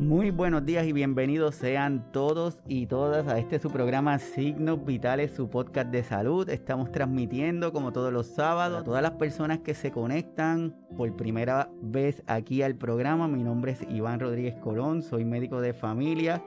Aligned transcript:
Muy 0.00 0.30
buenos 0.30 0.64
días 0.64 0.86
y 0.86 0.94
bienvenidos 0.94 1.56
sean 1.56 2.10
todos 2.10 2.62
y 2.66 2.86
todas 2.86 3.28
a 3.28 3.38
este 3.38 3.58
su 3.58 3.70
programa 3.70 4.18
Signos 4.18 4.82
Vitales, 4.86 5.32
su 5.32 5.50
podcast 5.50 5.90
de 5.90 6.02
salud. 6.02 6.48
Estamos 6.48 6.90
transmitiendo 6.90 7.70
como 7.70 7.92
todos 7.92 8.10
los 8.10 8.26
sábados 8.26 8.80
a 8.80 8.82
todas 8.82 9.02
las 9.02 9.10
personas 9.12 9.58
que 9.58 9.74
se 9.74 9.90
conectan 9.90 10.74
por 10.96 11.14
primera 11.16 11.68
vez 11.82 12.22
aquí 12.26 12.62
al 12.62 12.76
programa. 12.76 13.28
Mi 13.28 13.42
nombre 13.42 13.72
es 13.72 13.82
Iván 13.90 14.20
Rodríguez 14.20 14.54
Colón, 14.54 15.02
soy 15.02 15.26
médico 15.26 15.60
de 15.60 15.74
familia 15.74 16.42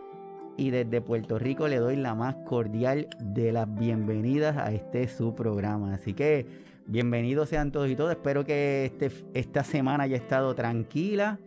y 0.57 0.71
desde 0.71 0.99
Puerto 0.99 1.37
Rico 1.37 1.67
le 1.67 1.77
doy 1.77 1.95
la 1.95 2.15
más 2.15 2.33
cordial 2.47 3.07
de 3.19 3.51
las 3.51 3.71
bienvenidas 3.71 4.57
a 4.57 4.73
este 4.73 5.07
su 5.07 5.35
programa. 5.35 5.93
Así 5.93 6.13
que 6.13 6.47
bienvenidos 6.87 7.49
sean 7.49 7.71
todos 7.71 7.87
y 7.87 7.95
todas. 7.95 8.15
Espero 8.15 8.45
que 8.45 8.85
este, 8.85 9.11
esta 9.35 9.63
semana 9.63 10.05
haya 10.05 10.17
estado 10.17 10.55
tranquila 10.55 11.37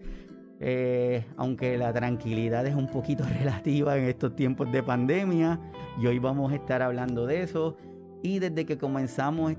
eh, 0.61 1.25
aunque 1.37 1.77
la 1.77 1.93
tranquilidad 1.93 2.67
es 2.67 2.75
un 2.75 2.89
poquito 2.89 3.25
relativa 3.39 3.97
en 3.97 4.05
estos 4.05 4.35
tiempos 4.35 4.71
de 4.73 4.83
pandemia, 4.83 5.61
y 6.01 6.07
hoy 6.07 6.19
vamos 6.19 6.53
a 6.53 6.57
estar 6.57 6.83
hablando 6.83 7.27
de 7.27 7.43
eso. 7.43 7.77
Y 8.23 8.39
desde 8.41 8.67
que 8.67 8.77
comenzamos 8.77 9.55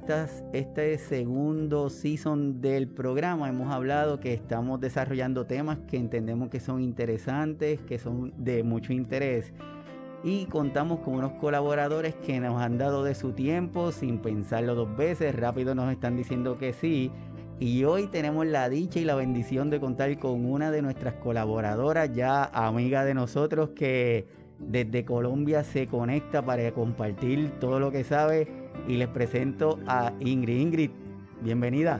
este 0.52 0.97
segundo 0.97 1.89
season 1.89 2.59
del 2.59 2.88
programa, 2.89 3.47
hemos 3.47 3.73
hablado 3.73 4.19
que 4.19 4.33
estamos 4.33 4.81
desarrollando 4.81 5.45
temas 5.45 5.77
que 5.88 5.95
entendemos 5.97 6.49
que 6.49 6.59
son 6.59 6.81
interesantes, 6.81 7.79
que 7.81 7.97
son 7.97 8.33
de 8.38 8.63
mucho 8.63 8.91
interés. 8.91 9.53
Y 10.23 10.47
contamos 10.47 10.99
con 10.99 11.13
unos 11.13 11.33
colaboradores 11.33 12.16
que 12.16 12.39
nos 12.39 12.59
han 12.61 12.77
dado 12.77 13.03
de 13.03 13.16
su 13.16 13.31
tiempo 13.31 13.91
sin 13.91 14.19
pensarlo 14.19 14.75
dos 14.75 14.97
veces, 14.97 15.35
rápido 15.35 15.75
nos 15.75 15.91
están 15.91 16.17
diciendo 16.17 16.57
que 16.57 16.73
sí 16.73 17.11
y 17.59 17.84
hoy 17.85 18.07
tenemos 18.07 18.45
la 18.45 18.70
dicha 18.70 18.99
y 18.99 19.05
la 19.05 19.16
bendición 19.16 19.70
de 19.70 19.79
contar 19.79 20.16
con 20.20 20.45
una 20.45 20.70
de 20.70 20.84
nuestras 20.84 21.16
colaboradoras, 21.16 22.13
ya 22.13 22.44
amiga 22.44 23.03
de 23.03 23.16
nosotros, 23.16 23.69
que 23.69 24.27
desde 24.59 25.05
Colombia 25.05 25.63
se 25.63 25.88
conecta 25.88 26.44
para 26.44 26.72
compartir 26.72 27.52
todo 27.59 27.80
lo 27.80 27.91
que 27.91 28.03
sabe. 28.03 28.47
Y 28.88 28.97
les 28.97 29.08
presento 29.08 29.80
a 29.88 30.13
Ingrid. 30.19 30.59
Ingrid, 30.59 30.91
bienvenida. 31.41 32.00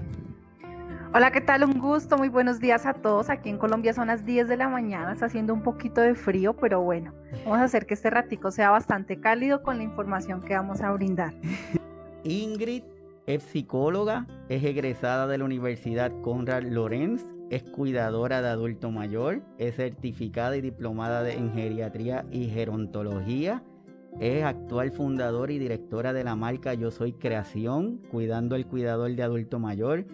Hola, 1.14 1.32
¿qué 1.32 1.42
tal? 1.42 1.64
Un 1.64 1.80
gusto, 1.80 2.18
muy 2.18 2.30
buenos 2.30 2.60
días 2.60 2.86
a 2.86 2.94
todos. 2.94 3.32
Aquí 3.32 3.50
en 3.50 3.58
Colombia 3.58 3.94
son 3.94 4.08
las 4.08 4.26
10 4.26 4.48
de 4.48 4.58
la 4.58 4.70
mañana, 4.70 5.14
está 5.14 5.26
haciendo 5.26 5.54
un 5.54 5.64
poquito 5.64 6.02
de 6.02 6.14
frío, 6.14 6.54
pero 6.54 6.82
bueno, 6.82 7.14
vamos 7.46 7.60
a 7.60 7.64
hacer 7.64 7.88
que 7.88 7.96
este 7.96 8.12
ratico 8.12 8.52
sea 8.52 8.70
bastante 8.70 9.20
cálido 9.20 9.64
con 9.64 9.78
la 9.78 9.84
información 9.84 10.42
que 10.42 10.54
vamos 10.54 10.82
a 10.82 10.92
brindar. 10.92 11.34
Ingrid 12.24 12.84
es 13.28 13.44
psicóloga, 13.44 14.26
es 14.48 14.64
egresada 14.64 15.28
de 15.28 15.38
la 15.38 15.46
Universidad 15.46 16.12
Conrad 16.22 16.64
Lorenz, 16.64 17.26
es 17.50 17.62
cuidadora 17.62 18.42
de 18.42 18.48
adulto 18.48 18.90
mayor, 18.90 19.42
es 19.58 19.76
certificada 19.76 20.56
y 20.56 20.62
diplomada 20.62 21.30
en 21.30 21.54
geriatría 21.54 22.26
y 22.32 22.46
gerontología, 22.46 23.64
es 24.22 24.44
actual 24.46 24.92
fundadora 24.92 25.52
y 25.52 25.60
directora 25.60 26.14
de 26.14 26.24
la 26.24 26.38
marca 26.38 26.74
Yo 26.74 26.90
Soy 26.90 27.14
Creación, 27.14 27.98
cuidando 28.10 28.56
al 28.56 28.66
cuidador 28.66 29.14
de 29.14 29.24
adulto 29.24 29.60
mayor, 29.60 30.06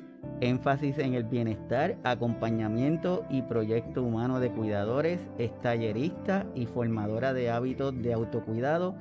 énfasis 0.42 0.98
en 0.98 1.14
el 1.14 1.24
bienestar, 1.24 1.98
acompañamiento 2.04 3.26
y 3.30 3.44
proyecto 3.44 4.02
humano 4.02 4.40
de 4.40 4.52
cuidadores, 4.52 5.22
es 5.38 5.58
tallerista 5.62 6.48
y 6.56 6.66
formadora 6.66 7.32
de 7.34 7.52
hábitos 7.52 7.94
de 8.02 8.12
autocuidado 8.14 8.96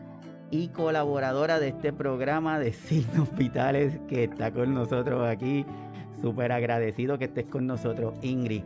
y 0.53 0.69
colaboradora 0.69 1.59
de 1.59 1.69
este 1.69 1.93
programa 1.93 2.61
de 2.61 2.73
signos 2.73 3.35
vitales 3.37 3.99
que 4.07 4.25
está 4.25 4.53
con 4.53 4.75
nosotros 4.75 5.27
aquí. 5.27 5.67
Súper 6.21 6.53
agradecido 6.53 7.19
que 7.19 7.25
estés 7.25 7.47
con 7.47 7.67
nosotros, 7.67 8.15
Ingrid. 8.23 8.63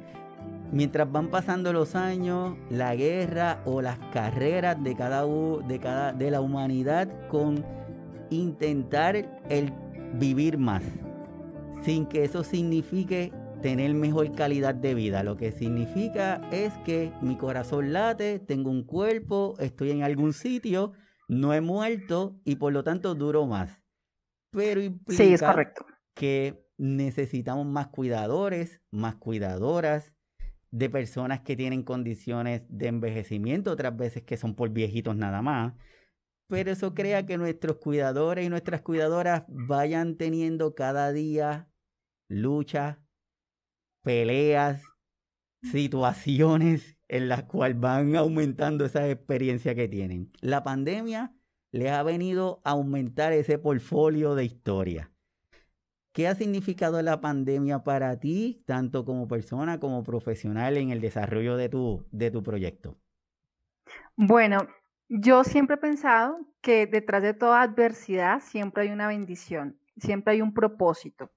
Mientras 0.72 1.10
van 1.10 1.28
pasando 1.28 1.72
los 1.72 1.94
años, 1.94 2.56
la 2.70 2.94
guerra 2.96 3.62
o 3.64 3.80
las 3.80 3.98
carreras 4.12 4.82
de 4.82 4.96
cada, 4.96 5.24
de 5.24 5.78
cada 5.78 6.12
de 6.12 6.30
la 6.30 6.40
humanidad 6.40 7.08
con 7.28 7.64
intentar 8.30 9.40
el 9.48 9.72
vivir 10.14 10.58
más, 10.58 10.82
sin 11.84 12.04
que 12.06 12.24
eso 12.24 12.42
signifique 12.42 13.32
tener 13.62 13.94
mejor 13.94 14.32
calidad 14.32 14.74
de 14.74 14.94
vida. 14.94 15.22
Lo 15.22 15.36
que 15.36 15.52
significa 15.52 16.40
es 16.50 16.72
que 16.84 17.12
mi 17.22 17.36
corazón 17.36 17.92
late, 17.92 18.40
tengo 18.40 18.70
un 18.70 18.82
cuerpo, 18.82 19.54
estoy 19.60 19.92
en 19.92 20.02
algún 20.02 20.32
sitio, 20.32 20.92
no 21.28 21.54
he 21.54 21.60
muerto 21.60 22.40
y 22.44 22.56
por 22.56 22.72
lo 22.72 22.84
tanto 22.84 23.14
duro 23.14 23.46
más. 23.46 23.82
Pero 24.50 24.80
implica 24.80 25.24
sí, 25.24 25.34
es 25.34 25.42
correcto. 25.42 25.86
que 26.14 26.66
necesitamos 26.78 27.66
más 27.66 27.88
cuidadores, 27.88 28.80
más 28.90 29.16
cuidadoras, 29.16 30.14
de 30.70 30.90
personas 30.90 31.40
que 31.40 31.56
tienen 31.56 31.82
condiciones 31.82 32.62
de 32.68 32.88
envejecimiento, 32.88 33.70
otras 33.70 33.96
veces 33.96 34.24
que 34.24 34.36
son 34.36 34.54
por 34.54 34.70
viejitos 34.70 35.16
nada 35.16 35.40
más. 35.42 35.74
Pero 36.48 36.70
eso 36.70 36.94
crea 36.94 37.26
que 37.26 37.38
nuestros 37.38 37.78
cuidadores 37.78 38.46
y 38.46 38.48
nuestras 38.48 38.82
cuidadoras 38.82 39.44
vayan 39.48 40.16
teniendo 40.16 40.74
cada 40.74 41.12
día 41.12 41.68
luchas, 42.28 42.98
peleas, 44.02 44.82
situaciones 45.62 46.95
en 47.08 47.28
las 47.28 47.44
cuales 47.44 47.78
van 47.78 48.16
aumentando 48.16 48.84
esa 48.84 49.08
experiencia 49.08 49.74
que 49.74 49.88
tienen. 49.88 50.32
La 50.40 50.62
pandemia 50.62 51.34
les 51.70 51.90
ha 51.90 52.02
venido 52.02 52.60
a 52.64 52.70
aumentar 52.70 53.32
ese 53.32 53.58
portfolio 53.58 54.34
de 54.34 54.44
historia. 54.44 55.12
¿Qué 56.12 56.28
ha 56.28 56.34
significado 56.34 57.02
la 57.02 57.20
pandemia 57.20 57.84
para 57.84 58.18
ti, 58.18 58.62
tanto 58.64 59.04
como 59.04 59.28
persona 59.28 59.78
como 59.78 60.02
profesional, 60.02 60.78
en 60.78 60.90
el 60.90 61.00
desarrollo 61.00 61.56
de 61.56 61.68
tu, 61.68 62.06
de 62.10 62.30
tu 62.30 62.42
proyecto? 62.42 62.96
Bueno, 64.16 64.66
yo 65.08 65.44
siempre 65.44 65.74
he 65.74 65.78
pensado 65.78 66.38
que 66.62 66.86
detrás 66.86 67.22
de 67.22 67.34
toda 67.34 67.60
adversidad 67.60 68.40
siempre 68.40 68.84
hay 68.84 68.88
una 68.88 69.08
bendición, 69.08 69.78
siempre 69.98 70.32
hay 70.32 70.40
un 70.40 70.54
propósito. 70.54 71.30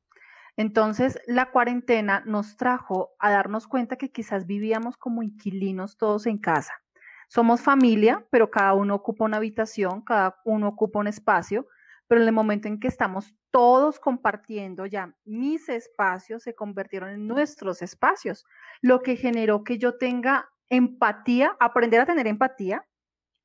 Entonces, 0.60 1.18
la 1.26 1.52
cuarentena 1.52 2.22
nos 2.26 2.58
trajo 2.58 3.12
a 3.18 3.32
darnos 3.32 3.66
cuenta 3.66 3.96
que 3.96 4.12
quizás 4.12 4.46
vivíamos 4.46 4.98
como 4.98 5.24
inquilinos 5.24 5.96
todos 5.96 6.26
en 6.26 6.38
casa. 6.38 6.74
Somos 7.30 7.62
familia, 7.62 8.28
pero 8.30 8.52
cada 8.52 8.74
uno 8.74 8.94
ocupa 8.96 9.24
una 9.24 9.38
habitación, 9.38 10.02
cada 10.02 10.36
uno 10.44 10.68
ocupa 10.68 11.00
un 11.00 11.08
espacio, 11.08 11.66
pero 12.10 12.20
en 12.20 12.28
el 12.28 12.34
momento 12.34 12.68
en 12.68 12.78
que 12.78 12.90
estamos 12.90 13.34
todos 13.52 14.02
compartiendo 14.02 14.86
ya 14.86 15.16
mis 15.24 15.70
espacios 15.70 16.44
se 16.44 16.54
convirtieron 16.54 17.12
en 17.12 17.26
nuestros 17.26 17.82
espacios, 17.82 18.44
lo 18.82 19.02
que 19.02 19.16
generó 19.16 19.64
que 19.64 19.78
yo 19.78 19.98
tenga 19.98 20.50
empatía, 20.68 21.56
aprender 21.62 22.02
a 22.02 22.06
tener 22.06 22.28
empatía 22.28 22.86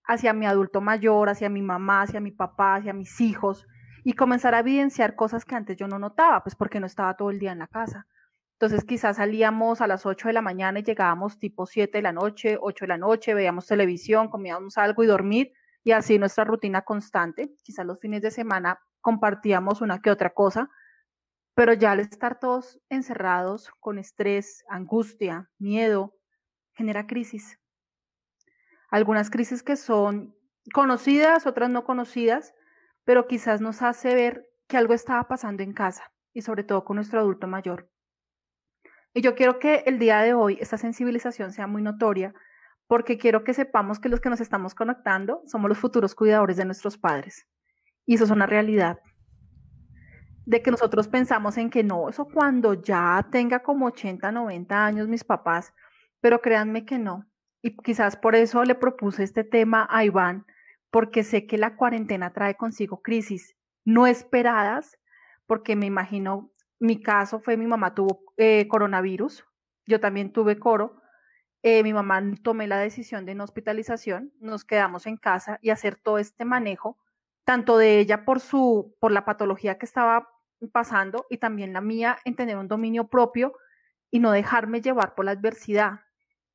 hacia 0.03 0.33
mi 0.33 0.47
adulto 0.47 0.81
mayor, 0.81 1.29
hacia 1.29 1.49
mi 1.49 1.63
mamá, 1.63 2.03
hacia 2.03 2.19
mi 2.19 2.33
papá, 2.33 2.75
hacia 2.75 2.93
mis 2.93 3.21
hijos, 3.21 3.69
y 4.05 4.13
comenzar 4.13 4.55
a 4.55 4.61
evidenciar 4.61 5.17
cosas 5.17 5.45
que 5.45 5.55
antes 5.55 5.77
yo 5.77 5.89
no 5.89 5.99
notaba, 5.99 6.45
pues 6.45 6.55
porque 6.55 6.79
no 6.79 6.87
estaba 6.87 7.17
todo 7.17 7.31
el 7.31 7.39
día 7.39 7.53
en 7.53 7.59
la 7.59 7.67
casa. 7.67 8.07
Entonces 8.53 8.85
quizás 8.85 9.17
salíamos 9.17 9.81
a 9.81 9.87
las 9.87 10.07
8 10.07 10.29
de 10.29 10.35
la 10.35 10.43
mañana 10.43 10.79
y 10.79 10.83
llegábamos 10.83 11.39
tipo 11.39 11.67
7 11.67 11.99
de 11.99 12.03
la 12.03 12.13
noche, 12.13 12.59
8 12.61 12.85
de 12.85 12.89
la 12.89 12.99
noche, 12.99 13.35
veíamos 13.35 13.67
televisión, 13.67 14.29
comíamos 14.29 14.79
algo 14.79 15.03
y 15.03 15.07
dormir 15.07 15.53
y 15.83 15.93
así 15.93 16.19
nuestra 16.19 16.45
rutina 16.45 16.83
constante. 16.83 17.55
Quizás 17.63 17.85
los 17.87 17.99
fines 17.99 18.23
de 18.23 18.31
semana 18.31 18.79
compartíamos 19.01 19.81
una 19.81 20.01
que 20.01 20.11
otra 20.11 20.31
cosa, 20.31 20.71
pero 21.55 21.73
ya 21.73 21.93
al 21.93 22.01
estar 22.01 22.39
todos 22.39 22.81
encerrados 22.91 23.71
con 23.81 23.99
estrés, 23.99 24.65
angustia, 24.69 25.51
miedo, 25.59 26.15
genera 26.75 27.07
crisis. 27.07 27.59
Algunas 28.91 29.31
crisis 29.31 29.63
que 29.63 29.77
son 29.77 30.37
conocidas, 30.73 31.47
otras 31.47 31.71
no 31.71 31.85
conocidas, 31.85 32.55
pero 33.05 33.27
quizás 33.27 33.61
nos 33.61 33.83
hace 33.83 34.15
ver 34.15 34.49
que 34.67 34.77
algo 34.77 34.95
estaba 34.95 35.29
pasando 35.29 35.63
en 35.63 35.73
casa 35.73 36.13
y 36.33 36.43
sobre 36.43 36.65
todo 36.65 36.85
con 36.85 36.97
nuestro 36.97 37.21
adulto 37.21 37.47
mayor. 37.47 37.91
Y 39.13 39.21
yo 39.21 39.35
quiero 39.35 39.59
que 39.59 39.85
el 39.87 39.99
día 39.99 40.21
de 40.21 40.35
hoy 40.35 40.59
esta 40.61 40.77
sensibilización 40.77 41.53
sea 41.53 41.67
muy 41.67 41.83
notoria 41.83 42.35
porque 42.87 43.17
quiero 43.17 43.45
que 43.45 43.55
sepamos 43.55 44.01
que 44.01 44.09
los 44.09 44.21
que 44.21 44.29
nos 44.29 44.41
estamos 44.41 44.75
conectando 44.75 45.43
somos 45.47 45.69
los 45.69 45.79
futuros 45.79 46.15
cuidadores 46.15 46.57
de 46.57 46.65
nuestros 46.65 46.99
padres. 46.99 47.47
Y 48.07 48.17
eso 48.17 48.25
es 48.25 48.31
una 48.31 48.47
realidad. 48.47 48.99
De 50.45 50.63
que 50.63 50.71
nosotros 50.71 51.09
pensamos 51.09 51.57
en 51.57 51.71
que 51.71 51.83
no, 51.83 52.09
eso 52.09 52.27
cuando 52.27 52.75
ya 52.75 53.27
tenga 53.31 53.61
como 53.61 53.87
80, 53.87 54.31
90 54.31 54.85
años 54.85 55.09
mis 55.09 55.25
papás, 55.25 55.73
pero 56.21 56.41
créanme 56.41 56.85
que 56.85 56.99
no. 56.99 57.27
Y 57.63 57.77
quizás 57.77 58.17
por 58.17 58.35
eso 58.35 58.63
le 58.65 58.75
propuse 58.75 59.23
este 59.23 59.45
tema 59.45 59.87
a 59.91 60.05
Iván, 60.05 60.45
porque 60.95 61.25
sé 61.25 61.49
que 61.49 61.59
la 61.59 61.75
cuarentena 61.75 62.33
trae 62.33 62.55
consigo 62.55 63.03
crisis 63.03 63.57
no 63.85 64.07
esperadas, 64.07 64.97
porque 65.45 65.75
me 65.75 65.87
imagino, 65.87 66.53
mi 66.79 67.03
caso 67.03 67.41
fue 67.41 67.57
mi 67.57 67.67
mamá 67.67 67.97
tuvo 67.97 68.23
eh, 68.37 68.69
coronavirus, 68.69 69.45
yo 69.87 69.99
también 69.99 70.33
tuve 70.33 70.57
coro, 70.61 71.03
eh, 71.65 71.83
mi 71.83 71.93
mamá 71.93 72.23
tomé 72.45 72.69
la 72.69 72.79
decisión 72.79 73.27
de 73.27 73.35
no 73.35 73.43
hospitalización, 73.43 74.33
nos 74.39 74.65
quedamos 74.65 75.09
en 75.09 75.17
casa 75.17 75.59
y 75.63 75.71
hacer 75.71 75.97
todo 75.97 76.19
este 76.19 76.45
manejo, 76.45 76.97
tanto 77.45 77.77
de 77.77 77.99
ella 77.99 78.25
por, 78.25 78.39
su, 78.39 78.95
por 79.01 79.11
la 79.11 79.25
patología 79.25 79.79
que 79.79 79.87
estaba 79.87 80.29
pasando 80.71 81.27
y 81.29 81.39
también 81.39 81.73
la 81.73 81.81
mía 81.81 82.19
en 82.25 82.37
tener 82.37 82.57
un 82.57 82.69
dominio 82.69 83.09
propio 83.09 83.53
y 84.13 84.21
no 84.21 84.31
dejarme 84.31 84.81
llevar 84.81 85.17
por 85.17 85.25
la 85.25 85.33
adversidad. 85.33 86.03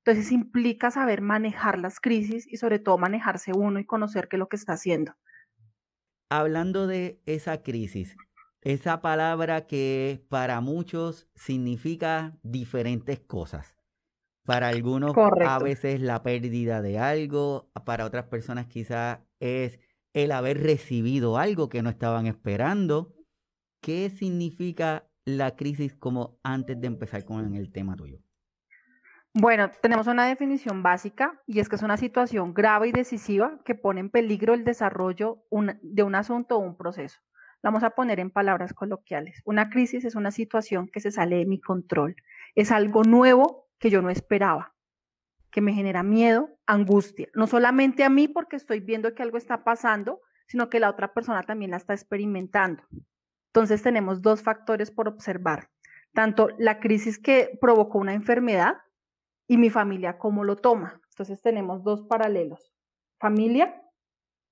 Entonces 0.06 0.32
implica 0.32 0.92
saber 0.92 1.22
manejar 1.22 1.80
las 1.80 2.00
crisis 2.00 2.48
y 2.48 2.58
sobre 2.58 2.80
todo 2.80 2.98
manejarse 2.98 3.52
uno 3.54 3.80
y 3.80 3.86
conocer 3.86 4.28
qué 4.28 4.38
es 4.38 4.40
lo 4.40 4.50
que 4.50 4.56
está 4.56 4.74
haciendo. 4.74 5.14
Hablando 6.30 6.88
de 6.88 7.22
esa 7.26 7.64
crisis, 7.64 8.16
esa 8.62 9.02
palabra 9.02 9.68
que 9.68 10.26
para 10.30 10.62
muchos 10.62 11.28
significa 11.36 12.38
diferentes 12.44 13.20
cosas. 13.20 13.76
Para 14.46 14.70
algunos 14.70 15.14
a 15.46 15.60
veces 15.60 16.02
la 16.02 16.24
pérdida 16.24 16.82
de 16.82 16.98
algo, 16.98 17.70
para 17.86 18.06
otras 18.06 18.26
personas 18.26 18.68
quizás 18.68 19.20
es 19.40 19.80
el 20.14 20.32
haber 20.32 20.62
recibido 20.64 21.38
algo 21.38 21.70
que 21.70 21.84
no 21.84 21.90
estaban 21.90 22.26
esperando. 22.26 23.14
¿Qué 23.82 24.10
significa 24.10 25.08
la 25.26 25.56
crisis 25.56 25.96
como 25.96 26.40
antes 26.44 26.80
de 26.82 26.88
empezar 26.88 27.26
con 27.26 27.54
el 27.54 27.72
tema 27.72 27.96
tuyo? 27.96 28.20
Bueno, 29.34 29.70
tenemos 29.82 30.08
una 30.08 30.26
definición 30.26 30.82
básica 30.82 31.40
y 31.46 31.60
es 31.60 31.70
que 31.70 31.76
es 31.76 31.84
una 31.84 31.98
situación 31.98 32.54
grave 32.54 32.88
y 32.88 32.92
decisiva 32.92 33.60
que 33.64 33.76
pone 33.76 34.00
en 34.00 34.10
peligro 34.10 34.56
el 34.56 34.64
desarrollo 34.64 35.44
de 35.82 36.04
un 36.04 36.16
asunto 36.16 36.58
o 36.58 36.60
un 36.60 36.76
proceso. 36.76 37.20
Vamos 37.62 37.84
a 37.84 37.92
poner 37.92 38.20
en 38.20 38.32
palabras 38.32 38.74
coloquiales. 38.74 39.42
Una 39.46 39.70
crisis 39.70 40.04
es 40.04 40.16
una 40.16 40.32
situación 40.32 40.88
que 40.88 41.00
se 41.00 41.12
sale 41.12 41.38
de 41.38 41.46
mi 41.46 41.62
control. 41.62 42.16
Es 42.56 42.72
algo 42.72 43.04
nuevo 43.04 43.68
que 43.78 43.92
yo 43.92 44.02
no 44.02 44.10
esperaba, 44.10 44.74
que 45.52 45.62
me 45.62 45.74
genera 45.74 46.02
miedo, 46.02 46.50
angustia. 46.66 47.28
No 47.36 47.46
solamente 47.46 48.04
a 48.04 48.10
mí 48.10 48.28
porque 48.28 48.56
estoy 48.56 48.80
viendo 48.80 49.14
que 49.14 49.22
algo 49.22 49.38
está 49.38 49.64
pasando, 49.64 50.22
sino 50.48 50.70
que 50.70 50.80
la 50.80 50.90
otra 50.90 51.14
persona 51.14 51.44
también 51.44 51.72
la 51.72 51.78
está 51.78 51.94
experimentando. 51.94 52.82
Entonces 53.50 53.84
tenemos 53.84 54.24
dos 54.24 54.42
factores 54.42 54.90
por 54.90 55.08
observar. 55.08 55.70
Tanto 56.14 56.50
la 56.58 56.80
crisis 56.80 57.20
que 57.20 57.58
provocó 57.62 58.00
una 58.00 58.16
enfermedad 58.16 58.78
y 59.50 59.58
mi 59.58 59.70
familia 59.72 60.20
cómo 60.20 60.46
lo 60.46 60.56
toma. 60.56 61.02
Entonces 61.10 61.42
tenemos 61.42 61.84
dos 61.84 62.04
paralelos, 62.04 62.72
familia 63.20 63.84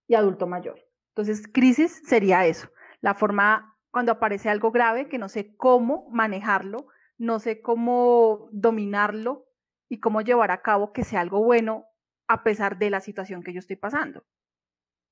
y 0.08 0.16
adulto 0.16 0.48
mayor. 0.48 0.84
Entonces, 1.10 1.48
crisis 1.48 2.02
sería 2.06 2.46
eso, 2.48 2.70
la 3.00 3.14
forma 3.14 3.78
cuando 3.92 4.12
aparece 4.12 4.50
algo 4.50 4.72
grave 4.72 5.08
que 5.08 5.20
no 5.20 5.30
sé 5.30 5.56
cómo 5.56 6.10
manejarlo, 6.10 6.88
no 7.18 7.40
sé 7.40 7.62
cómo 7.62 8.50
dominarlo 8.52 9.48
y 9.88 10.00
cómo 10.00 10.22
llevar 10.22 10.52
a 10.52 10.62
cabo 10.62 10.92
que 10.92 11.04
sea 11.04 11.22
algo 11.22 11.44
bueno 11.44 11.86
a 12.28 12.44
pesar 12.44 12.78
de 12.78 12.90
la 12.90 13.00
situación 13.00 13.44
que 13.44 13.54
yo 13.54 13.60
estoy 13.60 13.76
pasando. 13.76 14.26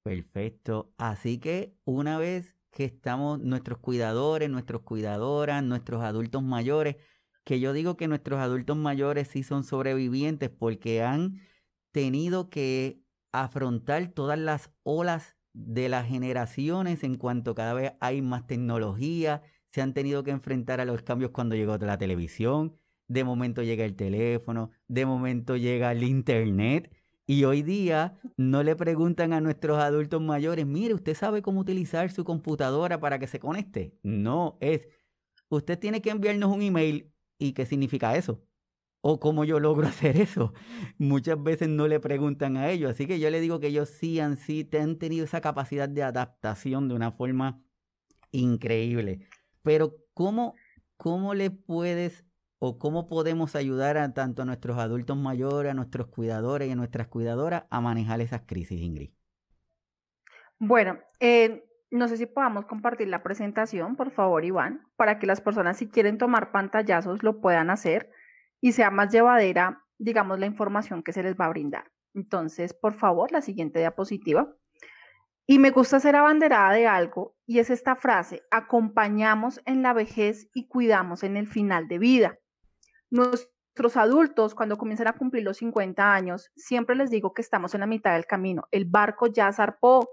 Perfecto. 0.03 0.93
Así 0.97 1.39
que 1.39 1.77
una 1.85 2.17
vez 2.17 2.55
que 2.71 2.85
estamos 2.85 3.39
nuestros 3.39 3.79
cuidadores, 3.79 4.49
nuestros 4.49 4.81
cuidadoras, 4.81 5.63
nuestros 5.63 6.03
adultos 6.03 6.43
mayores, 6.43 6.97
que 7.45 7.59
yo 7.59 7.71
digo 7.71 7.95
que 7.95 8.09
nuestros 8.09 8.39
adultos 8.39 8.75
mayores 8.75 9.29
sí 9.29 9.43
son 9.43 9.63
sobrevivientes 9.63 10.49
porque 10.49 11.03
han 11.03 11.39
tenido 11.91 12.49
que 12.49 12.99
afrontar 13.31 14.07
todas 14.07 14.37
las 14.37 14.71
olas 14.83 15.37
de 15.53 15.87
las 15.87 16.07
generaciones 16.07 17.03
en 17.03 17.15
cuanto 17.15 17.55
cada 17.55 17.73
vez 17.73 17.93
hay 18.01 18.21
más 18.21 18.47
tecnología, 18.47 19.43
se 19.71 19.81
han 19.81 19.93
tenido 19.93 20.23
que 20.23 20.31
enfrentar 20.31 20.81
a 20.81 20.85
los 20.85 21.03
cambios 21.03 21.31
cuando 21.31 21.55
llegó 21.55 21.77
la 21.77 21.97
televisión, 21.97 22.77
de 23.07 23.23
momento 23.23 23.61
llega 23.61 23.85
el 23.85 23.95
teléfono, 23.95 24.71
de 24.87 25.05
momento 25.05 25.55
llega 25.55 25.91
el 25.91 26.03
internet. 26.03 26.91
Y 27.27 27.43
hoy 27.45 27.61
día 27.61 28.19
no 28.37 28.63
le 28.63 28.75
preguntan 28.75 29.33
a 29.33 29.41
nuestros 29.41 29.77
adultos 29.77 30.21
mayores, 30.21 30.65
mire, 30.65 30.93
¿usted 30.93 31.13
sabe 31.15 31.41
cómo 31.41 31.61
utilizar 31.61 32.11
su 32.11 32.23
computadora 32.23 32.99
para 32.99 33.19
que 33.19 33.27
se 33.27 33.39
conecte? 33.39 33.97
No, 34.03 34.57
es, 34.61 34.87
usted 35.49 35.77
tiene 35.79 36.01
que 36.01 36.09
enviarnos 36.09 36.53
un 36.53 36.61
email 36.61 37.14
¿Y 37.37 37.53
qué 37.53 37.65
significa 37.65 38.15
eso? 38.15 38.43
¿O 39.01 39.19
cómo 39.19 39.43
yo 39.43 39.59
logro 39.59 39.87
hacer 39.87 40.17
eso? 40.17 40.53
Muchas 40.97 41.41
veces 41.41 41.69
no 41.69 41.87
le 41.87 41.99
preguntan 41.99 42.57
a 42.57 42.69
ellos. 42.69 42.91
Así 42.91 43.07
que 43.07 43.19
yo 43.19 43.29
le 43.29 43.41
digo 43.41 43.59
que 43.59 43.67
ellos 43.67 43.89
sí 43.89 44.19
han, 44.19 44.37
sí 44.37 44.67
han 44.79 44.97
tenido 44.97 45.25
esa 45.25 45.41
capacidad 45.41 45.89
de 45.89 46.03
adaptación 46.03 46.87
de 46.87 46.95
una 46.95 47.11
forma 47.11 47.61
increíble. 48.31 49.27
Pero 49.61 49.95
¿cómo, 50.13 50.55
cómo 50.97 51.33
le 51.33 51.51
puedes 51.51 52.25
o 52.59 52.79
cómo 52.79 53.07
podemos 53.07 53.55
ayudar 53.55 53.97
a 53.97 54.13
tanto 54.13 54.41
a 54.41 54.45
nuestros 54.45 54.77
adultos 54.77 55.17
mayores, 55.17 55.71
a 55.71 55.75
nuestros 55.75 56.07
cuidadores 56.07 56.67
y 56.67 56.71
a 56.71 56.75
nuestras 56.75 57.07
cuidadoras 57.07 57.65
a 57.69 57.81
manejar 57.81 58.21
esas 58.21 58.41
crisis, 58.45 58.81
Ingrid? 58.81 59.11
Bueno, 60.57 60.99
eh, 61.19 61.64
no 61.91 62.07
sé 62.07 62.17
si 62.17 62.25
podamos 62.25 62.65
compartir 62.65 63.07
la 63.07 63.23
presentación, 63.23 63.95
por 63.95 64.11
favor, 64.11 64.43
Iván, 64.43 64.87
para 64.95 65.19
que 65.19 65.27
las 65.27 65.41
personas 65.41 65.77
si 65.77 65.89
quieren 65.89 66.17
tomar 66.17 66.51
pantallazos 66.51 67.23
lo 67.23 67.39
puedan 67.41 67.69
hacer 67.69 68.11
y 68.61 68.71
sea 68.71 68.91
más 68.91 69.11
llevadera, 69.11 69.83
digamos, 69.97 70.39
la 70.39 70.45
información 70.45 71.03
que 71.03 71.13
se 71.13 71.23
les 71.23 71.35
va 71.35 71.45
a 71.45 71.49
brindar. 71.49 71.91
Entonces, 72.13 72.73
por 72.73 72.93
favor, 72.93 73.31
la 73.31 73.41
siguiente 73.41 73.79
diapositiva. 73.79 74.55
Y 75.47 75.59
me 75.59 75.69
gusta 75.69 75.99
ser 75.99 76.15
abanderada 76.15 76.73
de 76.73 76.87
algo 76.87 77.35
y 77.45 77.59
es 77.59 77.69
esta 77.69 77.95
frase, 77.95 78.41
acompañamos 78.49 79.61
en 79.65 79.83
la 79.83 79.93
vejez 79.93 80.49
y 80.55 80.67
cuidamos 80.67 81.23
en 81.23 81.37
el 81.37 81.45
final 81.47 81.87
de 81.87 81.99
vida. 81.99 82.39
Nuestros 83.11 83.95
adultos, 83.95 84.55
cuando 84.55 84.77
comienzan 84.77 85.07
a 85.07 85.13
cumplir 85.13 85.43
los 85.43 85.57
50 85.57 86.13
años, 86.13 86.51
siempre 86.55 86.95
les 86.95 87.11
digo 87.11 87.35
que 87.35 87.43
estamos 87.43 87.75
en 87.75 87.81
la 87.81 87.85
mitad 87.85 88.13
del 88.13 88.25
camino. 88.25 88.67
El 88.71 88.85
barco 88.85 89.27
ya 89.27 89.51
zarpó, 89.53 90.09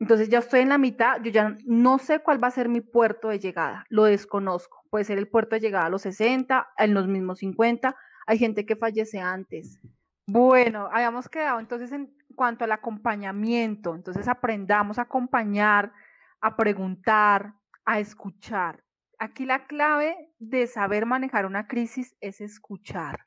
entonces 0.00 0.28
ya 0.28 0.38
estoy 0.38 0.60
en 0.60 0.68
la 0.68 0.78
mitad, 0.78 1.20
yo 1.22 1.30
ya 1.30 1.56
no 1.64 1.98
sé 1.98 2.20
cuál 2.20 2.42
va 2.42 2.48
a 2.48 2.52
ser 2.52 2.68
mi 2.68 2.80
puerto 2.80 3.28
de 3.28 3.40
llegada, 3.40 3.84
lo 3.88 4.04
desconozco. 4.04 4.84
Puede 4.90 5.04
ser 5.04 5.18
el 5.18 5.28
puerto 5.28 5.56
de 5.56 5.60
llegada 5.60 5.86
a 5.86 5.90
los 5.90 6.02
60, 6.02 6.68
en 6.78 6.94
los 6.94 7.08
mismos 7.08 7.38
50, 7.38 7.96
hay 8.26 8.38
gente 8.38 8.64
que 8.64 8.76
fallece 8.76 9.18
antes. 9.18 9.80
Bueno, 10.26 10.88
habíamos 10.92 11.28
quedado 11.28 11.58
entonces 11.58 11.90
en 11.92 12.14
cuanto 12.36 12.64
al 12.64 12.72
acompañamiento, 12.72 13.94
entonces 13.94 14.28
aprendamos 14.28 14.98
a 14.98 15.02
acompañar, 15.02 15.92
a 16.40 16.56
preguntar, 16.56 17.54
a 17.84 17.98
escuchar. 17.98 18.84
Aquí 19.18 19.46
la 19.46 19.66
clave 19.66 20.14
de 20.38 20.66
saber 20.68 21.06
manejar 21.06 21.44
una 21.44 21.66
crisis 21.66 22.14
es 22.20 22.40
escuchar. 22.40 23.26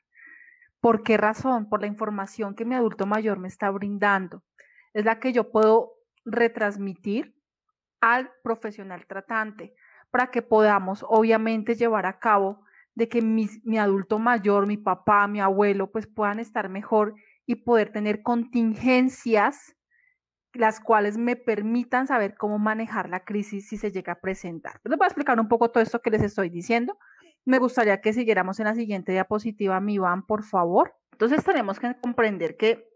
¿Por 0.80 1.02
qué 1.02 1.16
razón? 1.16 1.68
Por 1.68 1.80
la 1.82 1.86
información 1.86 2.54
que 2.54 2.64
mi 2.64 2.74
adulto 2.74 3.04
mayor 3.04 3.38
me 3.38 3.48
está 3.48 3.70
brindando. 3.70 4.42
Es 4.94 5.04
la 5.04 5.20
que 5.20 5.32
yo 5.32 5.50
puedo 5.50 5.92
retransmitir 6.24 7.34
al 8.00 8.30
profesional 8.42 9.06
tratante 9.06 9.74
para 10.10 10.30
que 10.30 10.42
podamos 10.42 11.04
obviamente 11.08 11.74
llevar 11.74 12.06
a 12.06 12.18
cabo 12.18 12.64
de 12.94 13.08
que 13.08 13.22
mi, 13.22 13.48
adulto 13.78 14.18
mayor, 14.18 14.66
mi 14.66 14.76
papá, 14.76 15.26
mi 15.26 15.40
abuelo, 15.40 15.90
pues 15.90 16.06
puedan 16.06 16.38
estar 16.38 16.68
mejor 16.68 17.14
y 17.46 17.56
poder 17.56 17.90
tener 17.90 18.22
contingencias 18.22 19.74
las 20.52 20.80
cuales 20.80 21.16
me 21.16 21.34
permitan 21.34 22.06
saber 22.06 22.34
cómo 22.36 22.58
manejar 22.58 23.08
la 23.08 23.24
crisis 23.24 23.68
si 23.68 23.78
se 23.78 23.90
llega 23.90 24.12
a 24.12 24.20
presentar. 24.20 24.80
Les 24.84 24.98
voy 24.98 25.06
a 25.06 25.08
explicar 25.08 25.40
un 25.40 25.48
poco 25.48 25.70
todo 25.70 25.82
esto 25.82 26.02
que 26.02 26.10
les 26.10 26.22
estoy 26.22 26.50
diciendo. 26.50 26.98
Me 27.46 27.58
gustaría 27.58 28.02
que 28.02 28.12
siguiéramos 28.12 28.60
en 28.60 28.66
la 28.66 28.74
siguiente 28.74 29.12
diapositiva, 29.12 29.80
mi 29.80 29.94
Iván, 29.94 30.26
por 30.26 30.44
favor. 30.44 30.94
Entonces 31.12 31.42
tenemos 31.42 31.80
que 31.80 31.96
comprender 32.02 32.58
que 32.58 32.91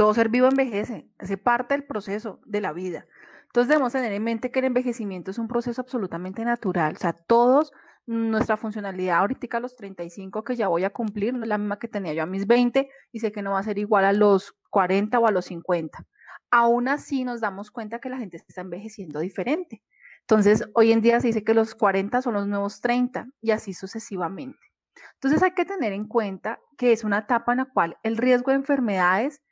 todo 0.00 0.14
ser 0.14 0.30
vivo 0.30 0.46
envejece, 0.46 1.10
hace 1.18 1.36
parte 1.36 1.74
del 1.74 1.84
proceso 1.84 2.40
de 2.46 2.62
la 2.62 2.72
vida. 2.72 3.04
Entonces 3.48 3.68
debemos 3.68 3.92
tener 3.92 4.10
en 4.14 4.24
mente 4.24 4.50
que 4.50 4.60
el 4.60 4.64
envejecimiento 4.64 5.30
es 5.30 5.36
un 5.36 5.46
proceso 5.46 5.82
absolutamente 5.82 6.42
natural. 6.42 6.94
O 6.94 6.98
sea, 6.98 7.12
todos, 7.12 7.70
nuestra 8.06 8.56
funcionalidad 8.56 9.18
ahorita 9.18 9.58
a 9.58 9.60
los 9.60 9.76
35 9.76 10.42
que 10.42 10.56
ya 10.56 10.68
voy 10.68 10.84
a 10.84 10.90
cumplir, 10.90 11.34
no 11.34 11.42
es 11.42 11.48
la 11.50 11.58
misma 11.58 11.78
que 11.78 11.86
tenía 11.86 12.14
yo 12.14 12.22
a 12.22 12.26
mis 12.26 12.46
20 12.46 12.88
y 13.12 13.20
sé 13.20 13.30
que 13.30 13.42
no 13.42 13.50
va 13.50 13.58
a 13.58 13.62
ser 13.62 13.76
igual 13.76 14.06
a 14.06 14.14
los 14.14 14.54
40 14.70 15.18
o 15.18 15.26
a 15.26 15.32
los 15.32 15.44
50. 15.44 16.06
Aún 16.50 16.88
así 16.88 17.24
nos 17.24 17.42
damos 17.42 17.70
cuenta 17.70 17.98
que 17.98 18.08
la 18.08 18.16
gente 18.16 18.38
está 18.38 18.62
envejeciendo 18.62 19.20
diferente. 19.20 19.82
Entonces, 20.22 20.64
hoy 20.72 20.92
en 20.92 21.02
día 21.02 21.20
se 21.20 21.26
dice 21.26 21.44
que 21.44 21.52
los 21.52 21.74
40 21.74 22.22
son 22.22 22.32
los 22.32 22.46
nuevos 22.46 22.80
30 22.80 23.26
y 23.42 23.50
así 23.50 23.74
sucesivamente. 23.74 24.66
Entonces 25.16 25.42
hay 25.42 25.50
que 25.50 25.66
tener 25.66 25.92
en 25.92 26.06
cuenta 26.06 26.58
que 26.78 26.92
es 26.92 27.04
una 27.04 27.18
etapa 27.18 27.52
en 27.52 27.58
la 27.58 27.66
cual 27.66 27.98
el 28.02 28.16
riesgo 28.16 28.50
de 28.50 28.56
enfermedades 28.56 29.42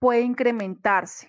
puede 0.00 0.22
incrementarse. 0.22 1.28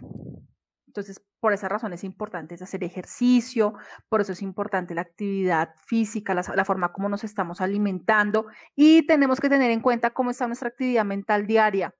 Entonces, 0.87 1.21
por 1.39 1.53
esa 1.53 1.69
razón 1.69 1.93
es 1.93 2.03
importante 2.03 2.55
hacer 2.55 2.83
ejercicio, 2.83 3.73
por 4.09 4.21
eso 4.21 4.31
es 4.31 4.41
importante 4.41 4.95
la 4.95 5.01
actividad 5.01 5.73
física, 5.85 6.33
la, 6.33 6.43
la, 6.55 6.65
forma 6.65 6.93
como 6.93 7.09
nos 7.09 7.23
estamos 7.23 7.61
alimentando 7.61 8.47
y 8.75 9.05
tenemos 9.07 9.39
que 9.39 9.49
tener 9.49 9.71
en 9.71 9.81
cuenta 9.81 10.11
cómo 10.11 10.31
está 10.31 10.47
nuestra 10.47 10.69
actividad 10.69 11.05
mental 11.05 11.47
diaria. 11.47 11.95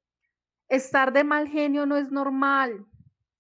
Estar 0.70 1.12
de 1.12 1.24
mal 1.24 1.48
genio 1.48 1.86
no 1.86 1.98
es 1.98 2.12
normal, 2.12 2.86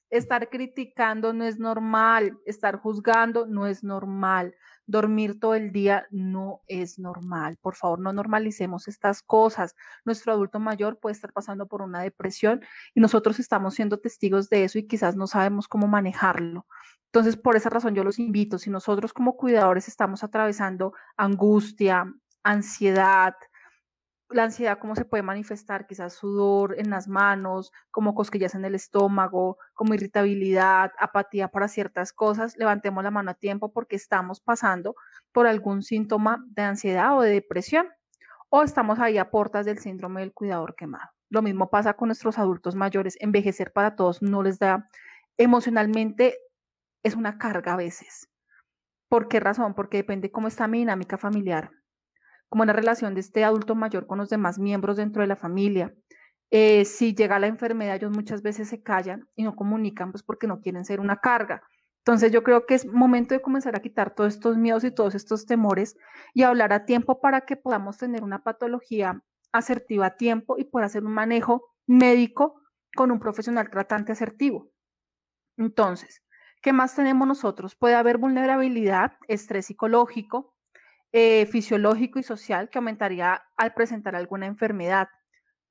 estar 0.09 0.50
criticando 0.50 1.33
no 1.33 1.45
es 1.45 1.59
normal, 1.59 2.39
estar 2.45 2.77
juzgando 2.77 3.45
no 3.45 3.67
es 3.67 3.83
normal 3.83 4.55
dormir 4.85 5.39
todo 5.39 5.55
el 5.55 5.71
día 5.71 6.07
no 6.11 6.61
es 6.67 7.00
normal. 7.00 7.57
Por 7.61 7.75
favor, 7.75 8.00
no 8.00 8.13
normalicemos 8.13 8.88
estas 8.88 9.21
cosas. 9.21 9.75
Nuestro 10.05 10.33
adulto 10.33 10.59
mayor 10.59 11.00
puede 11.00 11.13
estar 11.13 11.33
pasando 11.33 11.67
por 11.67 11.81
una 11.81 12.01
depresión 12.01 12.61
y 12.93 13.00
nosotros 13.00 13.39
estamos 13.39 13.75
siendo 13.75 14.00
testigos 14.00 14.50
de 14.50 14.63
eso 14.65 14.79
y 14.79 14.88
quizás 14.88 15.15
no 15.15 15.27
sabemos 15.27 15.67
cómo 15.67 15.88
manejarlo. 15.88 16.65
Entonces, 17.05 17.35
por 17.35 17.55
esa 17.57 17.69
razón 17.69 17.93
yo 17.93 18.03
los 18.03 18.19
invito, 18.19 18.57
si 18.57 18.69
nosotros 18.69 19.11
como 19.13 19.35
cuidadores 19.35 19.88
estamos 19.88 20.23
atravesando 20.23 20.93
angustia, 21.17 22.05
ansiedad, 22.43 23.35
la 24.33 24.43
ansiedad 24.43 24.79
cómo 24.79 24.95
se 24.95 25.05
puede 25.05 25.23
manifestar, 25.23 25.88
quizás 25.88 26.13
sudor 26.13 26.75
en 26.77 26.89
las 26.89 27.07
manos, 27.07 27.71
como 27.91 28.15
cosquillas 28.15 28.55
en 28.55 28.65
el 28.65 28.75
estómago, 28.75 29.57
como 29.73 29.93
irritabilidad, 29.93 30.91
apatía 31.00 31.47
para 31.47 31.67
ciertas 31.67 32.13
cosas, 32.13 32.55
levantemos 32.57 33.03
la 33.03 33.11
mano 33.11 33.31
a 33.31 33.33
tiempo 33.33 33.71
porque 33.71 33.95
estamos 33.95 34.39
pasando 34.39 34.95
por 35.31 35.47
algún 35.47 35.83
síntoma 35.83 36.43
de 36.50 36.63
ansiedad 36.63 37.17
o 37.17 37.21
de 37.21 37.31
depresión 37.31 37.88
o 38.50 38.63
estamos 38.63 39.00
ahí 39.00 39.17
a 39.17 39.31
portas 39.31 39.65
del 39.65 39.79
síndrome 39.79 40.21
del 40.21 40.33
cuidador 40.33 40.75
quemado. 40.75 41.09
Lo 41.29 41.41
mismo 41.41 41.69
pasa 41.69 41.93
con 41.93 42.09
nuestros 42.09 42.38
adultos 42.38 42.75
mayores, 42.75 43.17
envejecer 43.21 43.71
para 43.71 43.95
todos 43.95 44.21
no 44.21 44.43
les 44.43 44.59
da 44.59 44.89
emocionalmente 45.38 46.38
es 47.03 47.15
una 47.15 47.38
carga 47.38 47.73
a 47.73 47.77
veces. 47.77 48.29
¿Por 49.09 49.27
qué 49.27 49.39
razón? 49.39 49.73
Porque 49.73 49.97
depende 49.97 50.31
cómo 50.31 50.47
está 50.47 50.67
mi 50.67 50.79
dinámica 50.79 51.17
familiar 51.17 51.71
como 52.51 52.65
la 52.65 52.74
relación 52.74 53.13
de 53.13 53.22
este 53.22 53.46
adulto 53.46 53.75
mayor 53.75 54.08
con 54.08 54.17
los 54.17 54.29
demás 54.29 54.60
miembros 54.60 54.98
dentro 54.98 55.22
de 55.22 55.27
la 55.27 55.38
familia. 55.38 55.96
Eh, 56.51 56.84
si 56.84 57.15
llega 57.15 57.39
la 57.39 57.48
enfermedad, 57.48 57.96
ellos 57.96 58.12
muchas 58.12 58.41
veces 58.41 58.67
se 58.67 58.84
callan 58.84 59.25
y 59.38 59.43
no 59.43 59.55
comunican, 59.55 60.12
pues 60.12 60.22
porque 60.22 60.48
no 60.48 60.60
quieren 60.60 60.84
ser 60.84 61.00
una 61.00 61.22
carga. 61.22 61.63
Entonces 62.00 62.29
yo 62.34 62.43
creo 62.43 62.65
que 62.65 62.74
es 62.75 62.86
momento 62.86 63.34
de 63.34 63.41
comenzar 63.41 63.77
a 63.77 63.79
quitar 63.79 64.13
todos 64.13 64.34
estos 64.34 64.58
miedos 64.58 64.84
y 64.84 64.91
todos 64.91 65.15
estos 65.15 65.46
temores 65.46 65.96
y 66.34 66.43
hablar 66.43 66.74
a 66.74 66.84
tiempo 66.84 67.22
para 67.22 67.46
que 67.46 67.55
podamos 67.55 67.98
tener 67.98 68.22
una 68.22 68.43
patología 68.43 69.24
asertiva 69.53 70.08
a 70.08 70.17
tiempo 70.17 70.58
y 70.58 70.65
poder 70.65 70.88
hacer 70.88 71.05
un 71.05 71.13
manejo 71.13 71.70
médico 71.88 72.62
con 72.98 73.12
un 73.12 73.20
profesional 73.22 73.70
tratante 73.70 74.12
asertivo. 74.12 74.70
Entonces, 75.55 76.22
¿qué 76.62 76.74
más 76.74 76.96
tenemos 76.96 77.25
nosotros? 77.25 77.77
Puede 77.77 77.96
haber 77.96 78.17
vulnerabilidad, 78.17 79.13
estrés 79.29 79.67
psicológico, 79.67 80.53
eh, 81.13 81.46
fisiológico 81.46 82.20
y 82.20 82.24
social 82.24 82.70
que 82.70 82.77
aumentaría 82.77 83.44
al 83.58 83.74
presentar 83.74 84.15
alguna 84.15 84.46
enfermedad. 84.46 85.10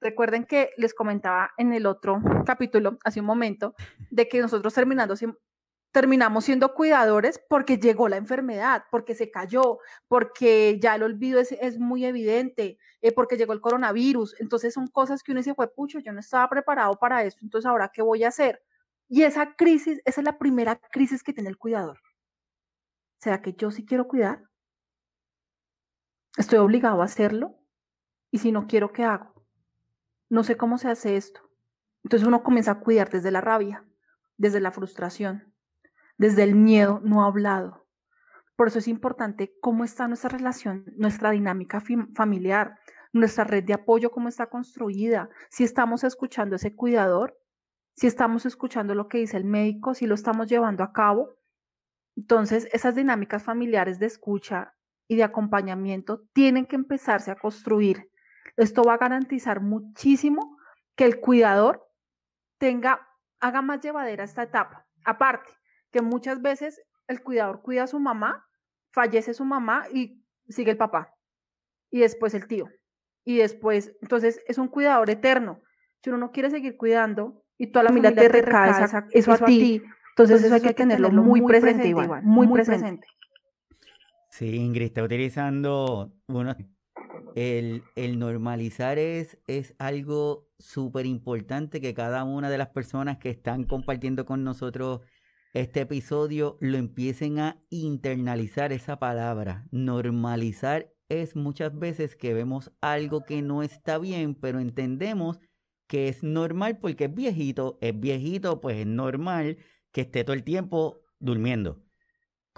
Recuerden 0.00 0.44
que 0.44 0.70
les 0.76 0.94
comentaba 0.94 1.50
en 1.56 1.72
el 1.72 1.86
otro 1.86 2.20
capítulo, 2.46 2.98
hace 3.04 3.20
un 3.20 3.26
momento, 3.26 3.74
de 4.10 4.28
que 4.28 4.40
nosotros 4.40 4.72
terminando, 4.72 5.14
terminamos 5.92 6.44
siendo 6.44 6.74
cuidadores 6.74 7.40
porque 7.48 7.78
llegó 7.78 8.08
la 8.08 8.16
enfermedad, 8.16 8.84
porque 8.90 9.14
se 9.14 9.30
cayó, 9.30 9.78
porque 10.08 10.78
ya 10.80 10.94
el 10.94 11.02
olvido 11.02 11.40
es, 11.40 11.78
muy 11.78 12.04
evidente, 12.04 12.78
eh, 13.00 13.12
porque 13.12 13.36
llegó 13.36 13.52
el 13.52 13.60
coronavirus. 13.60 14.36
Entonces 14.40 14.74
son 14.74 14.86
cosas 14.86 15.22
que 15.22 15.32
uno 15.32 15.40
dice, 15.40 15.54
fue 15.54 15.72
pucho, 15.72 15.98
yo 15.98 16.12
no 16.12 16.20
estaba 16.20 16.48
preparado 16.48 16.98
para 16.98 17.24
esto, 17.24 17.40
entonces 17.42 17.66
ahora, 17.68 17.90
¿qué 17.92 18.02
voy 18.02 18.24
a 18.24 18.28
hacer? 18.28 18.62
Y 19.08 19.22
esa 19.22 19.54
crisis, 19.56 20.00
esa 20.04 20.20
es 20.20 20.24
la 20.24 20.38
primera 20.38 20.76
crisis 20.92 21.22
que 21.22 21.32
tiene 21.32 21.50
el 21.50 21.58
cuidador. 21.58 21.98
¿Será 23.18 23.42
que 23.42 23.52
yo 23.54 23.70
sí 23.70 23.84
quiero 23.84 24.06
cuidar? 24.06 24.49
¿Estoy 26.36 26.58
obligado 26.58 27.02
a 27.02 27.06
hacerlo? 27.06 27.56
¿Y 28.30 28.38
si 28.38 28.52
no 28.52 28.66
quiero, 28.66 28.92
qué 28.92 29.04
hago? 29.04 29.34
No 30.28 30.44
sé 30.44 30.56
cómo 30.56 30.78
se 30.78 30.88
hace 30.88 31.16
esto. 31.16 31.40
Entonces 32.04 32.26
uno 32.26 32.42
comienza 32.42 32.72
a 32.72 32.80
cuidar 32.80 33.10
desde 33.10 33.30
la 33.30 33.40
rabia, 33.40 33.84
desde 34.36 34.60
la 34.60 34.70
frustración, 34.70 35.52
desde 36.18 36.44
el 36.44 36.54
miedo 36.54 37.00
no 37.04 37.24
hablado. 37.24 37.86
Por 38.54 38.68
eso 38.68 38.78
es 38.78 38.88
importante 38.88 39.56
cómo 39.60 39.84
está 39.84 40.06
nuestra 40.06 40.30
relación, 40.30 40.84
nuestra 40.96 41.30
dinámica 41.30 41.82
familiar, 42.14 42.78
nuestra 43.12 43.44
red 43.44 43.64
de 43.64 43.72
apoyo, 43.72 44.10
cómo 44.10 44.28
está 44.28 44.46
construida, 44.46 45.30
si 45.48 45.64
estamos 45.64 46.04
escuchando 46.04 46.56
ese 46.56 46.76
cuidador, 46.76 47.36
si 47.96 48.06
estamos 48.06 48.46
escuchando 48.46 48.94
lo 48.94 49.08
que 49.08 49.18
dice 49.18 49.36
el 49.36 49.44
médico, 49.44 49.94
si 49.94 50.06
lo 50.06 50.14
estamos 50.14 50.48
llevando 50.48 50.84
a 50.84 50.92
cabo. 50.92 51.36
Entonces, 52.16 52.68
esas 52.72 52.94
dinámicas 52.94 53.42
familiares 53.42 53.98
de 53.98 54.06
escucha 54.06 54.74
y 55.10 55.16
de 55.16 55.24
acompañamiento 55.24 56.22
tienen 56.32 56.66
que 56.66 56.76
empezarse 56.76 57.32
a 57.32 57.34
construir. 57.34 58.08
Esto 58.56 58.84
va 58.84 58.94
a 58.94 58.98
garantizar 58.98 59.60
muchísimo 59.60 60.56
que 60.94 61.04
el 61.04 61.18
cuidador 61.18 61.84
tenga, 62.58 63.08
haga 63.40 63.60
más 63.60 63.80
llevadera 63.80 64.22
esta 64.22 64.44
etapa. 64.44 64.86
Aparte, 65.04 65.50
que 65.90 66.00
muchas 66.00 66.40
veces 66.40 66.80
el 67.08 67.24
cuidador 67.24 67.60
cuida 67.60 67.82
a 67.82 67.86
su 67.88 67.98
mamá, 67.98 68.46
fallece 68.92 69.34
su 69.34 69.44
mamá 69.44 69.82
y 69.92 70.22
sigue 70.48 70.70
el 70.70 70.76
papá. 70.76 71.12
Y 71.90 71.98
después 71.98 72.32
el 72.34 72.46
tío. 72.46 72.68
Y 73.24 73.38
después, 73.38 73.96
entonces 74.02 74.40
es 74.46 74.58
un 74.58 74.68
cuidador 74.68 75.10
eterno. 75.10 75.60
Si 76.04 76.10
uno 76.10 76.20
no 76.20 76.30
quiere 76.30 76.50
seguir 76.50 76.76
cuidando 76.76 77.42
y 77.58 77.72
toda 77.72 77.82
la 77.82 77.88
familia 77.88 78.14
te 78.14 78.28
recae 78.28 78.84
eso, 79.10 79.32
a 79.32 79.38
ti, 79.38 79.82
entonces, 80.10 80.44
eso 80.44 80.54
hay 80.54 80.60
que 80.60 80.72
tenerlo 80.72 81.10
muy, 81.10 81.42
presente, 81.42 81.92
muy, 82.22 82.46
presente. 82.46 83.08
Sí, 84.40 84.56
Ingrid 84.56 84.84
está 84.84 85.02
utilizando. 85.02 86.14
El, 87.34 87.82
el 87.94 88.18
normalizar 88.18 88.98
es, 88.98 89.36
es 89.46 89.74
algo 89.78 90.48
súper 90.58 91.04
importante 91.04 91.78
que 91.82 91.92
cada 91.92 92.24
una 92.24 92.48
de 92.48 92.56
las 92.56 92.68
personas 92.70 93.18
que 93.18 93.28
están 93.28 93.64
compartiendo 93.64 94.24
con 94.24 94.42
nosotros 94.42 95.02
este 95.52 95.82
episodio 95.82 96.56
lo 96.60 96.78
empiecen 96.78 97.38
a 97.38 97.62
internalizar 97.68 98.72
esa 98.72 98.98
palabra. 98.98 99.66
Normalizar 99.72 100.90
es 101.10 101.36
muchas 101.36 101.78
veces 101.78 102.16
que 102.16 102.32
vemos 102.32 102.72
algo 102.80 103.24
que 103.24 103.42
no 103.42 103.62
está 103.62 103.98
bien, 103.98 104.34
pero 104.34 104.58
entendemos 104.58 105.38
que 105.86 106.08
es 106.08 106.22
normal 106.22 106.78
porque 106.78 107.04
es 107.04 107.14
viejito, 107.14 107.76
es 107.82 108.00
viejito, 108.00 108.62
pues 108.62 108.78
es 108.78 108.86
normal 108.86 109.58
que 109.92 110.00
esté 110.00 110.24
todo 110.24 110.32
el 110.32 110.44
tiempo 110.44 111.02
durmiendo 111.18 111.89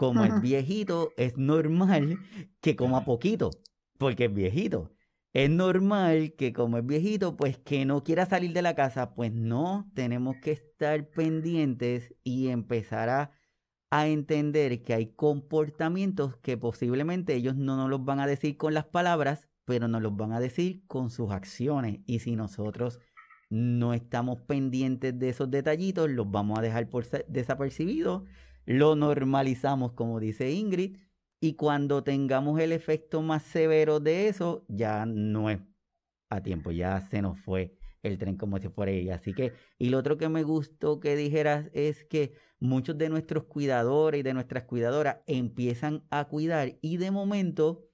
como 0.02 0.24
es 0.24 0.40
viejito, 0.40 1.12
es 1.16 1.36
normal 1.36 2.18
que 2.60 2.74
coma 2.74 3.04
poquito, 3.04 3.50
porque 3.98 4.24
es 4.24 4.34
viejito. 4.34 4.90
Es 5.32 5.48
normal 5.48 6.34
que 6.36 6.52
como 6.52 6.76
es 6.76 6.84
viejito, 6.84 7.36
pues 7.36 7.56
que 7.58 7.84
no 7.84 8.02
quiera 8.02 8.26
salir 8.26 8.52
de 8.52 8.62
la 8.62 8.74
casa, 8.74 9.14
pues 9.14 9.32
no, 9.32 9.88
tenemos 9.94 10.38
que 10.42 10.50
estar 10.50 11.08
pendientes 11.10 12.16
y 12.24 12.48
empezar 12.48 13.10
a, 13.10 13.30
a 13.90 14.08
entender 14.08 14.82
que 14.82 14.92
hay 14.92 15.12
comportamientos 15.14 16.36
que 16.38 16.56
posiblemente 16.56 17.34
ellos 17.36 17.54
no 17.54 17.76
nos 17.76 17.88
los 17.88 18.04
van 18.04 18.18
a 18.18 18.26
decir 18.26 18.56
con 18.56 18.74
las 18.74 18.86
palabras, 18.86 19.48
pero 19.64 19.86
nos 19.86 20.02
los 20.02 20.16
van 20.16 20.32
a 20.32 20.40
decir 20.40 20.82
con 20.88 21.10
sus 21.10 21.30
acciones. 21.30 22.00
Y 22.06 22.18
si 22.18 22.34
nosotros 22.34 22.98
no 23.50 23.94
estamos 23.94 24.40
pendientes 24.40 25.16
de 25.16 25.28
esos 25.28 25.48
detallitos, 25.48 26.10
los 26.10 26.28
vamos 26.28 26.58
a 26.58 26.62
dejar 26.62 26.88
por 26.90 27.06
desapercibidos 27.28 28.24
lo 28.64 28.96
normalizamos, 28.96 29.92
como 29.92 30.20
dice 30.20 30.50
Ingrid, 30.50 30.98
y 31.40 31.54
cuando 31.54 32.04
tengamos 32.04 32.60
el 32.60 32.72
efecto 32.72 33.20
más 33.22 33.42
severo 33.42 33.98
de 33.98 34.28
eso, 34.28 34.64
ya 34.68 35.06
no 35.06 35.50
es 35.50 35.60
a 36.30 36.42
tiempo, 36.42 36.70
ya 36.70 37.00
se 37.00 37.20
nos 37.20 37.38
fue 37.40 37.74
el 38.02 38.18
tren 38.18 38.36
como 38.36 38.58
si 38.58 38.68
fuera 38.68 38.92
ella. 38.92 39.16
Así 39.16 39.34
que, 39.34 39.52
y 39.78 39.88
lo 39.88 39.98
otro 39.98 40.18
que 40.18 40.28
me 40.28 40.42
gustó 40.42 41.00
que 41.00 41.16
dijeras 41.16 41.68
es 41.72 42.04
que 42.04 42.34
muchos 42.58 42.96
de 42.98 43.08
nuestros 43.08 43.44
cuidadores 43.44 44.20
y 44.20 44.22
de 44.22 44.34
nuestras 44.34 44.64
cuidadoras 44.64 45.18
empiezan 45.26 46.04
a 46.10 46.26
cuidar 46.26 46.78
y 46.80 46.96
de 46.96 47.10
momento, 47.10 47.88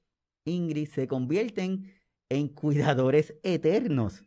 Ingrid, 0.44 0.88
se 0.88 1.08
convierten 1.08 1.92
en 2.28 2.48
cuidadores 2.48 3.34
eternos, 3.42 4.22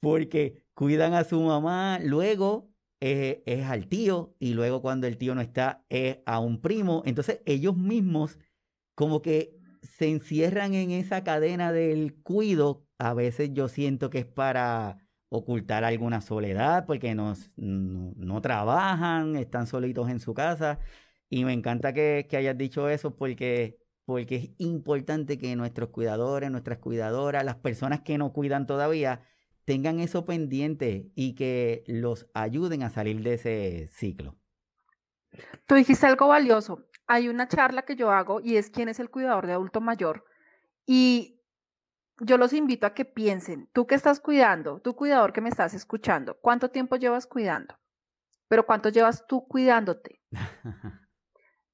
porque 0.00 0.64
cuidan 0.74 1.14
a 1.14 1.24
su 1.24 1.40
mamá, 1.40 2.00
luego 2.02 2.68
es, 3.00 3.64
al 3.66 3.88
tío 3.88 4.34
y 4.38 4.54
luego 4.54 4.82
cuando 4.82 5.06
el 5.06 5.18
tío 5.18 5.34
no 5.34 5.40
está 5.40 5.84
es 5.88 6.18
a 6.26 6.40
un 6.40 6.60
primo. 6.60 7.02
Entonces 7.06 7.40
ellos 7.46 7.76
mismos 7.76 8.38
como 8.94 9.22
que 9.22 9.56
se 9.82 10.08
encierran 10.08 10.74
en 10.74 10.90
esa 10.90 11.24
cadena 11.24 11.72
del 11.72 12.14
cuido. 12.22 12.86
A 12.98 13.14
veces 13.14 13.50
yo 13.52 13.68
siento 13.68 14.10
que 14.10 14.20
es 14.20 14.26
para 14.26 14.98
ocultar 15.28 15.84
alguna 15.84 16.20
soledad 16.20 16.86
porque 16.86 17.14
no, 17.14 17.34
no, 17.56 18.40
trabajan, 18.40 19.36
están 19.36 19.66
solitos 19.66 20.08
en 20.10 20.20
su 20.20 20.34
casa. 20.34 20.78
Y 21.28 21.44
me 21.44 21.52
encanta 21.52 21.92
que, 21.92 22.26
que 22.28 22.36
hayas 22.36 22.56
dicho 22.56 22.88
eso 22.88 23.16
porque, 23.16 23.78
porque 24.04 24.36
es 24.36 24.50
importante 24.58 25.38
que 25.38 25.56
nuestros 25.56 25.90
cuidadores, 25.90 26.50
nuestras 26.50 26.78
cuidadoras, 26.78 27.44
las 27.44 27.56
personas 27.56 28.00
que 28.02 28.18
no 28.18 28.32
cuidan 28.32 28.66
todavía, 28.66 29.22
tengan 29.66 29.98
eso 29.98 30.24
pendiente 30.24 31.10
y 31.14 31.34
que 31.34 31.84
los 31.88 32.30
ayuden 32.32 32.84
a 32.84 32.88
salir 32.88 33.22
de 33.22 33.34
ese 33.34 33.88
ciclo. 33.88 34.36
Tú 35.66 35.74
dijiste 35.74 36.06
algo 36.06 36.28
valioso. 36.28 36.86
Hay 37.08 37.28
una 37.28 37.48
charla 37.48 37.82
que 37.82 37.96
yo 37.96 38.10
hago 38.10 38.40
y 38.40 38.56
es 38.56 38.70
quién 38.70 38.88
es 38.88 39.00
el 39.00 39.10
cuidador 39.10 39.46
de 39.46 39.52
adulto 39.52 39.80
mayor. 39.80 40.24
Y 40.86 41.42
yo 42.20 42.38
los 42.38 42.52
invito 42.52 42.86
a 42.86 42.94
que 42.94 43.04
piensen, 43.04 43.68
tú 43.72 43.86
que 43.86 43.96
estás 43.96 44.20
cuidando, 44.20 44.80
tú 44.80 44.94
cuidador 44.94 45.32
que 45.32 45.40
me 45.40 45.50
estás 45.50 45.74
escuchando, 45.74 46.38
¿cuánto 46.40 46.70
tiempo 46.70 46.96
llevas 46.96 47.26
cuidando? 47.26 47.76
Pero 48.48 48.64
¿cuánto 48.64 48.88
llevas 48.88 49.26
tú 49.26 49.46
cuidándote? 49.46 50.22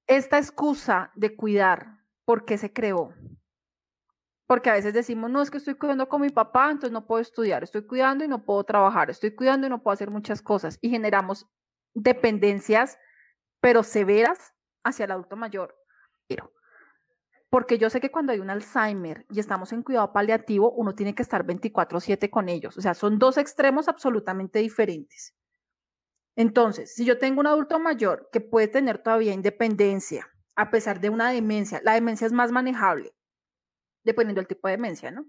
Esta 0.06 0.38
excusa 0.38 1.12
de 1.14 1.36
cuidar, 1.36 1.98
¿por 2.24 2.44
qué 2.46 2.56
se 2.58 2.72
creó? 2.72 3.14
Porque 4.46 4.70
a 4.70 4.74
veces 4.74 4.92
decimos, 4.92 5.30
no, 5.30 5.40
es 5.40 5.50
que 5.50 5.58
estoy 5.58 5.74
cuidando 5.74 6.08
con 6.08 6.20
mi 6.20 6.30
papá, 6.30 6.70
entonces 6.70 6.92
no 6.92 7.06
puedo 7.06 7.22
estudiar, 7.22 7.62
estoy 7.62 7.86
cuidando 7.86 8.24
y 8.24 8.28
no 8.28 8.44
puedo 8.44 8.64
trabajar, 8.64 9.08
estoy 9.08 9.34
cuidando 9.34 9.66
y 9.66 9.70
no 9.70 9.82
puedo 9.82 9.94
hacer 9.94 10.10
muchas 10.10 10.42
cosas. 10.42 10.78
Y 10.80 10.90
generamos 10.90 11.46
dependencias, 11.94 12.98
pero 13.60 13.82
severas, 13.82 14.52
hacia 14.84 15.04
el 15.04 15.12
adulto 15.12 15.36
mayor. 15.36 15.76
Porque 17.50 17.76
yo 17.76 17.90
sé 17.90 18.00
que 18.00 18.10
cuando 18.10 18.32
hay 18.32 18.40
un 18.40 18.48
Alzheimer 18.48 19.26
y 19.30 19.38
estamos 19.38 19.74
en 19.74 19.82
cuidado 19.82 20.10
paliativo, 20.14 20.72
uno 20.72 20.94
tiene 20.94 21.14
que 21.14 21.22
estar 21.22 21.44
24/7 21.44 22.30
con 22.30 22.48
ellos. 22.48 22.78
O 22.78 22.80
sea, 22.80 22.94
son 22.94 23.18
dos 23.18 23.36
extremos 23.36 23.88
absolutamente 23.88 24.60
diferentes. 24.60 25.34
Entonces, 26.34 26.94
si 26.94 27.04
yo 27.04 27.18
tengo 27.18 27.40
un 27.40 27.46
adulto 27.46 27.78
mayor 27.78 28.30
que 28.32 28.40
puede 28.40 28.68
tener 28.68 29.02
todavía 29.02 29.34
independencia, 29.34 30.26
a 30.56 30.70
pesar 30.70 31.00
de 31.00 31.10
una 31.10 31.30
demencia, 31.30 31.82
la 31.84 31.92
demencia 31.92 32.26
es 32.26 32.32
más 32.32 32.52
manejable, 32.52 33.12
dependiendo 34.04 34.40
del 34.40 34.48
tipo 34.48 34.68
de 34.68 34.76
demencia, 34.76 35.10
¿no? 35.10 35.26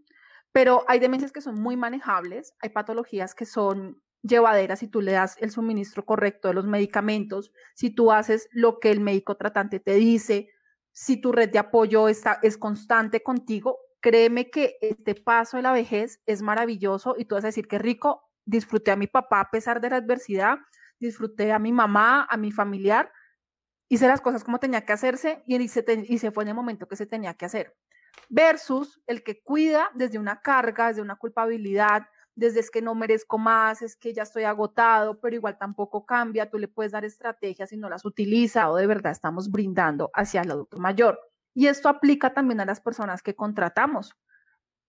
Pero 0.51 0.85
hay 0.87 0.99
demencias 0.99 1.31
que 1.31 1.41
son 1.41 1.59
muy 1.59 1.75
manejables, 1.77 2.53
hay 2.59 2.69
patologías 2.69 3.33
que 3.33 3.45
son 3.45 4.01
llevaderas 4.21 4.79
si 4.79 4.87
tú 4.87 5.01
le 5.01 5.11
das 5.11 5.35
el 5.39 5.51
suministro 5.51 6.05
correcto 6.05 6.47
de 6.47 6.53
los 6.53 6.65
medicamentos, 6.65 7.51
si 7.75 7.89
tú 7.89 8.11
haces 8.11 8.47
lo 8.51 8.79
que 8.79 8.89
el 8.91 9.01
médico 9.01 9.35
tratante 9.35 9.79
te 9.79 9.95
dice, 9.95 10.49
si 10.91 11.19
tu 11.19 11.31
red 11.31 11.49
de 11.49 11.59
apoyo 11.59 12.07
está, 12.07 12.39
es 12.41 12.57
constante 12.57 13.21
contigo, 13.21 13.79
créeme 13.99 14.49
que 14.49 14.77
este 14.81 15.15
paso 15.15 15.57
de 15.57 15.63
la 15.63 15.73
vejez 15.73 16.21
es 16.25 16.41
maravilloso 16.41 17.15
y 17.17 17.25
tú 17.25 17.35
vas 17.35 17.43
a 17.43 17.47
decir 17.47 17.67
que 17.67 17.79
rico, 17.79 18.29
disfruté 18.45 18.91
a 18.91 18.95
mi 18.95 19.07
papá 19.07 19.41
a 19.41 19.49
pesar 19.51 19.81
de 19.81 19.89
la 19.89 19.97
adversidad, 19.97 20.59
disfruté 20.99 21.51
a 21.51 21.59
mi 21.59 21.71
mamá, 21.71 22.25
a 22.29 22.37
mi 22.37 22.51
familiar, 22.51 23.11
hice 23.89 24.07
las 24.07 24.21
cosas 24.21 24.43
como 24.43 24.59
tenía 24.59 24.85
que 24.85 24.93
hacerse 24.93 25.43
y 25.45 25.55
y 25.55 25.67
se 26.17 26.31
fue 26.31 26.43
en 26.43 26.49
el 26.49 26.55
momento 26.55 26.87
que 26.87 26.95
se 26.95 27.05
tenía 27.05 27.33
que 27.33 27.45
hacer. 27.45 27.75
Versus 28.29 29.01
el 29.07 29.23
que 29.23 29.41
cuida 29.43 29.89
desde 29.93 30.17
una 30.17 30.41
carga, 30.41 30.87
desde 30.87 31.01
una 31.01 31.15
culpabilidad, 31.15 32.07
desde 32.35 32.61
es 32.61 32.71
que 32.71 32.81
no 32.81 32.95
merezco 32.95 33.37
más, 33.37 33.81
es 33.81 33.95
que 33.95 34.13
ya 34.13 34.23
estoy 34.23 34.43
agotado, 34.43 35.19
pero 35.19 35.35
igual 35.35 35.57
tampoco 35.57 36.05
cambia, 36.05 36.49
tú 36.49 36.57
le 36.57 36.67
puedes 36.67 36.91
dar 36.91 37.05
estrategias 37.05 37.71
y 37.71 37.77
no 37.77 37.89
las 37.89 38.05
utiliza 38.05 38.69
o 38.71 38.75
de 38.75 38.87
verdad 38.87 39.11
estamos 39.11 39.51
brindando 39.51 40.09
hacia 40.13 40.41
el 40.41 40.51
adulto 40.51 40.77
mayor. 40.77 41.19
Y 41.53 41.67
esto 41.67 41.89
aplica 41.89 42.33
también 42.33 42.59
a 42.59 42.65
las 42.65 42.81
personas 42.81 43.21
que 43.21 43.35
contratamos, 43.35 44.15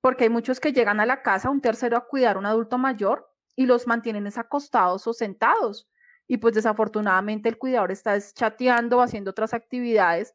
porque 0.00 0.24
hay 0.24 0.30
muchos 0.30 0.58
que 0.58 0.72
llegan 0.72 1.00
a 1.00 1.06
la 1.06 1.22
casa, 1.22 1.50
un 1.50 1.60
tercero 1.60 1.96
a 1.96 2.06
cuidar 2.06 2.36
a 2.36 2.38
un 2.38 2.46
adulto 2.46 2.78
mayor 2.78 3.30
y 3.56 3.66
los 3.66 3.86
mantienen 3.86 4.26
acostados 4.36 5.06
o 5.06 5.12
sentados. 5.12 5.88
Y 6.26 6.38
pues 6.38 6.54
desafortunadamente 6.54 7.50
el 7.50 7.58
cuidador 7.58 7.92
está 7.92 8.18
chateando 8.18 8.98
o 8.98 9.02
haciendo 9.02 9.32
otras 9.32 9.52
actividades 9.52 10.34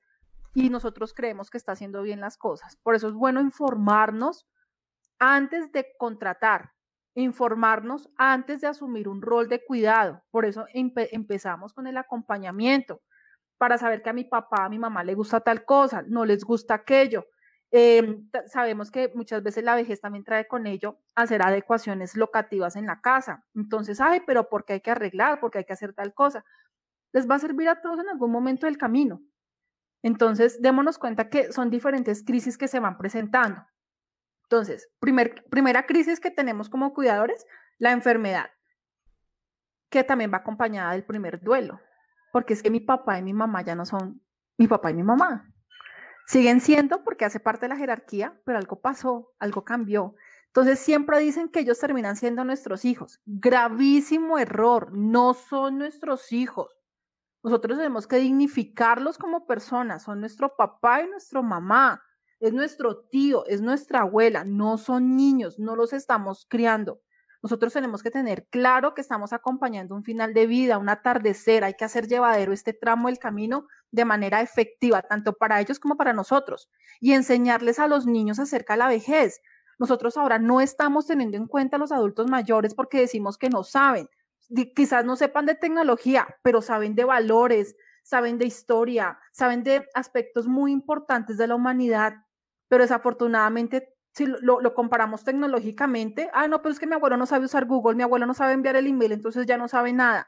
y 0.54 0.70
nosotros 0.70 1.14
creemos 1.14 1.50
que 1.50 1.58
está 1.58 1.74
haciendo 1.74 2.02
bien 2.02 2.22
las 2.22 2.38
cosas. 2.38 2.78
Por 2.84 2.96
eso 2.96 3.08
es 3.08 3.14
bueno 3.14 3.42
informarnos 3.42 4.48
antes 5.20 5.72
de 5.72 5.88
contratar, 5.98 6.72
informarnos 7.16 8.10
antes 8.18 8.62
de 8.62 8.68
asumir 8.68 9.08
un 9.08 9.22
rol 9.22 9.50
de 9.50 9.64
cuidado. 9.64 10.24
Por 10.32 10.46
eso 10.46 10.66
empezamos 10.74 11.74
con 11.74 11.88
el 11.88 11.98
acompañamiento, 11.98 13.02
para 13.60 13.78
saber 13.78 14.02
que 14.02 14.10
a 14.10 14.14
mi 14.14 14.24
papá, 14.24 14.66
a 14.66 14.70
mi 14.70 14.80
mamá 14.80 15.04
le 15.04 15.14
gusta 15.14 15.42
tal 15.42 15.66
cosa, 15.66 16.02
no 16.08 16.26
les 16.26 16.44
gusta 16.44 16.76
aquello. 16.76 17.28
Em, 17.72 18.28
sabemos 18.48 18.90
que 18.90 19.12
muchas 19.14 19.44
veces 19.44 19.64
la 19.64 19.76
vejez 19.76 20.02
también 20.02 20.24
trae 20.24 20.48
con 20.48 20.66
ello 20.66 20.98
hacer 21.14 21.42
adecuaciones 21.44 22.16
locativas 22.16 22.78
en 22.78 22.88
la 22.88 23.02
casa. 23.02 23.44
Entonces, 23.54 24.00
ay, 24.00 24.22
pero 24.26 24.50
¿por 24.50 24.64
qué 24.64 24.74
hay 24.74 24.82
que 24.82 24.92
arreglar? 24.92 25.40
¿Por 25.42 25.52
qué 25.52 25.60
hay 25.60 25.66
que 25.66 25.74
hacer 25.74 25.94
tal 25.94 26.14
cosa? 26.14 26.46
Les 27.12 27.30
va 27.30 27.36
a 27.36 27.40
servir 27.40 27.68
a 27.68 27.82
todos 27.82 28.00
en 28.00 28.10
algún 28.10 28.32
momento 28.32 28.66
del 28.66 28.78
camino. 28.78 29.22
Entonces, 30.02 30.62
démonos 30.62 30.98
cuenta 30.98 31.30
que 31.30 31.52
son 31.52 31.70
diferentes 31.70 32.24
crisis 32.24 32.58
que 32.58 32.68
se 32.68 32.80
van 32.80 32.98
presentando. 32.98 33.66
Entonces, 34.44 34.90
primer, 35.00 35.44
primera 35.50 35.86
crisis 35.86 36.20
que 36.20 36.32
tenemos 36.32 36.70
como 36.70 36.94
cuidadores, 36.94 37.46
la 37.78 37.92
enfermedad, 37.92 38.50
que 39.90 40.04
también 40.04 40.32
va 40.34 40.38
acompañada 40.38 40.94
del 40.94 41.04
primer 41.04 41.42
duelo, 41.42 41.80
porque 42.32 42.54
es 42.54 42.64
que 42.64 42.72
mi 42.72 42.80
papá 42.80 43.20
y 43.20 43.24
mi 43.24 43.34
mamá 43.34 43.62
ya 43.62 43.76
no 43.76 43.86
son 43.86 44.22
mi 44.58 44.68
papá 44.68 44.92
y 44.92 44.94
mi 44.94 45.04
mamá. 45.04 45.54
Siguen 46.26 46.62
siendo 46.62 47.04
porque 47.04 47.26
hace 47.26 47.40
parte 47.40 47.66
de 47.66 47.70
la 47.70 47.78
jerarquía, 47.78 48.40
pero 48.46 48.58
algo 48.58 48.82
pasó, 48.82 49.34
algo 49.40 49.66
cambió. 49.66 50.16
Entonces 50.48 50.80
siempre 50.80 51.20
dicen 51.20 51.50
que 51.50 51.60
ellos 51.60 51.80
terminan 51.80 52.16
siendo 52.16 52.44
nuestros 52.44 52.86
hijos. 52.86 53.22
Gravísimo 53.26 54.40
error, 54.40 54.92
no 54.94 55.34
son 55.34 55.78
nuestros 55.78 56.32
hijos. 56.32 56.79
Nosotros 57.44 57.78
tenemos 57.78 58.06
que 58.06 58.18
dignificarlos 58.18 59.18
como 59.18 59.46
personas, 59.46 60.04
son 60.04 60.20
nuestro 60.20 60.56
papá 60.58 61.04
y 61.04 61.08
nuestra 61.08 61.42
mamá 61.42 62.04
es 62.40 62.54
nuestro 62.54 63.06
tío, 63.06 63.46
es 63.46 63.62
nuestra 63.62 64.02
abuela, 64.02 64.44
no 64.44 64.78
son 64.78 65.16
niños, 65.16 65.60
no 65.60 65.76
los 65.76 65.94
estamos 65.94 66.46
criando. 66.50 67.02
Nosotros 67.42 67.72
tenemos 67.72 68.04
que 68.04 68.12
tener 68.12 68.48
claro 68.50 68.94
que 68.94 69.00
estamos 69.00 69.32
acompañando 69.32 69.96
un 69.96 70.04
final 70.04 70.34
de 70.34 70.48
vida, 70.48 70.78
un 70.78 70.90
atardecer, 70.90 71.64
hay 71.64 71.76
que 71.76 71.86
hacer 71.86 72.08
llevadero 72.08 72.52
este 72.52 72.74
tramo 72.74 73.08
del 73.08 73.20
camino 73.20 73.68
de 73.92 74.04
manera 74.04 74.42
efectiva, 74.42 75.02
tanto 75.04 75.34
para 75.34 75.62
ellos 75.62 75.80
como 75.80 75.96
para 75.96 76.12
nosotros, 76.12 76.70
y 77.00 77.14
enseñarles 77.14 77.80
a 77.80 77.88
los 77.88 78.06
niños 78.06 78.40
acerca 78.40 78.74
de 78.74 78.80
la 78.80 78.90
vejez. 78.90 79.42
Nosotros 79.78 80.18
ahora 80.18 80.40
no 80.40 80.60
estamos 80.60 81.08
teniendo 81.08 81.38
en 81.38 81.48
cuenta 81.48 81.78
a 81.78 81.80
los 81.80 81.94
adultos 81.94 82.30
mayores 82.30 82.74
porque 82.74 83.00
decimos 83.00 83.38
que 83.38 83.50
no 83.50 83.64
saben. 83.64 84.10
Quizás 84.76 85.06
no 85.06 85.16
sepan 85.16 85.46
de 85.46 85.56
tecnología, 85.56 86.28
pero 86.42 86.62
saben 86.62 86.96
de 86.96 87.06
valores, 87.06 87.76
saben 88.04 88.38
de 88.38 88.46
historia, 88.46 89.20
saben 89.32 89.64
de 89.64 89.88
aspectos 89.94 90.48
muy 90.48 90.72
importantes 90.72 91.38
de 91.38 91.48
la 91.48 91.56
humanidad 91.56 92.16
pero 92.70 92.84
desafortunadamente 92.84 93.96
si 94.14 94.26
lo, 94.26 94.74
comparamos 94.74 95.24
tecnológicamente, 95.24 96.30
ah, 96.34 96.48
no, 96.48 96.62
pero 96.62 96.74
es 96.74 96.80
que 96.80 96.88
mi 96.88 96.96
abuelo 96.96 97.18
no 97.18 97.26
sabe 97.26 97.46
usar 97.46 97.66
Google, 97.66 97.96
mi 97.96 98.04
abuelo 98.04 98.26
no 98.26 98.34
sabe 98.34 98.54
enviar 98.54 98.76
el 98.76 98.88
email, 98.88 99.12
entonces 99.12 99.46
ya 99.46 99.58
no 99.58 99.68
sabe 99.68 99.94
nada. 99.94 100.28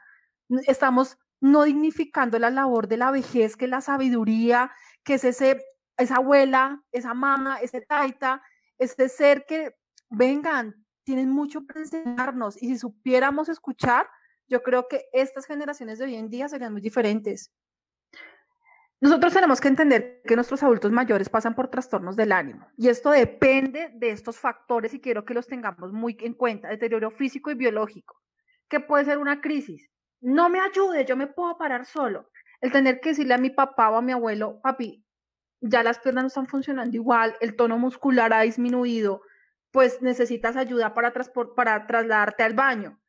Estamos 0.66 1.18
no 1.40 1.64
dignificando 1.64 2.38
la 2.38 2.50
labor 2.50 2.88
de 2.88 2.96
la 2.96 3.10
vejez, 3.10 3.56
que 3.56 3.64
es 3.64 3.70
la 3.70 3.80
sabiduría, 3.80 4.70
que 5.02 5.14
es 5.14 5.24
ese, 5.24 5.64
esa 5.98 6.16
abuela, 6.16 6.82
esa 6.92 7.12
mamá, 7.12 7.58
ese 7.60 7.80
taita, 7.80 8.42
este 8.78 9.08
ser 9.08 9.44
que, 9.46 9.74
vengan, 10.08 10.81
tienen 11.04 11.30
mucho 11.30 11.64
para 11.64 11.80
enseñarnos 11.80 12.60
y 12.62 12.68
si 12.68 12.78
supiéramos 12.78 13.48
escuchar, 13.48 14.06
yo 14.48 14.62
creo 14.62 14.86
que 14.88 15.06
estas 15.12 15.46
generaciones 15.46 15.98
de 15.98 16.06
hoy 16.06 16.14
en 16.16 16.28
día 16.28 16.48
serían 16.48 16.72
muy 16.72 16.82
diferentes. 16.82 17.52
Nosotros 19.00 19.32
tenemos 19.32 19.60
que 19.60 19.66
entender 19.66 20.22
que 20.24 20.36
nuestros 20.36 20.62
adultos 20.62 20.92
mayores 20.92 21.28
pasan 21.28 21.56
por 21.56 21.68
trastornos 21.68 22.14
del 22.14 22.30
ánimo 22.30 22.68
y 22.76 22.88
esto 22.88 23.10
depende 23.10 23.90
de 23.94 24.10
estos 24.10 24.38
factores 24.38 24.94
y 24.94 25.00
quiero 25.00 25.24
que 25.24 25.34
los 25.34 25.48
tengamos 25.48 25.92
muy 25.92 26.16
en 26.20 26.34
cuenta, 26.34 26.68
deterioro 26.68 27.10
físico 27.10 27.50
y 27.50 27.54
biológico, 27.54 28.20
que 28.68 28.78
puede 28.78 29.04
ser 29.04 29.18
una 29.18 29.40
crisis. 29.40 29.90
No 30.20 30.48
me 30.48 30.60
ayude, 30.60 31.04
yo 31.04 31.16
me 31.16 31.26
puedo 31.26 31.58
parar 31.58 31.84
solo. 31.84 32.30
El 32.60 32.70
tener 32.70 33.00
que 33.00 33.08
decirle 33.08 33.34
a 33.34 33.38
mi 33.38 33.50
papá 33.50 33.90
o 33.90 33.96
a 33.96 34.02
mi 34.02 34.12
abuelo, 34.12 34.60
papi, 34.62 35.04
ya 35.60 35.82
las 35.82 35.98
piernas 35.98 36.22
no 36.22 36.28
están 36.28 36.46
funcionando 36.46 36.94
igual, 36.96 37.34
el 37.40 37.56
tono 37.56 37.78
muscular 37.78 38.32
ha 38.32 38.42
disminuido, 38.42 39.22
pues 39.72 40.02
necesitas 40.02 40.56
ayuda 40.56 40.94
para, 40.94 41.12
para 41.56 41.86
trasladarte 41.86 42.42
al 42.42 42.54
baño. 42.54 43.00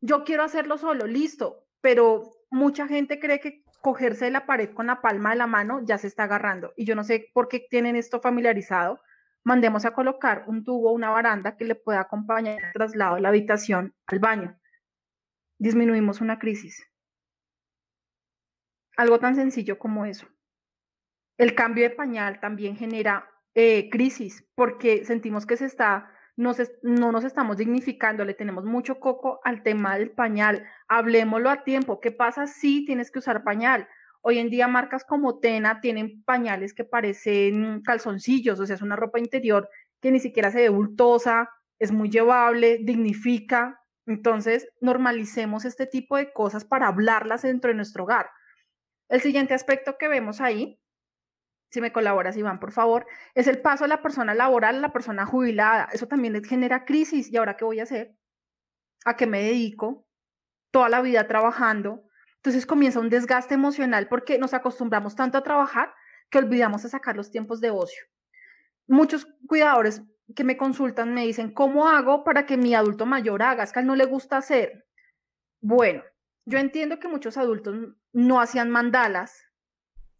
Yo 0.00 0.24
quiero 0.24 0.44
hacerlo 0.44 0.78
solo, 0.78 1.06
listo, 1.06 1.66
pero 1.80 2.30
mucha 2.50 2.86
gente 2.86 3.18
cree 3.18 3.40
que 3.40 3.64
cogerse 3.80 4.26
de 4.26 4.30
la 4.30 4.46
pared 4.46 4.70
con 4.72 4.86
la 4.86 5.00
palma 5.00 5.30
de 5.30 5.36
la 5.36 5.46
mano 5.46 5.80
ya 5.82 5.98
se 5.98 6.06
está 6.06 6.24
agarrando. 6.24 6.72
Y 6.76 6.84
yo 6.84 6.94
no 6.94 7.04
sé 7.04 7.30
por 7.32 7.48
qué 7.48 7.66
tienen 7.70 7.96
esto 7.96 8.20
familiarizado. 8.20 9.00
Mandemos 9.42 9.86
a 9.86 9.92
colocar 9.92 10.44
un 10.46 10.64
tubo, 10.64 10.92
una 10.92 11.08
baranda 11.08 11.56
que 11.56 11.64
le 11.64 11.74
pueda 11.74 12.00
acompañar 12.00 12.62
el 12.62 12.72
traslado 12.72 13.14
de 13.14 13.22
la 13.22 13.30
habitación 13.30 13.94
al 14.06 14.18
baño. 14.18 14.58
Disminuimos 15.58 16.20
una 16.20 16.38
crisis. 16.38 16.86
Algo 18.96 19.18
tan 19.18 19.34
sencillo 19.34 19.78
como 19.78 20.04
eso. 20.04 20.26
El 21.38 21.54
cambio 21.54 21.84
de 21.84 21.94
pañal 21.94 22.38
también 22.40 22.76
genera 22.76 23.30
eh, 23.54 23.88
crisis 23.90 24.44
porque 24.54 25.04
sentimos 25.04 25.46
que 25.46 25.56
se 25.56 25.66
está 25.66 26.10
no 26.82 27.12
nos 27.12 27.24
estamos 27.24 27.58
dignificando, 27.58 28.24
le 28.24 28.32
tenemos 28.32 28.64
mucho 28.64 28.98
coco 28.98 29.40
al 29.44 29.62
tema 29.62 29.98
del 29.98 30.10
pañal. 30.10 30.64
Hablemoslo 30.88 31.50
a 31.50 31.64
tiempo. 31.64 32.00
¿Qué 32.00 32.12
pasa 32.12 32.46
si 32.46 32.84
tienes 32.86 33.10
que 33.10 33.18
usar 33.18 33.44
pañal? 33.44 33.86
Hoy 34.22 34.38
en 34.38 34.48
día 34.48 34.66
marcas 34.66 35.04
como 35.04 35.38
Tena 35.38 35.80
tienen 35.80 36.22
pañales 36.24 36.72
que 36.72 36.84
parecen 36.84 37.82
calzoncillos, 37.82 38.58
o 38.58 38.66
sea, 38.66 38.76
es 38.76 38.82
una 38.82 38.96
ropa 38.96 39.18
interior 39.18 39.68
que 40.00 40.10
ni 40.10 40.20
siquiera 40.20 40.50
se 40.50 40.60
ve 40.60 40.68
bultosa, 40.70 41.50
es 41.78 41.92
muy 41.92 42.10
llevable, 42.10 42.78
dignifica. 42.82 43.80
Entonces, 44.06 44.68
normalicemos 44.80 45.64
este 45.64 45.86
tipo 45.86 46.16
de 46.16 46.32
cosas 46.32 46.64
para 46.64 46.88
hablarlas 46.88 47.42
dentro 47.42 47.68
de 47.68 47.74
nuestro 47.74 48.04
hogar. 48.04 48.30
El 49.08 49.20
siguiente 49.20 49.54
aspecto 49.54 49.96
que 49.98 50.08
vemos 50.08 50.40
ahí 50.40 50.79
si 51.70 51.80
me 51.80 51.92
colaboras, 51.92 52.36
Iván, 52.36 52.58
por 52.58 52.72
favor, 52.72 53.06
es 53.34 53.46
el 53.46 53.62
paso 53.62 53.84
de 53.84 53.88
la 53.88 54.02
persona 54.02 54.34
laboral 54.34 54.76
a 54.76 54.80
la 54.80 54.92
persona 54.92 55.24
jubilada. 55.24 55.88
Eso 55.92 56.08
también 56.08 56.42
genera 56.44 56.84
crisis. 56.84 57.30
¿Y 57.30 57.36
ahora 57.36 57.56
qué 57.56 57.64
voy 57.64 57.78
a 57.78 57.84
hacer? 57.84 58.16
¿A 59.04 59.16
qué 59.16 59.26
me 59.28 59.42
dedico? 59.42 60.04
Toda 60.72 60.88
la 60.88 61.00
vida 61.00 61.28
trabajando. 61.28 62.02
Entonces 62.36 62.66
comienza 62.66 62.98
un 62.98 63.08
desgaste 63.08 63.54
emocional 63.54 64.08
porque 64.08 64.38
nos 64.38 64.52
acostumbramos 64.52 65.14
tanto 65.14 65.38
a 65.38 65.44
trabajar 65.44 65.94
que 66.28 66.38
olvidamos 66.38 66.82
de 66.82 66.88
sacar 66.88 67.16
los 67.16 67.30
tiempos 67.30 67.60
de 67.60 67.70
ocio. 67.70 68.02
Muchos 68.88 69.28
cuidadores 69.46 70.02
que 70.34 70.42
me 70.42 70.56
consultan 70.56 71.14
me 71.14 71.24
dicen, 71.24 71.52
¿cómo 71.52 71.88
hago 71.88 72.24
para 72.24 72.46
que 72.46 72.56
mi 72.56 72.74
adulto 72.74 73.06
mayor 73.06 73.42
haga? 73.42 73.62
Es 73.62 73.72
que 73.72 73.78
a 73.78 73.82
él 73.82 73.86
no 73.86 73.94
le 73.94 74.06
gusta 74.06 74.38
hacer. 74.38 74.86
Bueno, 75.60 76.02
yo 76.46 76.58
entiendo 76.58 76.98
que 76.98 77.06
muchos 77.06 77.36
adultos 77.36 77.76
no 78.12 78.40
hacían 78.40 78.70
mandalas, 78.70 79.44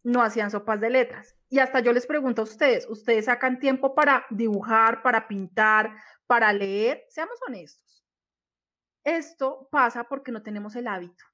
no 0.03 0.21
hacían 0.21 0.51
sopas 0.51 0.79
de 0.79 0.89
letras 0.91 1.35
Y 1.51 1.59
hasta 1.59 1.81
yo 1.81 1.91
les 1.91 2.07
pregunto 2.07 2.41
a 2.41 2.45
ustedes, 2.45 2.87
¿ustedes 2.89 3.25
sacan 3.25 3.59
tiempo 3.59 3.93
para 3.93 4.25
dibujar, 4.29 5.03
para 5.03 5.27
pintar, 5.27 5.93
para 6.25 6.53
leer? 6.53 7.03
Seamos 7.09 7.37
honestos. 7.45 8.05
Esto 9.03 9.67
pasa 9.69 10.05
porque 10.05 10.31
no 10.31 10.43
tenemos 10.43 10.77
el 10.77 10.87
hábito. 10.87 11.25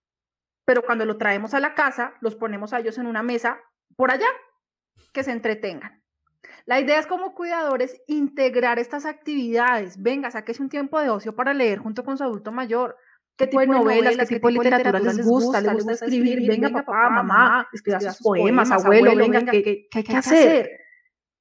Pero 0.66 0.82
cuando 0.82 1.06
lo 1.06 1.20
traemos 1.20 1.54
a 1.54 1.60
la 1.60 1.76
casa, 1.76 2.16
los 2.20 2.34
ponemos 2.36 2.74
a 2.74 2.80
ellos 2.80 2.98
en 2.98 3.06
una 3.06 3.22
mesa 3.22 3.62
por 3.96 4.10
allá, 4.10 4.28
que 5.14 5.24
se 5.24 5.32
entretengan. 5.32 6.04
La 6.66 6.80
idea 6.80 6.98
es 6.98 7.06
como 7.06 7.36
cuidadores 7.36 8.02
integrar 8.08 8.80
estas 8.80 9.06
actividades. 9.06 10.02
Venga, 10.02 10.32
sáquese 10.32 10.64
un 10.64 10.70
tiempo 10.70 11.00
de 11.00 11.12
ocio 11.12 11.36
para 11.36 11.54
leer 11.54 11.78
junto 11.78 12.04
con 12.04 12.18
su 12.18 12.24
adulto 12.24 12.52
mayor. 12.52 12.98
¿Qué 13.38 13.46
tipo 13.46 13.60
de 13.60 13.68
novelas, 13.68 14.18
qué 14.18 14.26
tipo 14.26 14.48
de 14.48 14.54
literatura 14.54 15.00
les 15.00 15.24
gusta? 15.24 15.62
¿Les 15.62 15.74
gusta 15.74 15.94
escribir? 15.94 16.48
Venga, 16.48 16.70
papá, 16.70 17.10
mamá, 17.10 17.68
escriba 17.72 18.00
sus 18.00 18.18
poemas, 18.18 18.72
abuelo, 18.72 19.16
venga, 19.16 19.46
¿qué, 19.46 19.88
hay 19.94 20.04
que 20.04 20.16
hacer? 20.16 20.72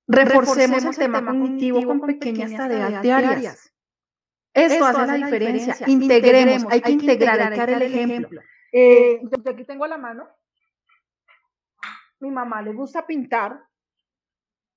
Reforcemos 0.06 0.84
el 0.84 0.96
tema 0.96 1.24
cognitivo 1.24 1.84
con 1.84 2.00
pequeñas 2.02 2.54
tareas 2.54 3.02
diarias. 3.02 3.72
Esto 4.52 4.86
hace 4.86 5.06
la 5.06 5.14
diferencia. 5.14 5.76
Integremos, 5.86 6.66
hay 6.70 6.80
que 6.80 6.92
integrar, 6.92 7.40
hay 7.40 7.50
que 7.50 7.56
dar 7.56 7.70
el 7.70 7.82
ejemplo. 7.82 8.40
Eh, 8.72 9.20
yo 9.22 9.50
aquí 9.50 9.64
tengo 9.64 9.86
la 9.86 9.96
mano. 9.96 10.28
Mi 12.20 12.30
mamá 12.30 12.62
le 12.62 12.72
gusta 12.72 13.06
pintar 13.06 13.62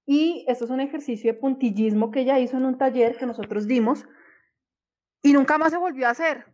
y 0.05 0.45
esto 0.47 0.65
es 0.65 0.71
un 0.71 0.81
ejercicio 0.81 1.31
de 1.31 1.39
puntillismo 1.39 2.11
que 2.11 2.21
ella 2.21 2.39
hizo 2.39 2.57
en 2.57 2.65
un 2.65 2.77
taller 2.77 3.17
que 3.17 3.25
nosotros 3.25 3.67
dimos 3.67 4.05
y 5.21 5.33
nunca 5.33 5.57
más 5.57 5.71
se 5.71 5.77
volvió 5.77 6.07
a 6.07 6.11
hacer. 6.11 6.45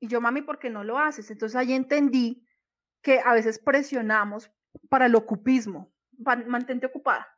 Y 0.00 0.08
yo, 0.08 0.20
mami, 0.20 0.42
¿por 0.42 0.58
qué 0.58 0.70
no 0.70 0.84
lo 0.84 0.98
haces? 0.98 1.30
Entonces 1.30 1.56
ahí 1.56 1.72
entendí 1.72 2.46
que 3.02 3.20
a 3.20 3.32
veces 3.32 3.58
presionamos 3.58 4.50
para 4.88 5.06
el 5.06 5.14
ocupismo. 5.14 5.92
Mantente 6.18 6.86
ocupada. 6.86 7.28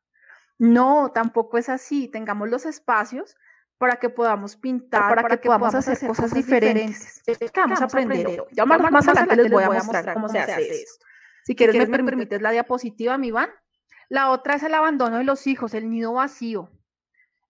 No, 0.59 1.11
tampoco 1.13 1.59
es 1.59 1.69
así. 1.69 2.09
Tengamos 2.09 2.49
los 2.49 2.67
espacios 2.67 3.37
para 3.79 3.97
que 3.97 4.11
podamos 4.11 4.57
pintar, 4.57 5.15
para, 5.15 5.39
que, 5.39 5.47
podamos 5.47 5.75
hacer 5.75 6.07
cosas, 6.07 6.35
diferentes. 6.35 7.23
vamos 7.55 7.81
a 7.81 7.85
aprender. 7.85 8.45
Ya 8.53 8.67
más, 8.67 8.79
más, 8.91 9.09
adelante 9.09 9.37
les 9.37 9.51
voy 9.51 9.65
a 9.65 9.71
mostrar 9.71 10.13
cómo 10.13 10.29
se 10.29 10.39
hace 10.39 10.83
esto. 10.83 11.07
Si 11.45 11.57
quieres, 11.57 11.89
me 11.89 12.05
permites 12.05 12.43
la 12.43 12.51
diapositiva, 12.51 13.17
mi 13.17 13.29
Iván. 13.29 13.49
La 14.11 14.31
otra 14.31 14.57
es 14.57 14.63
el 14.65 14.75
abandono 14.75 15.19
de 15.19 15.25
los 15.25 15.47
hijos, 15.47 15.73
el 15.73 15.89
nido 15.89 16.13
vacío. 16.13 16.71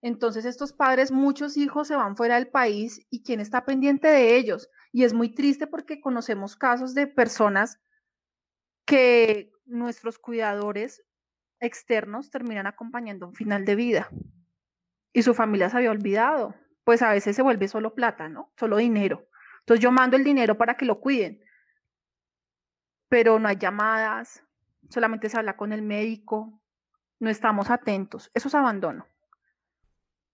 Entonces 0.01 0.45
estos 0.45 0.71
padres, 0.73 1.11
muchos 1.11 1.57
hijos 1.57 1.87
se 1.87 1.95
van 1.95 2.15
fuera 2.15 2.35
del 2.35 2.47
país 2.47 3.05
y 3.09 3.23
quién 3.23 3.39
está 3.39 3.65
pendiente 3.65 4.07
de 4.07 4.37
ellos. 4.37 4.69
Y 4.91 5.03
es 5.03 5.13
muy 5.13 5.33
triste 5.33 5.67
porque 5.67 6.01
conocemos 6.01 6.55
casos 6.55 6.93
de 6.93 7.07
personas 7.07 7.79
que 8.85 9.51
nuestros 9.65 10.19
cuidadores 10.19 11.03
externos 11.59 12.29
terminan 12.29 12.67
acompañando 12.67 13.27
un 13.27 13.35
final 13.35 13.63
de 13.65 13.75
vida 13.75 14.09
y 15.13 15.21
su 15.21 15.33
familia 15.33 15.69
se 15.69 15.77
había 15.77 15.91
olvidado. 15.91 16.55
Pues 16.83 17.01
a 17.01 17.11
veces 17.11 17.35
se 17.35 17.41
vuelve 17.41 17.67
solo 17.67 17.93
plata, 17.93 18.27
¿no? 18.27 18.51
Solo 18.57 18.77
dinero. 18.77 19.27
Entonces 19.59 19.83
yo 19.83 19.91
mando 19.91 20.17
el 20.17 20.23
dinero 20.23 20.57
para 20.57 20.75
que 20.75 20.85
lo 20.85 20.99
cuiden, 20.99 21.43
pero 23.07 23.39
no 23.39 23.47
hay 23.47 23.57
llamadas, 23.57 24.43
solamente 24.89 25.29
se 25.29 25.37
habla 25.37 25.55
con 25.55 25.71
el 25.71 25.81
médico, 25.81 26.59
no 27.19 27.29
estamos 27.29 27.69
atentos. 27.69 28.31
Eso 28.33 28.47
es 28.47 28.55
abandono. 28.55 29.07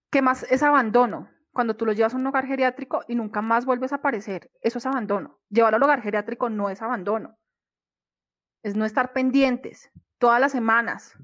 ¿Qué 0.09 0.21
más 0.21 0.43
es 0.49 0.63
abandono? 0.63 1.29
Cuando 1.57 1.75
tú 1.75 1.87
lo 1.87 1.93
llevas 1.93 2.13
a 2.13 2.17
un 2.17 2.27
hogar 2.27 2.45
geriátrico 2.45 3.01
y 3.07 3.15
nunca 3.15 3.41
más 3.41 3.65
vuelves 3.65 3.91
a 3.91 3.95
aparecer, 3.95 4.51
eso 4.61 4.77
es 4.77 4.85
abandono. 4.85 5.39
Llevarlo 5.49 5.77
al 5.77 5.83
hogar 5.85 6.03
geriátrico 6.03 6.51
no 6.51 6.69
es 6.69 6.83
abandono. 6.83 7.35
Es 8.61 8.75
no 8.75 8.85
estar 8.85 9.11
pendientes 9.11 9.89
todas 10.19 10.39
las 10.39 10.51
semanas. 10.51 11.17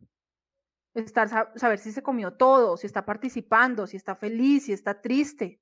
Estar, 0.96 1.52
saber 1.56 1.78
si 1.78 1.91
se 1.91 2.02
comió 2.02 2.34
todo, 2.34 2.78
si 2.78 2.88
está 2.88 3.06
participando, 3.06 3.86
si 3.86 3.96
está 3.96 4.15
feliz, 4.15 4.65
si 4.65 4.74
está 4.74 5.02
triste, 5.02 5.62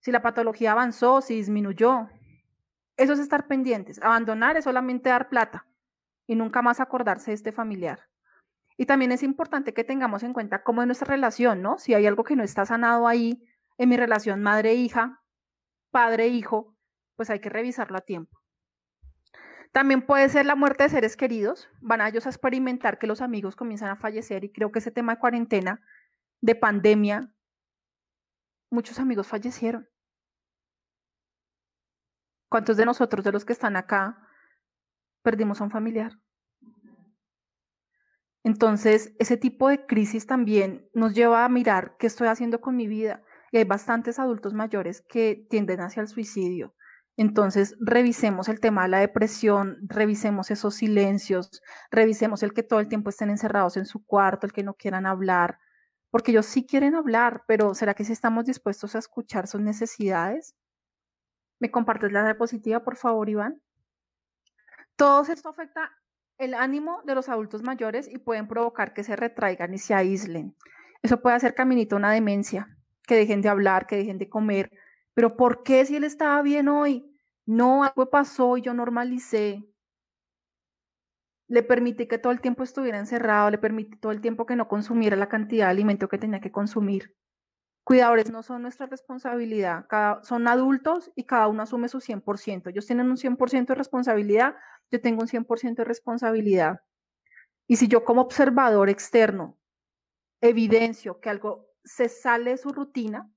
si 0.00 0.12
la 0.12 0.20
patología 0.20 0.72
avanzó, 0.72 1.22
si 1.22 1.36
disminuyó. 1.36 2.06
Eso 2.98 3.14
es 3.14 3.20
estar 3.20 3.46
pendientes. 3.46 4.02
Abandonar 4.02 4.58
es 4.58 4.64
solamente 4.64 5.08
dar 5.08 5.30
plata 5.30 5.66
y 6.26 6.34
nunca 6.34 6.60
más 6.60 6.78
acordarse 6.78 7.30
de 7.30 7.36
este 7.36 7.52
familiar. 7.52 8.00
Y 8.76 8.84
también 8.84 9.12
es 9.12 9.22
importante 9.22 9.72
que 9.72 9.82
tengamos 9.82 10.22
en 10.24 10.34
cuenta 10.34 10.62
cómo 10.62 10.82
es 10.82 10.86
nuestra 10.86 11.08
relación, 11.08 11.62
¿no? 11.62 11.78
Si 11.78 11.94
hay 11.94 12.04
algo 12.06 12.22
que 12.22 12.36
no 12.36 12.42
está 12.42 12.66
sanado 12.66 13.08
ahí 13.08 13.42
en 13.78 13.88
mi 13.88 13.96
relación 13.96 14.42
madre-hija, 14.42 15.22
padre-hijo, 15.90 16.76
pues 17.16 17.30
hay 17.30 17.40
que 17.40 17.48
revisarlo 17.48 17.98
a 17.98 18.02
tiempo. 18.02 18.40
También 19.72 20.06
puede 20.06 20.28
ser 20.28 20.46
la 20.46 20.54
muerte 20.54 20.84
de 20.84 20.88
seres 20.88 21.16
queridos. 21.16 21.68
Van 21.80 22.00
a 22.00 22.08
ellos 22.08 22.26
a 22.26 22.30
experimentar 22.30 22.98
que 22.98 23.08
los 23.08 23.20
amigos 23.20 23.56
comienzan 23.56 23.90
a 23.90 23.96
fallecer 23.96 24.44
y 24.44 24.52
creo 24.52 24.70
que 24.70 24.78
ese 24.78 24.92
tema 24.92 25.14
de 25.14 25.20
cuarentena, 25.20 25.80
de 26.40 26.54
pandemia, 26.54 27.32
muchos 28.70 29.00
amigos 29.00 29.26
fallecieron. 29.26 29.88
¿Cuántos 32.48 32.76
de 32.76 32.84
nosotros, 32.84 33.24
de 33.24 33.32
los 33.32 33.44
que 33.44 33.52
están 33.52 33.76
acá, 33.76 34.24
perdimos 35.24 35.60
a 35.60 35.64
un 35.64 35.70
familiar. 35.70 36.20
Entonces, 38.44 39.16
ese 39.18 39.38
tipo 39.38 39.68
de 39.70 39.86
crisis 39.86 40.26
también 40.26 40.88
nos 40.92 41.14
lleva 41.14 41.44
a 41.44 41.48
mirar 41.48 41.96
qué 41.98 42.06
estoy 42.06 42.28
haciendo 42.28 42.60
con 42.60 42.76
mi 42.76 42.86
vida. 42.86 43.24
Y 43.54 43.58
hay 43.58 43.62
bastantes 43.62 44.18
adultos 44.18 44.52
mayores 44.52 45.00
que 45.08 45.46
tienden 45.48 45.80
hacia 45.80 46.00
el 46.00 46.08
suicidio. 46.08 46.74
Entonces, 47.16 47.76
revisemos 47.78 48.48
el 48.48 48.58
tema 48.58 48.82
de 48.82 48.88
la 48.88 48.98
depresión, 48.98 49.76
revisemos 49.86 50.50
esos 50.50 50.74
silencios, 50.74 51.62
revisemos 51.92 52.42
el 52.42 52.52
que 52.52 52.64
todo 52.64 52.80
el 52.80 52.88
tiempo 52.88 53.10
estén 53.10 53.30
encerrados 53.30 53.76
en 53.76 53.86
su 53.86 54.04
cuarto, 54.04 54.44
el 54.44 54.52
que 54.52 54.64
no 54.64 54.74
quieran 54.74 55.06
hablar, 55.06 55.60
porque 56.10 56.32
ellos 56.32 56.46
sí 56.46 56.66
quieren 56.66 56.96
hablar, 56.96 57.44
pero 57.46 57.74
¿será 57.74 57.94
que 57.94 58.04
si 58.04 58.12
estamos 58.12 58.44
dispuestos 58.44 58.96
a 58.96 58.98
escuchar 58.98 59.46
sus 59.46 59.60
necesidades? 59.60 60.56
¿Me 61.60 61.70
compartes 61.70 62.10
la 62.10 62.24
diapositiva, 62.24 62.82
por 62.82 62.96
favor, 62.96 63.28
Iván? 63.28 63.62
Todo 64.96 65.22
esto 65.32 65.50
afecta 65.50 65.92
el 66.38 66.54
ánimo 66.54 67.02
de 67.04 67.14
los 67.14 67.28
adultos 67.28 67.62
mayores 67.62 68.08
y 68.08 68.18
pueden 68.18 68.48
provocar 68.48 68.94
que 68.94 69.04
se 69.04 69.14
retraigan 69.14 69.72
y 69.74 69.78
se 69.78 69.94
aíslen. 69.94 70.56
Eso 71.04 71.22
puede 71.22 71.36
hacer 71.36 71.54
caminito 71.54 71.94
una 71.94 72.10
demencia, 72.10 72.66
que 73.06 73.16
dejen 73.16 73.42
de 73.42 73.48
hablar, 73.48 73.86
que 73.86 73.96
dejen 73.96 74.18
de 74.18 74.28
comer. 74.28 74.70
Pero 75.14 75.36
¿por 75.36 75.62
qué 75.62 75.84
si 75.84 75.96
él 75.96 76.04
estaba 76.04 76.42
bien 76.42 76.68
hoy? 76.68 77.04
No, 77.46 77.84
algo 77.84 78.10
pasó 78.10 78.56
y 78.56 78.62
yo 78.62 78.74
normalicé. 78.74 79.64
Le 81.46 81.62
permití 81.62 82.06
que 82.06 82.18
todo 82.18 82.32
el 82.32 82.40
tiempo 82.40 82.62
estuviera 82.62 82.98
encerrado, 82.98 83.50
le 83.50 83.58
permití 83.58 83.96
todo 83.98 84.12
el 84.12 84.20
tiempo 84.20 84.46
que 84.46 84.56
no 84.56 84.66
consumiera 84.66 85.16
la 85.16 85.28
cantidad 85.28 85.66
de 85.66 85.72
alimento 85.72 86.08
que 86.08 86.18
tenía 86.18 86.40
que 86.40 86.50
consumir. 86.50 87.14
Cuidadores 87.84 88.30
no 88.30 88.42
son 88.42 88.62
nuestra 88.62 88.86
responsabilidad, 88.86 89.86
son 90.22 90.48
adultos 90.48 91.12
y 91.14 91.24
cada 91.24 91.48
uno 91.48 91.62
asume 91.62 91.88
su 91.88 92.00
100%. 92.00 92.70
Ellos 92.70 92.86
tienen 92.86 93.10
un 93.10 93.18
100% 93.18 93.66
de 93.66 93.74
responsabilidad 93.74 94.56
yo 94.90 95.00
tengo 95.00 95.22
un 95.22 95.28
100% 95.28 95.76
de 95.76 95.84
responsabilidad. 95.84 96.80
Y 97.66 97.76
si 97.76 97.88
yo 97.88 98.04
como 98.04 98.22
observador 98.22 98.88
externo 98.88 99.58
evidencio 100.40 101.20
que 101.20 101.30
algo 101.30 101.73
se 101.84 102.08
sale 102.08 102.52
de 102.52 102.56
su 102.56 102.70
rutina, 102.70 103.30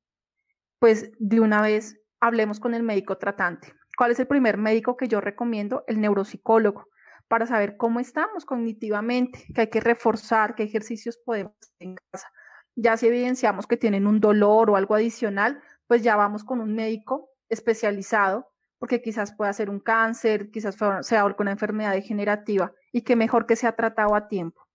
pues 0.79 1.11
de 1.19 1.39
una 1.39 1.61
vez 1.61 1.99
hablemos 2.19 2.59
con 2.59 2.73
el 2.73 2.83
médico 2.83 3.17
tratante. 3.17 3.73
¿Cuál 3.97 4.11
es 4.11 4.19
el 4.19 4.27
primer 4.27 4.57
médico 4.57 4.95
que 4.95 5.07
yo 5.07 5.21
recomiendo? 5.21 5.83
El 5.87 5.99
neuropsicólogo, 5.99 6.87
para 7.27 7.45
saber 7.45 7.77
cómo 7.77 7.99
estamos 7.99 8.45
cognitivamente, 8.45 9.45
que 9.53 9.61
hay 9.61 9.69
que 9.69 9.79
reforzar, 9.79 10.55
qué 10.55 10.63
ejercicios 10.63 11.17
podemos 11.17 11.53
hacer 11.61 11.87
en 11.87 11.95
casa. 12.11 12.31
Ya 12.75 12.95
si 12.95 13.07
evidenciamos 13.07 13.65
que 13.65 13.77
tienen 13.77 14.05
un 14.05 14.19
dolor 14.19 14.69
o 14.69 14.75
algo 14.75 14.95
adicional, 14.95 15.61
pues 15.87 16.03
ya 16.03 16.15
vamos 16.15 16.43
con 16.43 16.61
un 16.61 16.75
médico 16.75 17.31
especializado 17.49 18.51
porque 18.77 19.01
quizás 19.01 19.33
pueda 19.35 19.51
ser 19.53 19.69
un 19.69 19.79
cáncer, 19.79 20.51
quizás 20.51 20.77
sea 21.01 21.23
alguna 21.23 21.51
enfermedad 21.51 21.93
degenerativa 21.93 22.73
y 22.91 23.01
que 23.01 23.15
mejor 23.15 23.47
que 23.47 23.55
sea 23.55 23.75
tratado 23.75 24.15
a 24.15 24.27
tiempo. 24.27 24.67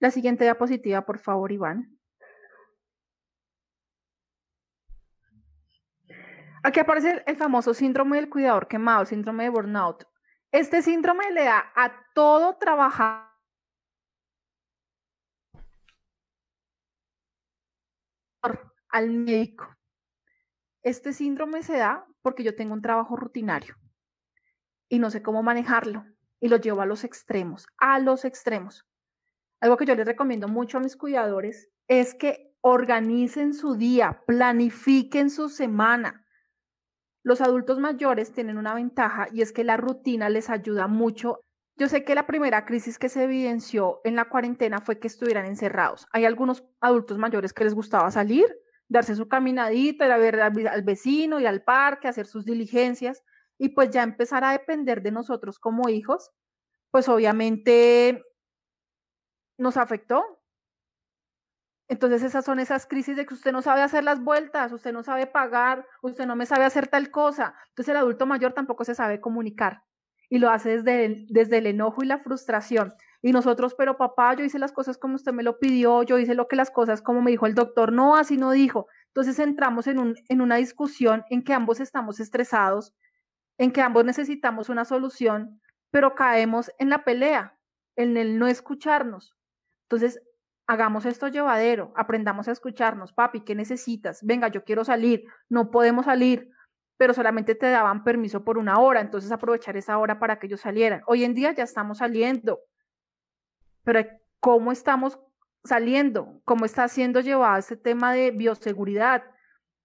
La 0.00 0.10
siguiente 0.10 0.44
diapositiva, 0.44 1.04
por 1.04 1.18
favor, 1.18 1.52
Iván. 1.52 1.98
Aquí 6.64 6.78
aparece 6.78 7.24
el 7.26 7.36
famoso 7.36 7.74
síndrome 7.74 8.16
del 8.16 8.30
cuidador 8.30 8.68
quemado, 8.68 9.02
el 9.02 9.06
síndrome 9.08 9.44
de 9.44 9.50
burnout. 9.50 10.04
Este 10.52 10.82
síndrome 10.82 11.30
le 11.32 11.44
da 11.44 11.72
a 11.74 11.92
todo 12.14 12.56
trabajador 12.56 13.32
al 18.90 19.10
médico. 19.10 19.66
Este 20.82 21.12
síndrome 21.12 21.62
se 21.62 21.78
da 21.78 22.06
porque 22.22 22.44
yo 22.44 22.54
tengo 22.54 22.74
un 22.74 22.82
trabajo 22.82 23.16
rutinario 23.16 23.76
y 24.88 24.98
no 24.98 25.10
sé 25.10 25.22
cómo 25.22 25.42
manejarlo 25.42 26.04
y 26.38 26.48
lo 26.48 26.58
llevo 26.58 26.82
a 26.82 26.86
los 26.86 27.02
extremos, 27.02 27.66
a 27.78 27.98
los 27.98 28.24
extremos. 28.24 28.86
Algo 29.60 29.76
que 29.76 29.86
yo 29.86 29.94
les 29.94 30.06
recomiendo 30.06 30.48
mucho 30.48 30.78
a 30.78 30.80
mis 30.80 30.96
cuidadores 30.96 31.70
es 31.88 32.14
que 32.14 32.54
organicen 32.60 33.54
su 33.54 33.76
día, 33.76 34.22
planifiquen 34.26 35.30
su 35.30 35.48
semana. 35.48 36.21
Los 37.24 37.40
adultos 37.40 37.78
mayores 37.78 38.32
tienen 38.32 38.58
una 38.58 38.74
ventaja 38.74 39.28
y 39.32 39.42
es 39.42 39.52
que 39.52 39.64
la 39.64 39.76
rutina 39.76 40.28
les 40.28 40.50
ayuda 40.50 40.86
mucho 40.88 41.40
yo 41.76 41.88
sé 41.88 42.04
que 42.04 42.14
la 42.14 42.26
primera 42.26 42.64
crisis 42.66 42.98
que 42.98 43.08
se 43.08 43.24
evidenció 43.24 44.00
en 44.04 44.14
la 44.14 44.28
cuarentena 44.28 44.80
fue 44.80 44.98
que 44.98 45.08
estuvieran 45.08 45.46
encerrados. 45.46 46.06
Hay 46.12 46.24
algunos 46.24 46.64
adultos 46.80 47.18
mayores 47.18 47.52
que 47.52 47.64
les 47.64 47.74
gustaba 47.74 48.10
salir, 48.10 48.46
darse 48.88 49.16
su 49.16 49.26
caminadita, 49.26 50.04
ir 50.06 50.12
a 50.12 50.18
ver 50.18 50.40
al 50.40 50.82
vecino, 50.82 51.40
ir 51.40 51.48
al 51.48 51.62
parque, 51.62 52.08
hacer 52.08 52.26
sus 52.26 52.44
diligencias 52.44 53.22
y 53.58 53.70
pues 53.70 53.90
ya 53.90 54.02
empezar 54.02 54.44
a 54.44 54.52
depender 54.52 55.02
de 55.02 55.12
nosotros 55.12 55.58
como 55.58 55.88
hijos, 55.88 56.30
pues 56.90 57.08
obviamente 57.08 58.22
nos 59.56 59.76
afectó. 59.76 60.41
Entonces 61.92 62.22
esas 62.22 62.46
son 62.46 62.58
esas 62.58 62.86
crisis 62.86 63.16
de 63.16 63.26
que 63.26 63.34
usted 63.34 63.52
no 63.52 63.60
sabe 63.60 63.82
hacer 63.82 64.02
las 64.02 64.24
vueltas, 64.24 64.72
usted 64.72 64.94
no 64.94 65.02
sabe 65.02 65.26
pagar, 65.26 65.86
usted 66.00 66.24
no 66.24 66.36
me 66.36 66.46
sabe 66.46 66.64
hacer 66.64 66.88
tal 66.88 67.10
cosa. 67.10 67.54
Entonces 67.68 67.90
el 67.90 67.98
adulto 67.98 68.24
mayor 68.24 68.54
tampoco 68.54 68.82
se 68.82 68.94
sabe 68.94 69.20
comunicar 69.20 69.82
y 70.30 70.38
lo 70.38 70.48
hace 70.48 70.70
desde 70.78 71.04
el, 71.04 71.26
desde 71.28 71.58
el 71.58 71.66
enojo 71.66 72.02
y 72.02 72.06
la 72.06 72.16
frustración. 72.16 72.94
Y 73.20 73.32
nosotros, 73.32 73.74
pero 73.76 73.98
papá, 73.98 74.32
yo 74.34 74.42
hice 74.42 74.58
las 74.58 74.72
cosas 74.72 74.96
como 74.96 75.16
usted 75.16 75.34
me 75.34 75.42
lo 75.42 75.58
pidió, 75.58 76.02
yo 76.02 76.18
hice 76.18 76.34
lo 76.34 76.48
que 76.48 76.56
las 76.56 76.70
cosas 76.70 77.02
como 77.02 77.20
me 77.20 77.30
dijo 77.30 77.44
el 77.44 77.54
doctor, 77.54 77.92
no, 77.92 78.16
así 78.16 78.38
no 78.38 78.52
dijo. 78.52 78.86
Entonces 79.08 79.38
entramos 79.38 79.86
en, 79.86 79.98
un, 79.98 80.14
en 80.30 80.40
una 80.40 80.56
discusión 80.56 81.24
en 81.28 81.44
que 81.44 81.52
ambos 81.52 81.78
estamos 81.78 82.20
estresados, 82.20 82.94
en 83.58 83.70
que 83.70 83.82
ambos 83.82 84.06
necesitamos 84.06 84.70
una 84.70 84.86
solución, 84.86 85.60
pero 85.90 86.14
caemos 86.14 86.72
en 86.78 86.88
la 86.88 87.04
pelea, 87.04 87.58
en 87.96 88.16
el 88.16 88.38
no 88.38 88.46
escucharnos. 88.46 89.36
Entonces, 89.90 90.22
hagamos 90.72 91.04
esto 91.04 91.28
llevadero, 91.28 91.92
aprendamos 91.96 92.48
a 92.48 92.52
escucharnos, 92.52 93.12
papi, 93.12 93.40
¿qué 93.40 93.54
necesitas? 93.54 94.24
Venga, 94.24 94.48
yo 94.48 94.64
quiero 94.64 94.84
salir, 94.84 95.24
no 95.50 95.70
podemos 95.70 96.06
salir, 96.06 96.50
pero 96.96 97.12
solamente 97.12 97.54
te 97.54 97.68
daban 97.68 98.04
permiso 98.04 98.42
por 98.42 98.56
una 98.56 98.78
hora, 98.78 99.00
entonces 99.00 99.30
aprovechar 99.32 99.76
esa 99.76 99.98
hora 99.98 100.18
para 100.18 100.38
que 100.38 100.46
ellos 100.46 100.62
salieran. 100.62 101.02
Hoy 101.06 101.24
en 101.24 101.34
día 101.34 101.52
ya 101.52 101.64
estamos 101.64 101.98
saliendo, 101.98 102.60
pero 103.84 104.00
¿cómo 104.40 104.72
estamos 104.72 105.18
saliendo? 105.62 106.40
¿Cómo 106.46 106.64
está 106.64 106.88
siendo 106.88 107.20
llevado 107.20 107.58
ese 107.58 107.76
tema 107.76 108.14
de 108.14 108.30
bioseguridad? 108.30 109.24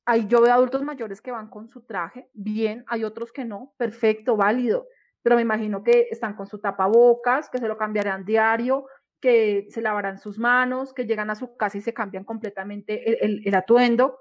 Hay, 0.06 0.28
yo 0.28 0.42
veo 0.42 0.54
adultos 0.54 0.84
mayores 0.84 1.22
que 1.22 1.32
van 1.32 1.50
con 1.50 1.68
su 1.68 1.82
traje, 1.82 2.30
bien, 2.34 2.86
hay 2.88 3.04
otros 3.04 3.34
que 3.34 3.44
no, 3.44 3.74
perfecto, 3.76 4.38
válido, 4.38 4.88
pero 5.22 5.36
me 5.36 5.42
imagino 5.42 5.84
que 5.84 6.08
están 6.12 6.38
con 6.38 6.48
su 6.48 6.60
tapabocas, 6.60 7.50
que 7.50 7.58
se 7.58 7.68
lo 7.68 7.78
cambiarán 7.78 8.24
diario, 8.24 8.86
que 9.20 9.68
se 9.70 9.82
lavarán 9.82 10.20
sus 10.20 10.38
manos, 10.38 10.94
que 10.94 11.06
llegan 11.06 11.30
a 11.30 11.36
su 11.36 11.58
casa 11.58 11.78
y 11.78 11.82
se 11.82 11.94
cambian 11.94 12.24
completamente 12.24 13.24
el 13.26 13.56
atuendo 13.56 14.20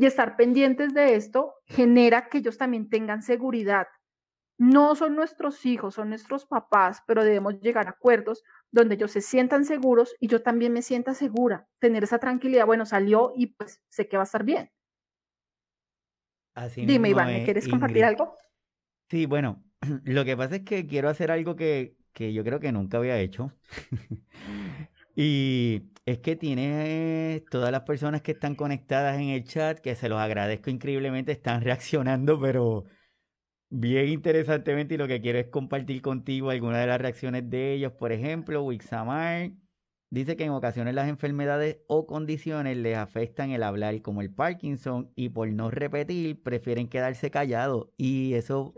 y 0.00 0.06
estar 0.06 0.36
pendientes 0.36 0.94
de 0.94 1.14
esto 1.14 1.56
genera 1.66 2.28
que 2.28 2.38
ellos 2.38 2.56
también 2.56 2.88
tengan 2.88 3.22
seguridad. 3.22 3.86
No 4.58 4.94
son 4.94 5.16
nuestros 5.16 5.64
hijos, 5.66 5.94
son 5.94 6.10
nuestros 6.10 6.46
papás, 6.46 7.02
pero 7.06 7.24
debemos 7.24 7.60
llegar 7.60 7.86
a 7.86 7.90
acuerdos 7.90 8.42
donde 8.70 8.94
ellos 8.94 9.10
se 9.10 9.20
sientan 9.20 9.64
seguros 9.64 10.14
y 10.20 10.28
yo 10.28 10.42
también 10.42 10.72
me 10.72 10.82
sienta 10.82 11.14
segura, 11.14 11.66
tener 11.78 12.04
esa 12.04 12.18
tranquilidad, 12.18 12.66
bueno, 12.66 12.86
salió 12.86 13.32
y 13.36 13.48
pues 13.48 13.82
sé 13.88 14.08
que 14.08 14.16
va 14.16 14.22
a 14.22 14.24
estar 14.24 14.44
bien. 14.44 14.70
Así 16.54 16.84
Dime, 16.84 17.10
Iván, 17.10 17.28
¿me 17.28 17.44
quieres 17.44 17.68
compartir 17.68 18.04
algo? 18.04 18.36
Sí, 19.08 19.26
bueno, 19.26 19.64
lo 20.04 20.24
que 20.24 20.36
pasa 20.36 20.56
es 20.56 20.62
que 20.62 20.86
quiero 20.86 21.08
hacer 21.08 21.30
algo 21.30 21.56
que, 21.56 21.96
que 22.12 22.32
yo 22.32 22.44
creo 22.44 22.60
que 22.60 22.72
nunca 22.72 22.98
había 22.98 23.18
hecho. 23.18 23.52
y 25.16 25.90
es 26.06 26.18
que 26.18 26.36
tiene 26.36 27.44
todas 27.50 27.70
las 27.72 27.82
personas 27.82 28.22
que 28.22 28.32
están 28.32 28.54
conectadas 28.54 29.18
en 29.18 29.28
el 29.28 29.44
chat, 29.44 29.78
que 29.80 29.94
se 29.94 30.08
los 30.08 30.18
agradezco 30.18 30.70
increíblemente, 30.70 31.32
están 31.32 31.60
reaccionando, 31.62 32.40
pero 32.40 32.84
bien 33.70 34.08
interesantemente 34.08 34.94
y 34.94 34.98
lo 34.98 35.08
que 35.08 35.20
quiero 35.20 35.38
es 35.38 35.46
compartir 35.46 36.02
contigo 36.02 36.50
algunas 36.50 36.80
de 36.80 36.86
las 36.86 37.00
reacciones 37.00 37.48
de 37.48 37.74
ellos. 37.74 37.92
Por 37.92 38.12
ejemplo, 38.12 38.62
Wixamar 38.64 39.52
dice 40.10 40.36
que 40.36 40.44
en 40.44 40.50
ocasiones 40.50 40.94
las 40.94 41.08
enfermedades 41.08 41.78
o 41.86 42.06
condiciones 42.06 42.76
les 42.76 42.96
afectan 42.96 43.50
el 43.50 43.62
hablar, 43.62 44.02
como 44.02 44.20
el 44.20 44.32
Parkinson, 44.32 45.12
y 45.14 45.30
por 45.30 45.48
no 45.48 45.70
repetir 45.70 46.42
prefieren 46.42 46.88
quedarse 46.88 47.30
callados. 47.30 47.88
Y 47.96 48.34
eso, 48.34 48.74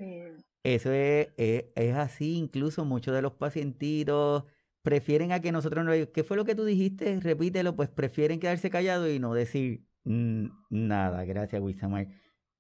eso 0.62 0.92
es, 0.92 1.28
es 1.36 1.94
así, 1.94 2.36
incluso 2.36 2.84
muchos 2.84 3.14
de 3.14 3.22
los 3.22 3.32
pacientitos 3.34 4.44
prefieren 4.82 5.32
a 5.32 5.40
que 5.40 5.52
nosotros 5.52 5.84
no 5.84 5.92
¿qué 6.12 6.24
fue 6.24 6.36
lo 6.36 6.44
que 6.44 6.54
tú 6.54 6.64
dijiste? 6.64 7.20
Repítelo, 7.20 7.76
pues 7.76 7.88
prefieren 7.88 8.40
quedarse 8.40 8.70
callados 8.70 9.08
y 9.10 9.18
no 9.18 9.34
decir 9.34 9.86
nada. 10.04 11.24
Gracias, 11.24 11.62
Wisamar. 11.62 12.08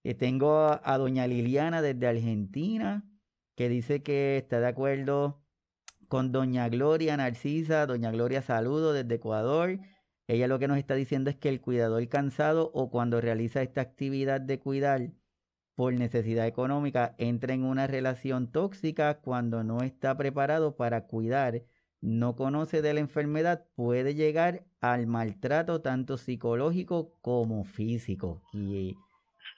Eh, 0.04 0.14
tengo 0.14 0.80
a, 0.82 0.98
doña 0.98 1.26
Liliana 1.26 1.82
desde 1.82 2.06
Argentina, 2.06 3.04
que 3.56 3.68
dice 3.68 4.02
que 4.02 4.36
está 4.38 4.60
de 4.60 4.68
acuerdo 4.68 5.42
con 6.08 6.32
doña 6.32 6.68
Gloria 6.68 7.16
Narcisa. 7.16 7.86
Doña 7.86 8.10
Gloria, 8.10 8.42
saludo 8.42 8.92
desde 8.92 9.14
Ecuador. 9.16 9.80
Ella 10.28 10.48
lo 10.48 10.58
que 10.58 10.68
nos 10.68 10.78
está 10.78 10.94
diciendo 10.94 11.30
es 11.30 11.36
que 11.36 11.48
el 11.48 11.60
cuidador 11.60 12.06
cansado 12.08 12.70
o 12.74 12.90
cuando 12.90 13.20
realiza 13.20 13.62
esta 13.62 13.80
actividad 13.80 14.40
de 14.40 14.58
cuidar 14.58 15.12
por 15.74 15.94
necesidad 15.94 16.46
económica 16.46 17.14
entra 17.18 17.54
en 17.54 17.64
una 17.64 17.86
relación 17.86 18.50
tóxica 18.50 19.20
cuando 19.20 19.64
no 19.64 19.82
está 19.82 20.16
preparado 20.16 20.76
para 20.76 21.06
cuidar 21.06 21.62
no 22.02 22.34
conoce 22.34 22.82
de 22.82 22.92
la 22.92 23.00
enfermedad 23.00 23.64
puede 23.76 24.14
llegar 24.14 24.66
al 24.80 25.06
maltrato 25.06 25.80
tanto 25.80 26.18
psicológico 26.18 27.16
como 27.22 27.64
físico. 27.64 28.42
Y, 28.52 28.96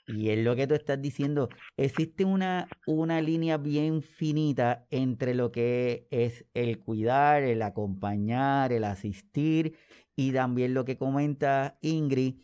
y 0.07 0.29
es 0.29 0.39
lo 0.45 0.55
que 0.55 0.67
tú 0.67 0.75
estás 0.75 1.01
diciendo. 1.01 1.49
Existe 1.75 2.23
una, 2.23 2.67
una 2.85 3.19
línea 3.19 3.57
bien 3.57 4.03
finita 4.03 4.85
entre 4.91 5.33
lo 5.33 5.51
que 5.51 6.07
es 6.11 6.45
el 6.53 6.79
cuidar, 6.79 7.41
el 7.41 7.63
acompañar, 7.63 8.71
el 8.71 8.83
asistir 8.83 9.75
y 10.15 10.31
también 10.31 10.75
lo 10.75 10.85
que 10.85 10.97
comenta 10.97 11.79
Ingrid, 11.81 12.35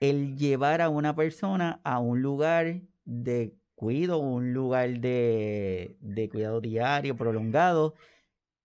el 0.00 0.36
llevar 0.36 0.80
a 0.82 0.88
una 0.88 1.14
persona 1.14 1.80
a 1.84 1.98
un 1.98 2.22
lugar 2.22 2.82
de 3.04 3.54
cuidado, 3.74 4.18
un 4.18 4.52
lugar 4.52 5.00
de, 5.00 5.96
de 6.00 6.28
cuidado 6.28 6.60
diario, 6.60 7.16
prolongado 7.16 7.94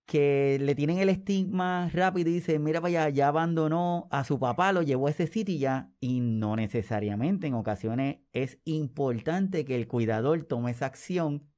que 0.05 0.57
le 0.59 0.75
tienen 0.75 0.97
el 0.99 1.07
estigma 1.09 1.89
rápido 1.93 2.29
y 2.29 2.33
dicen, 2.33 2.63
mira 2.63 2.81
vaya, 2.81 3.07
ya 3.09 3.29
abandonó 3.29 4.09
a 4.11 4.25
su 4.25 4.39
papá, 4.39 4.73
lo 4.73 4.81
llevó 4.81 5.07
a 5.07 5.11
ese 5.11 5.25
sitio 5.27 5.55
y 5.55 5.59
ya, 5.59 5.89
y 6.01 6.19
no 6.19 6.57
necesariamente, 6.57 7.47
en 7.47 7.53
ocasiones 7.53 8.17
es 8.33 8.59
importante 8.65 9.63
que 9.63 9.75
el 9.75 9.87
cuidador 9.87 10.43
tome 10.43 10.71
esa 10.71 10.87
acción 10.87 11.49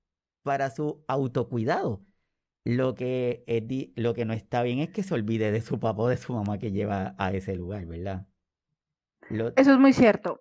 para 0.44 0.70
su 0.70 1.04
autocuidado. 1.08 2.06
Lo 2.66 2.96
que, 2.96 3.44
es 3.48 3.64
lo 3.96 4.14
que 4.14 4.26
no 4.26 4.34
está 4.34 4.64
bien 4.64 4.80
es 4.80 4.90
que 4.92 5.04
se 5.04 5.14
olvide 5.16 5.52
de 5.52 5.62
su 5.62 5.80
papá 5.80 6.04
o 6.04 6.08
de 6.10 6.18
su 6.18 6.34
mamá 6.34 6.60
que 6.60 6.72
lleva 6.72 7.16
a 7.18 7.34
ese 7.34 7.56
lugar, 7.56 7.86
¿verdad? 7.88 8.28
Eso 9.30 9.74
es 9.74 9.80
muy 9.80 9.94
cierto. 9.94 10.40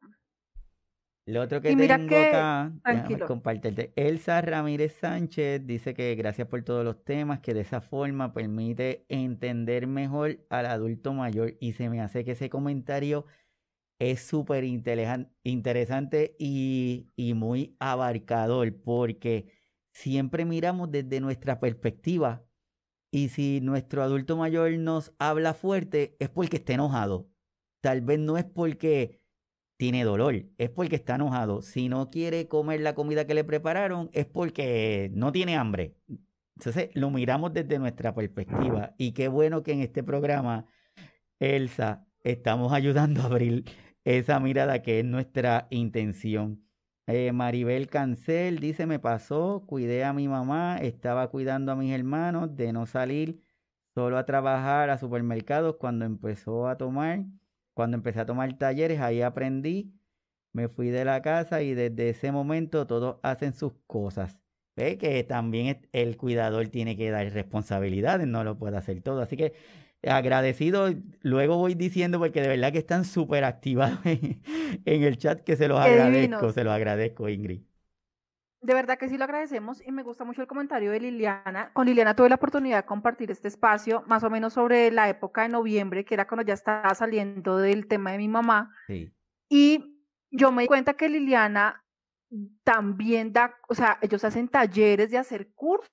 Lo 1.24 1.40
otro 1.42 1.60
que 1.60 1.76
tengo 1.76 2.16
acá, 2.16 2.72
compartirte. 3.28 3.92
Elsa 3.94 4.40
Ramírez 4.40 4.96
Sánchez 4.98 5.64
dice 5.64 5.94
que 5.94 6.16
gracias 6.16 6.48
por 6.48 6.62
todos 6.62 6.84
los 6.84 7.04
temas, 7.04 7.38
que 7.40 7.54
de 7.54 7.60
esa 7.60 7.80
forma 7.80 8.32
permite 8.32 9.06
entender 9.08 9.86
mejor 9.86 10.44
al 10.50 10.66
adulto 10.66 11.12
mayor 11.12 11.54
y 11.60 11.72
se 11.72 11.88
me 11.88 12.00
hace 12.00 12.24
que 12.24 12.32
ese 12.32 12.50
comentario 12.50 13.26
es 14.00 14.20
súper 14.20 14.64
interesante 14.64 16.34
y, 16.40 17.12
y 17.14 17.34
muy 17.34 17.76
abarcador 17.78 18.74
porque 18.82 19.52
siempre 19.92 20.44
miramos 20.44 20.90
desde 20.90 21.20
nuestra 21.20 21.60
perspectiva 21.60 22.44
y 23.12 23.28
si 23.28 23.60
nuestro 23.60 24.02
adulto 24.02 24.36
mayor 24.36 24.72
nos 24.72 25.14
habla 25.18 25.54
fuerte 25.54 26.16
es 26.18 26.30
porque 26.30 26.56
está 26.56 26.72
enojado. 26.72 27.31
Tal 27.82 28.00
vez 28.00 28.20
no 28.20 28.38
es 28.38 28.44
porque 28.44 29.20
tiene 29.76 30.04
dolor, 30.04 30.46
es 30.58 30.70
porque 30.70 30.96
está 30.96 31.16
enojado. 31.16 31.62
Si 31.62 31.88
no 31.88 32.10
quiere 32.10 32.46
comer 32.46 32.80
la 32.80 32.94
comida 32.94 33.26
que 33.26 33.34
le 33.34 33.42
prepararon, 33.42 34.08
es 34.12 34.24
porque 34.26 35.10
no 35.14 35.32
tiene 35.32 35.56
hambre. 35.56 35.96
Entonces 36.56 36.90
lo 36.94 37.10
miramos 37.10 37.52
desde 37.52 37.80
nuestra 37.80 38.14
perspectiva. 38.14 38.94
Y 38.98 39.12
qué 39.12 39.26
bueno 39.26 39.64
que 39.64 39.72
en 39.72 39.80
este 39.80 40.04
programa, 40.04 40.66
Elsa, 41.40 42.06
estamos 42.22 42.72
ayudando 42.72 43.22
a 43.22 43.24
abrir 43.26 43.64
esa 44.04 44.38
mirada 44.38 44.82
que 44.82 45.00
es 45.00 45.04
nuestra 45.04 45.66
intención. 45.70 46.62
Eh, 47.08 47.32
Maribel 47.32 47.88
Cancel 47.88 48.60
dice, 48.60 48.86
me 48.86 49.00
pasó, 49.00 49.64
cuidé 49.66 50.04
a 50.04 50.12
mi 50.12 50.28
mamá, 50.28 50.78
estaba 50.78 51.28
cuidando 51.30 51.72
a 51.72 51.76
mis 51.76 51.92
hermanos 51.92 52.54
de 52.54 52.72
no 52.72 52.86
salir 52.86 53.40
solo 53.94 54.18
a 54.18 54.24
trabajar 54.26 54.90
a 54.90 54.98
supermercados 54.98 55.76
cuando 55.80 56.04
empezó 56.04 56.68
a 56.68 56.76
tomar 56.78 57.24
cuando 57.74 57.96
empecé 57.96 58.20
a 58.20 58.26
tomar 58.26 58.56
talleres, 58.58 59.00
ahí 59.00 59.22
aprendí, 59.22 59.92
me 60.52 60.68
fui 60.68 60.90
de 60.90 61.04
la 61.04 61.22
casa 61.22 61.62
y 61.62 61.74
desde 61.74 62.10
ese 62.10 62.32
momento 62.32 62.86
todos 62.86 63.16
hacen 63.22 63.54
sus 63.54 63.72
cosas. 63.86 64.40
Ve 64.76 64.96
que 64.98 65.22
también 65.24 65.88
el 65.92 66.16
cuidador 66.16 66.68
tiene 66.68 66.96
que 66.96 67.10
dar 67.10 67.30
responsabilidades, 67.32 68.26
no 68.26 68.44
lo 68.44 68.58
puede 68.58 68.76
hacer 68.76 69.02
todo. 69.02 69.20
Así 69.20 69.36
que 69.36 69.52
agradecido, 70.02 70.88
luego 71.20 71.58
voy 71.58 71.74
diciendo 71.74 72.18
porque 72.18 72.40
de 72.40 72.48
verdad 72.48 72.72
que 72.72 72.78
están 72.78 73.04
súper 73.04 73.44
activados 73.44 73.98
en, 74.04 74.40
el 74.84 75.16
chat, 75.18 75.40
que 75.40 75.56
se 75.56 75.68
los 75.68 75.78
agradezco, 75.78 76.52
se 76.52 76.64
los 76.64 76.72
agradezco, 76.72 77.28
Ingrid. 77.28 77.62
De 78.62 78.74
verdad 78.74 78.96
que 78.96 79.08
sí 79.08 79.18
lo 79.18 79.24
agradecemos 79.24 79.82
y 79.84 79.90
me 79.90 80.04
gusta 80.04 80.24
mucho 80.24 80.40
el 80.40 80.46
comentario 80.46 80.92
de 80.92 81.00
Liliana. 81.00 81.72
Con 81.72 81.86
Liliana 81.86 82.14
tuve 82.14 82.28
la 82.28 82.36
oportunidad 82.36 82.78
de 82.78 82.86
compartir 82.86 83.30
este 83.30 83.48
espacio 83.48 84.04
más 84.06 84.22
o 84.22 84.30
menos 84.30 84.52
sobre 84.52 84.92
la 84.92 85.08
época 85.08 85.42
de 85.42 85.48
noviembre, 85.48 86.04
que 86.04 86.14
era 86.14 86.28
cuando 86.28 86.44
ya 86.44 86.54
estaba 86.54 86.94
saliendo 86.94 87.58
del 87.58 87.88
tema 87.88 88.12
de 88.12 88.18
mi 88.18 88.28
mamá. 88.28 88.72
Y 89.48 90.00
yo 90.30 90.52
me 90.52 90.62
di 90.62 90.68
cuenta 90.68 90.94
que 90.94 91.08
Liliana 91.08 91.84
también 92.62 93.32
da, 93.32 93.56
o 93.68 93.74
sea, 93.74 93.98
ellos 94.00 94.24
hacen 94.24 94.48
talleres 94.48 95.10
de 95.10 95.18
hacer 95.18 95.52
cursos 95.54 95.90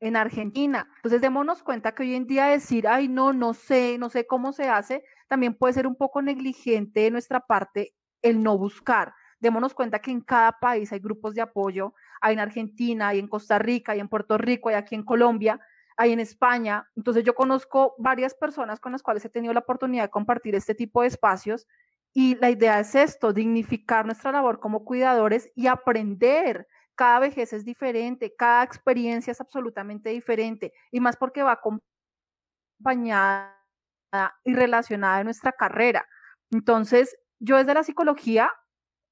en 0.00 0.16
Argentina. 0.16 0.86
Entonces, 0.96 1.22
démonos 1.22 1.62
cuenta 1.62 1.94
que 1.94 2.02
hoy 2.02 2.14
en 2.14 2.26
día 2.26 2.46
decir, 2.46 2.86
ay, 2.86 3.08
no, 3.08 3.32
no 3.32 3.54
sé, 3.54 3.96
no 3.98 4.10
sé 4.10 4.26
cómo 4.26 4.52
se 4.52 4.68
hace, 4.68 5.02
también 5.26 5.54
puede 5.54 5.72
ser 5.72 5.86
un 5.86 5.96
poco 5.96 6.20
negligente 6.20 7.00
de 7.00 7.10
nuestra 7.10 7.40
parte 7.40 7.94
el 8.20 8.42
no 8.42 8.58
buscar 8.58 9.14
démonos 9.40 9.74
cuenta 9.74 9.98
que 9.98 10.10
en 10.10 10.20
cada 10.20 10.52
país 10.58 10.92
hay 10.92 10.98
grupos 10.98 11.34
de 11.34 11.42
apoyo, 11.42 11.94
hay 12.20 12.34
en 12.34 12.40
Argentina, 12.40 13.08
hay 13.08 13.18
en 13.18 13.28
Costa 13.28 13.58
Rica, 13.58 13.92
hay 13.92 14.00
en 14.00 14.08
Puerto 14.08 14.38
Rico, 14.38 14.68
hay 14.68 14.74
aquí 14.76 14.94
en 14.94 15.04
Colombia, 15.04 15.60
hay 15.96 16.12
en 16.12 16.20
España. 16.20 16.88
Entonces 16.96 17.24
yo 17.24 17.34
conozco 17.34 17.94
varias 17.98 18.34
personas 18.34 18.80
con 18.80 18.92
las 18.92 19.02
cuales 19.02 19.24
he 19.24 19.28
tenido 19.28 19.52
la 19.52 19.60
oportunidad 19.60 20.04
de 20.04 20.10
compartir 20.10 20.54
este 20.54 20.74
tipo 20.74 21.02
de 21.02 21.08
espacios 21.08 21.66
y 22.12 22.36
la 22.36 22.50
idea 22.50 22.78
es 22.78 22.94
esto, 22.94 23.32
dignificar 23.32 24.06
nuestra 24.06 24.30
labor 24.30 24.60
como 24.60 24.84
cuidadores 24.84 25.50
y 25.56 25.66
aprender. 25.66 26.68
Cada 26.94 27.18
vejez 27.18 27.52
es 27.52 27.64
diferente, 27.64 28.34
cada 28.36 28.62
experiencia 28.62 29.32
es 29.32 29.40
absolutamente 29.40 30.10
diferente 30.10 30.72
y 30.92 31.00
más 31.00 31.16
porque 31.16 31.42
va 31.42 31.60
acompañada 32.80 33.60
y 34.44 34.54
relacionada 34.54 35.20
en 35.20 35.24
nuestra 35.24 35.50
carrera. 35.50 36.06
Entonces, 36.52 37.16
yo 37.40 37.56
desde 37.56 37.74
la 37.74 37.82
psicología 37.82 38.52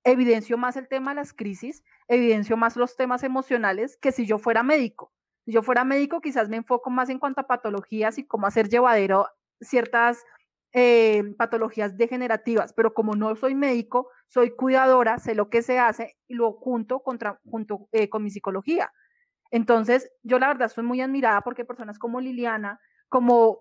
evidencio 0.04 0.58
más 0.58 0.76
el 0.76 0.88
tema 0.88 1.12
de 1.12 1.16
las 1.16 1.32
crisis, 1.32 1.84
evidencio 2.08 2.56
más 2.56 2.76
los 2.76 2.96
temas 2.96 3.22
emocionales 3.22 3.96
que 3.96 4.12
si 4.12 4.26
yo 4.26 4.38
fuera 4.38 4.62
médico. 4.62 5.12
Si 5.44 5.52
yo 5.52 5.62
fuera 5.62 5.84
médico, 5.84 6.20
quizás 6.20 6.48
me 6.48 6.56
enfoco 6.56 6.90
más 6.90 7.08
en 7.08 7.18
cuanto 7.18 7.40
a 7.40 7.46
patologías 7.46 8.18
y 8.18 8.26
cómo 8.26 8.46
hacer 8.46 8.68
llevadero 8.68 9.28
ciertas 9.60 10.24
eh, 10.72 11.22
patologías 11.36 11.96
degenerativas, 11.96 12.72
pero 12.72 12.94
como 12.94 13.14
no 13.14 13.34
soy 13.36 13.54
médico, 13.54 14.08
soy 14.26 14.50
cuidadora, 14.50 15.18
sé 15.18 15.34
lo 15.34 15.50
que 15.50 15.62
se 15.62 15.78
hace 15.78 16.16
y 16.28 16.34
lo 16.34 16.52
junto, 16.52 17.02
eh, 17.92 18.08
con 18.08 18.24
mi 18.24 18.30
psicología. 18.30 18.90
Entonces, 19.50 20.10
yo 20.22 20.38
la 20.38 20.48
verdad 20.48 20.66
estoy 20.66 20.84
muy 20.84 21.00
admirada 21.02 21.42
porque 21.42 21.66
personas 21.66 21.98
como 21.98 22.20
Liliana, 22.20 22.80
como 23.08 23.60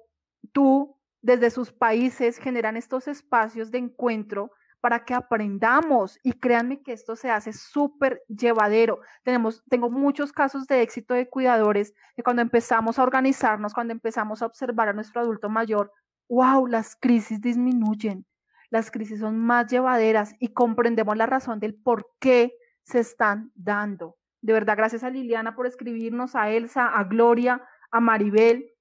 tú, 0.54 0.98
desde 1.22 1.52
sus 1.52 1.72
países 1.74 2.38
generan 2.38 2.78
estos 2.78 3.08
espacios 3.08 3.72
de 3.72 3.80
encuentro 3.80 4.52
para 4.82 5.06
que 5.06 5.14
aprendamos 5.14 6.20
y 6.24 6.34
créanme 6.34 6.82
que 6.82 6.92
esto 6.92 7.16
se 7.16 7.30
hace 7.30 7.54
súper 7.54 8.24
llevadero. 8.28 9.00
Tenemos, 9.24 9.64
tengo 9.70 9.90
muchos 9.90 10.34
casos 10.34 10.66
de 10.66 10.82
éxito 10.82 11.14
de 11.14 11.30
cuidadores 11.30 11.94
que 12.16 12.24
cuando 12.24 12.42
empezamos 12.42 12.98
a 12.98 13.04
organizarnos, 13.04 13.74
cuando 13.74 13.94
empezamos 13.94 14.42
a 14.42 14.48
observar 14.48 14.90
a 14.90 14.94
nuestro 14.94 15.22
adulto 15.22 15.50
mayor, 15.50 15.94
wow, 16.28 16.66
las 16.66 16.96
crisis 16.96 17.40
disminuyen, 17.40 18.26
las 18.72 18.90
crisis 18.90 19.20
son 19.20 19.38
más 19.38 19.68
llevaderas 19.68 20.34
y 20.40 20.50
comprendemos 20.50 21.16
la 21.16 21.28
razón 21.28 21.60
del 21.60 21.76
por 21.76 22.08
qué 22.20 22.54
se 22.84 23.00
están 23.00 23.52
dando. 23.54 24.18
De 24.42 24.54
verdad, 24.54 24.76
gracias 24.76 25.04
a 25.04 25.12
Liliana 25.12 25.56
por 25.56 25.68
escribirnos, 25.68 26.36
a 26.36 26.50
Elsa, 26.50 26.88
a 26.88 27.04
Gloria, 27.04 27.62
a 27.92 28.00
Maribel, 28.00 28.72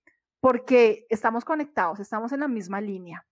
porque 0.40 1.06
estamos 1.10 1.44
conectados, 1.44 2.00
estamos 2.00 2.32
en 2.32 2.40
la 2.40 2.48
misma 2.48 2.80
línea 2.80 3.26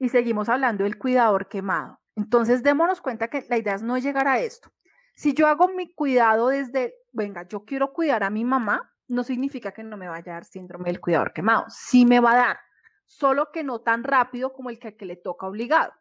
y 0.00 0.08
seguimos 0.08 0.48
hablando 0.48 0.82
del 0.82 0.98
cuidador 0.98 1.46
quemado. 1.46 2.00
Entonces, 2.16 2.62
démonos 2.62 3.00
cuenta 3.00 3.28
que 3.28 3.44
la 3.48 3.58
idea 3.58 3.74
es 3.74 3.82
no 3.82 3.98
llegar 3.98 4.26
a 4.26 4.40
esto. 4.40 4.72
Si 5.14 5.34
yo 5.34 5.46
hago 5.46 5.68
mi 5.68 5.94
cuidado 5.94 6.48
desde, 6.48 6.94
venga, 7.12 7.46
yo 7.46 7.64
quiero 7.64 7.92
cuidar 7.92 8.24
a 8.24 8.30
mi 8.30 8.44
mamá, 8.44 8.92
no 9.08 9.22
significa 9.22 9.72
que 9.72 9.84
no 9.84 9.96
me 9.96 10.08
vaya 10.08 10.32
a 10.32 10.34
dar 10.36 10.44
síndrome 10.44 10.86
del 10.86 11.00
cuidador 11.00 11.32
quemado. 11.32 11.66
Sí 11.68 12.06
me 12.06 12.18
va 12.18 12.32
a 12.32 12.36
dar, 12.36 12.60
solo 13.04 13.52
que 13.52 13.62
no 13.62 13.80
tan 13.82 14.02
rápido 14.02 14.54
como 14.54 14.70
el 14.70 14.78
que, 14.78 14.96
que 14.96 15.04
le 15.04 15.16
toca 15.16 15.46
obligado. 15.46 15.92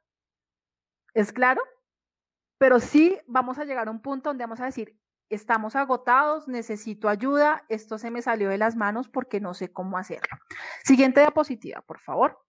¿Es 1.14 1.34
claro? 1.34 1.62
Pero 2.58 2.80
sí 2.80 3.18
vamos 3.28 3.60
a 3.60 3.66
llegar 3.66 3.90
a 3.90 3.92
un 3.92 4.02
punto 4.02 4.30
donde 4.30 4.46
vamos 4.46 4.62
a 4.62 4.66
decir, 4.66 4.98
estamos 5.30 5.76
agotados, 5.76 6.48
necesito 6.48 7.10
ayuda, 7.10 7.66
esto 7.68 7.98
se 7.98 8.12
me 8.12 8.22
salió 8.22 8.50
de 8.50 8.58
las 8.58 8.78
manos 8.78 9.10
porque 9.10 9.42
no 9.42 9.54
sé 9.54 9.74
cómo 9.74 9.98
hacerlo. 9.98 10.38
Siguiente 10.86 11.20
diapositiva, 11.20 11.82
por 11.82 12.00
favor. 12.00 12.40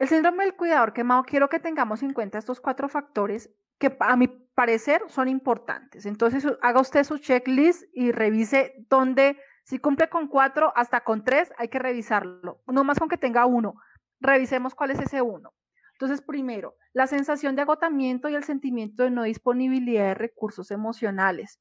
El 0.00 0.08
síndrome 0.08 0.44
del 0.44 0.56
cuidador 0.56 0.94
quemado, 0.94 1.24
quiero 1.24 1.50
que 1.50 1.60
tengamos 1.60 2.02
en 2.02 2.14
cuenta 2.14 2.38
estos 2.38 2.58
cuatro 2.58 2.88
factores 2.88 3.50
que 3.78 3.94
a 4.00 4.16
mi 4.16 4.28
parecer 4.28 5.02
son 5.08 5.28
importantes. 5.28 6.06
Entonces, 6.06 6.46
haga 6.62 6.80
usted 6.80 7.04
su 7.04 7.18
checklist 7.18 7.84
y 7.92 8.10
revise 8.10 8.86
dónde, 8.88 9.38
si 9.62 9.78
cumple 9.78 10.08
con 10.08 10.28
cuatro, 10.28 10.72
hasta 10.74 11.02
con 11.02 11.22
tres, 11.22 11.52
hay 11.58 11.68
que 11.68 11.78
revisarlo. 11.78 12.62
No 12.66 12.82
más 12.82 12.98
con 12.98 13.10
que 13.10 13.18
tenga 13.18 13.44
uno. 13.44 13.74
Revisemos 14.20 14.74
cuál 14.74 14.92
es 14.92 15.00
ese 15.00 15.20
uno. 15.20 15.52
Entonces, 15.92 16.22
primero, 16.22 16.76
la 16.94 17.06
sensación 17.06 17.54
de 17.54 17.60
agotamiento 17.60 18.30
y 18.30 18.34
el 18.34 18.44
sentimiento 18.44 19.02
de 19.02 19.10
no 19.10 19.24
disponibilidad 19.24 20.06
de 20.06 20.14
recursos 20.14 20.70
emocionales. 20.70 21.60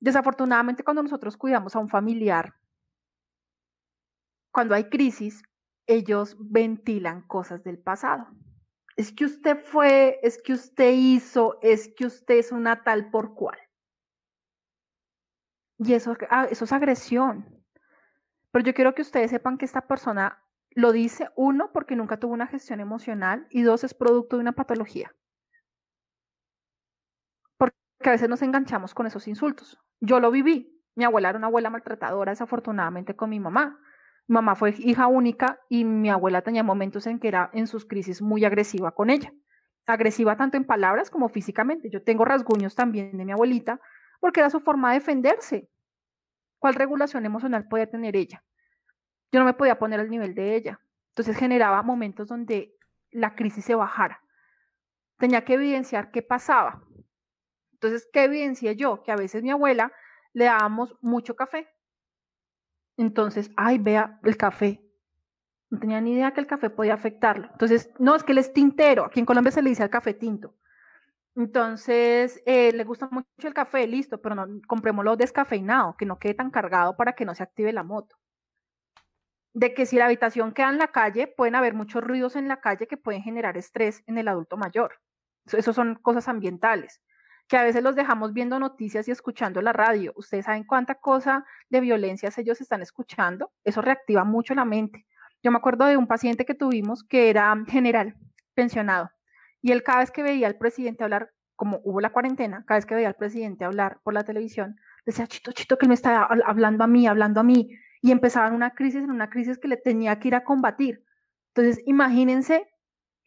Desafortunadamente, 0.00 0.82
cuando 0.82 1.04
nosotros 1.04 1.36
cuidamos 1.36 1.76
a 1.76 1.78
un 1.78 1.88
familiar, 1.88 2.54
cuando 4.50 4.74
hay 4.74 4.88
crisis, 4.88 5.44
ellos 5.88 6.36
ventilan 6.38 7.22
cosas 7.22 7.64
del 7.64 7.78
pasado. 7.78 8.28
Es 8.96 9.10
que 9.10 9.24
usted 9.24 9.58
fue, 9.58 10.20
es 10.22 10.40
que 10.40 10.52
usted 10.52 10.92
hizo, 10.92 11.58
es 11.62 11.92
que 11.96 12.06
usted 12.06 12.36
es 12.36 12.52
una 12.52 12.82
tal 12.84 13.10
por 13.10 13.34
cual. 13.34 13.58
Y 15.78 15.94
eso, 15.94 16.16
ah, 16.30 16.46
eso 16.50 16.64
es 16.64 16.72
agresión. 16.72 17.64
Pero 18.50 18.64
yo 18.64 18.74
quiero 18.74 18.94
que 18.94 19.02
ustedes 19.02 19.30
sepan 19.30 19.56
que 19.56 19.64
esta 19.64 19.86
persona 19.86 20.44
lo 20.70 20.92
dice, 20.92 21.30
uno, 21.36 21.72
porque 21.72 21.96
nunca 21.96 22.18
tuvo 22.18 22.34
una 22.34 22.46
gestión 22.46 22.80
emocional, 22.80 23.46
y 23.50 23.62
dos, 23.62 23.82
es 23.82 23.94
producto 23.94 24.36
de 24.36 24.42
una 24.42 24.52
patología. 24.52 25.14
Porque 27.56 27.76
a 28.04 28.10
veces 28.10 28.28
nos 28.28 28.42
enganchamos 28.42 28.94
con 28.94 29.06
esos 29.06 29.26
insultos. 29.26 29.78
Yo 30.00 30.20
lo 30.20 30.30
viví. 30.30 30.82
Mi 30.96 31.04
abuela 31.04 31.30
era 31.30 31.38
una 31.38 31.46
abuela 31.46 31.70
maltratadora, 31.70 32.32
desafortunadamente, 32.32 33.16
con 33.16 33.30
mi 33.30 33.40
mamá 33.40 33.80
mamá 34.28 34.54
fue 34.54 34.74
hija 34.78 35.06
única 35.06 35.58
y 35.68 35.84
mi 35.84 36.10
abuela 36.10 36.42
tenía 36.42 36.62
momentos 36.62 37.06
en 37.06 37.18
que 37.18 37.28
era 37.28 37.50
en 37.54 37.66
sus 37.66 37.86
crisis 37.86 38.22
muy 38.22 38.44
agresiva 38.44 38.92
con 38.92 39.10
ella. 39.10 39.32
Agresiva 39.86 40.36
tanto 40.36 40.58
en 40.58 40.64
palabras 40.64 41.10
como 41.10 41.30
físicamente. 41.30 41.88
Yo 41.90 42.02
tengo 42.02 42.26
rasguños 42.26 42.74
también 42.74 43.16
de 43.16 43.24
mi 43.24 43.32
abuelita 43.32 43.80
porque 44.20 44.40
era 44.40 44.50
su 44.50 44.60
forma 44.60 44.90
de 44.90 44.98
defenderse. 44.98 45.70
¿Cuál 46.58 46.74
regulación 46.74 47.24
emocional 47.24 47.66
podía 47.68 47.88
tener 47.88 48.16
ella? 48.16 48.44
Yo 49.32 49.40
no 49.40 49.46
me 49.46 49.54
podía 49.54 49.78
poner 49.78 49.98
al 49.98 50.10
nivel 50.10 50.34
de 50.34 50.56
ella. 50.56 50.78
Entonces 51.10 51.36
generaba 51.36 51.82
momentos 51.82 52.28
donde 52.28 52.74
la 53.10 53.34
crisis 53.34 53.64
se 53.64 53.74
bajara. 53.74 54.20
Tenía 55.16 55.44
que 55.44 55.54
evidenciar 55.54 56.10
qué 56.10 56.20
pasaba. 56.20 56.82
Entonces, 57.72 58.08
¿qué 58.12 58.24
evidencié 58.24 58.76
yo? 58.76 59.02
Que 59.02 59.12
a 59.12 59.16
veces 59.16 59.42
mi 59.42 59.50
abuela 59.50 59.92
le 60.32 60.44
dábamos 60.44 60.96
mucho 61.00 61.34
café 61.34 61.68
entonces, 62.98 63.50
ay, 63.56 63.78
vea 63.78 64.18
el 64.24 64.36
café. 64.36 64.82
No 65.70 65.78
tenía 65.78 66.00
ni 66.00 66.14
idea 66.14 66.32
que 66.32 66.40
el 66.40 66.46
café 66.46 66.68
podía 66.68 66.94
afectarlo. 66.94 67.48
Entonces, 67.52 67.90
no, 67.98 68.16
es 68.16 68.24
que 68.24 68.32
él 68.32 68.38
es 68.38 68.52
tintero. 68.52 69.04
Aquí 69.04 69.20
en 69.20 69.26
Colombia 69.26 69.52
se 69.52 69.62
le 69.62 69.70
dice 69.70 69.84
al 69.84 69.90
café 69.90 70.14
tinto. 70.14 70.56
Entonces, 71.36 72.42
eh, 72.44 72.72
le 72.72 72.84
gusta 72.84 73.08
mucho 73.10 73.26
el 73.44 73.54
café, 73.54 73.86
listo, 73.86 74.20
pero 74.20 74.34
no, 74.34 74.46
comprémoslo 74.66 75.16
descafeinado, 75.16 75.96
que 75.96 76.06
no 76.06 76.18
quede 76.18 76.34
tan 76.34 76.50
cargado 76.50 76.96
para 76.96 77.12
que 77.12 77.24
no 77.24 77.34
se 77.36 77.44
active 77.44 77.72
la 77.72 77.84
moto. 77.84 78.16
De 79.52 79.74
que 79.74 79.86
si 79.86 79.96
la 79.96 80.06
habitación 80.06 80.52
queda 80.52 80.70
en 80.70 80.78
la 80.78 80.88
calle, 80.88 81.28
pueden 81.28 81.54
haber 81.54 81.74
muchos 81.74 82.02
ruidos 82.02 82.34
en 82.34 82.48
la 82.48 82.60
calle 82.60 82.88
que 82.88 82.96
pueden 82.96 83.22
generar 83.22 83.56
estrés 83.56 84.02
en 84.06 84.18
el 84.18 84.26
adulto 84.26 84.56
mayor. 84.56 84.94
Eso 85.46 85.72
son 85.72 85.94
cosas 85.94 86.26
ambientales 86.26 87.00
que 87.48 87.56
a 87.56 87.62
veces 87.62 87.82
los 87.82 87.96
dejamos 87.96 88.34
viendo 88.34 88.58
noticias 88.58 89.08
y 89.08 89.10
escuchando 89.10 89.62
la 89.62 89.72
radio. 89.72 90.12
Ustedes 90.16 90.44
saben 90.44 90.64
cuánta 90.64 90.96
cosa 90.96 91.46
de 91.70 91.80
violencias 91.80 92.36
ellos 92.36 92.60
están 92.60 92.82
escuchando. 92.82 93.52
Eso 93.64 93.80
reactiva 93.80 94.24
mucho 94.24 94.54
la 94.54 94.66
mente. 94.66 95.06
Yo 95.42 95.50
me 95.50 95.56
acuerdo 95.56 95.86
de 95.86 95.96
un 95.96 96.06
paciente 96.06 96.44
que 96.44 96.54
tuvimos 96.54 97.04
que 97.04 97.30
era 97.30 97.56
general, 97.66 98.16
pensionado, 98.54 99.10
y 99.62 99.72
él 99.72 99.82
cada 99.82 100.00
vez 100.00 100.10
que 100.10 100.22
veía 100.22 100.46
al 100.46 100.56
presidente 100.56 101.04
hablar, 101.04 101.30
como 101.56 101.80
hubo 101.84 102.00
la 102.00 102.10
cuarentena, 102.10 102.64
cada 102.66 102.78
vez 102.78 102.86
que 102.86 102.94
veía 102.94 103.08
al 103.08 103.14
presidente 103.14 103.64
hablar 103.64 104.00
por 104.02 104.14
la 104.14 104.24
televisión, 104.24 104.76
decía, 105.06 105.26
chito, 105.26 105.52
chito, 105.52 105.78
que 105.78 105.88
me 105.88 105.94
está 105.94 106.24
hablando 106.24 106.84
a 106.84 106.86
mí, 106.86 107.06
hablando 107.06 107.40
a 107.40 107.44
mí, 107.44 107.70
y 108.02 108.12
empezaba 108.12 108.48
una 108.50 108.74
crisis, 108.74 109.02
en 109.02 109.10
una 109.10 109.30
crisis 109.30 109.58
que 109.58 109.68
le 109.68 109.76
tenía 109.76 110.18
que 110.18 110.28
ir 110.28 110.34
a 110.34 110.44
combatir. 110.44 111.04
Entonces, 111.54 111.82
imagínense 111.86 112.68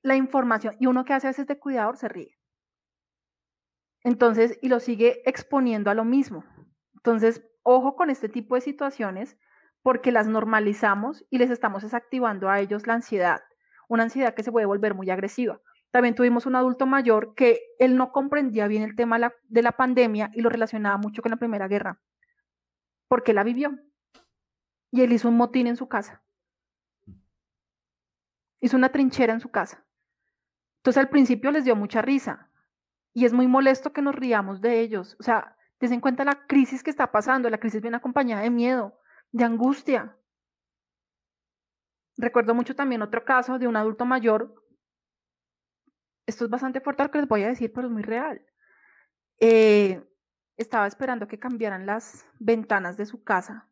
la 0.02 0.16
información, 0.16 0.76
y 0.80 0.88
uno 0.88 1.06
que 1.06 1.14
hace 1.14 1.28
a 1.28 1.32
veces 1.32 1.48
de 1.48 1.60
cuidador 1.60 1.98
se 1.98 2.08
ríe 2.08 2.41
entonces, 4.04 4.58
y 4.62 4.70
lo 4.70 4.80
sigue 4.80 5.22
exponiendo 5.30 5.92
a 5.92 5.94
lo 5.94 6.06
mismo. 6.06 6.44
Entonces, 6.96 7.44
ojo 7.64 7.96
con 7.96 8.10
este 8.10 8.30
tipo 8.30 8.56
de 8.56 8.62
situaciones 8.62 9.38
porque 9.84 10.12
las 10.12 10.28
normalizamos 10.28 11.26
y 11.30 11.38
les 11.38 11.50
estamos 11.50 11.84
desactivando 11.84 12.50
a 12.50 12.60
ellos 12.60 12.88
la 12.88 12.94
ansiedad, 12.94 13.42
una 13.88 14.04
ansiedad 14.04 14.34
que 14.34 14.44
se 14.44 14.52
puede 14.52 14.66
volver 14.66 14.94
muy 14.94 15.10
agresiva. 15.10 15.60
También 15.92 16.16
tuvimos 16.16 16.46
un 16.46 16.56
adulto 16.56 16.86
mayor 16.86 17.34
que 17.36 17.60
él 17.80 17.98
no 17.98 18.12
comprendía 18.12 18.68
bien 18.68 18.84
el 18.84 18.96
tema 18.96 19.20
de 19.44 19.62
la 19.62 19.72
pandemia 19.74 20.32
y 20.34 20.42
lo 20.42 20.50
relacionaba 20.50 20.98
mucho 20.98 21.22
con 21.22 21.32
la 21.32 21.38
Primera 21.38 21.68
Guerra, 21.68 22.00
porque 23.08 23.34
la 23.34 23.44
vivió. 23.44 23.78
Y 24.92 25.02
él 25.02 25.12
hizo 25.12 25.28
un 25.30 25.38
motín 25.38 25.68
en 25.68 25.78
su 25.78 25.88
casa. 25.88 26.24
Hizo 28.62 28.78
una 28.78 28.92
trinchera 28.92 29.34
en 29.34 29.40
su 29.42 29.50
casa. 29.50 29.86
Entonces 30.78 31.02
al 31.02 31.10
principio 31.10 31.52
les 31.52 31.66
dio 31.66 31.76
mucha 31.76 32.02
risa 32.02 32.51
y 33.14 33.26
es 33.26 33.34
muy 33.34 33.48
molesto 33.48 33.92
que 33.94 34.02
nos 34.02 34.16
riamos 34.16 34.62
de 34.62 34.80
ellos. 34.80 35.16
O 35.20 35.24
sea, 35.24 35.58
des 35.80 35.92
en 35.92 36.02
cuenta 36.02 36.24
la 36.24 36.46
crisis 36.48 36.84
que 36.84 36.90
está 36.90 37.12
pasando. 37.12 37.50
La 37.50 37.60
crisis 37.60 37.82
viene 37.82 37.98
acompañada 37.98 38.44
de 38.44 38.50
miedo, 38.50 38.98
de 39.32 39.44
angustia. 39.44 40.18
Recuerdo 42.18 42.54
mucho 42.54 42.76
también 42.76 43.02
otro 43.02 43.26
caso 43.26 43.58
de 43.60 43.68
un 43.68 43.76
adulto 43.76 44.06
mayor. 44.06 44.56
Esto 46.26 46.46
es 46.46 46.50
bastante 46.50 46.82
fuerte 46.82 47.04
lo 47.04 47.12
que 47.12 47.20
les 47.20 47.28
voy 47.28 47.44
a 47.44 47.48
decir, 47.48 47.72
pero 47.74 47.88
es 47.88 47.94
muy 47.94 48.04
real. 48.04 48.46
Eh, 49.40 50.02
estaba 50.56 50.88
esperando 50.88 51.28
que 51.28 51.40
cambiaran 51.40 51.86
las 51.86 52.28
ventanas 52.40 52.96
de 52.96 53.08
su 53.08 53.24
casa 53.24 53.68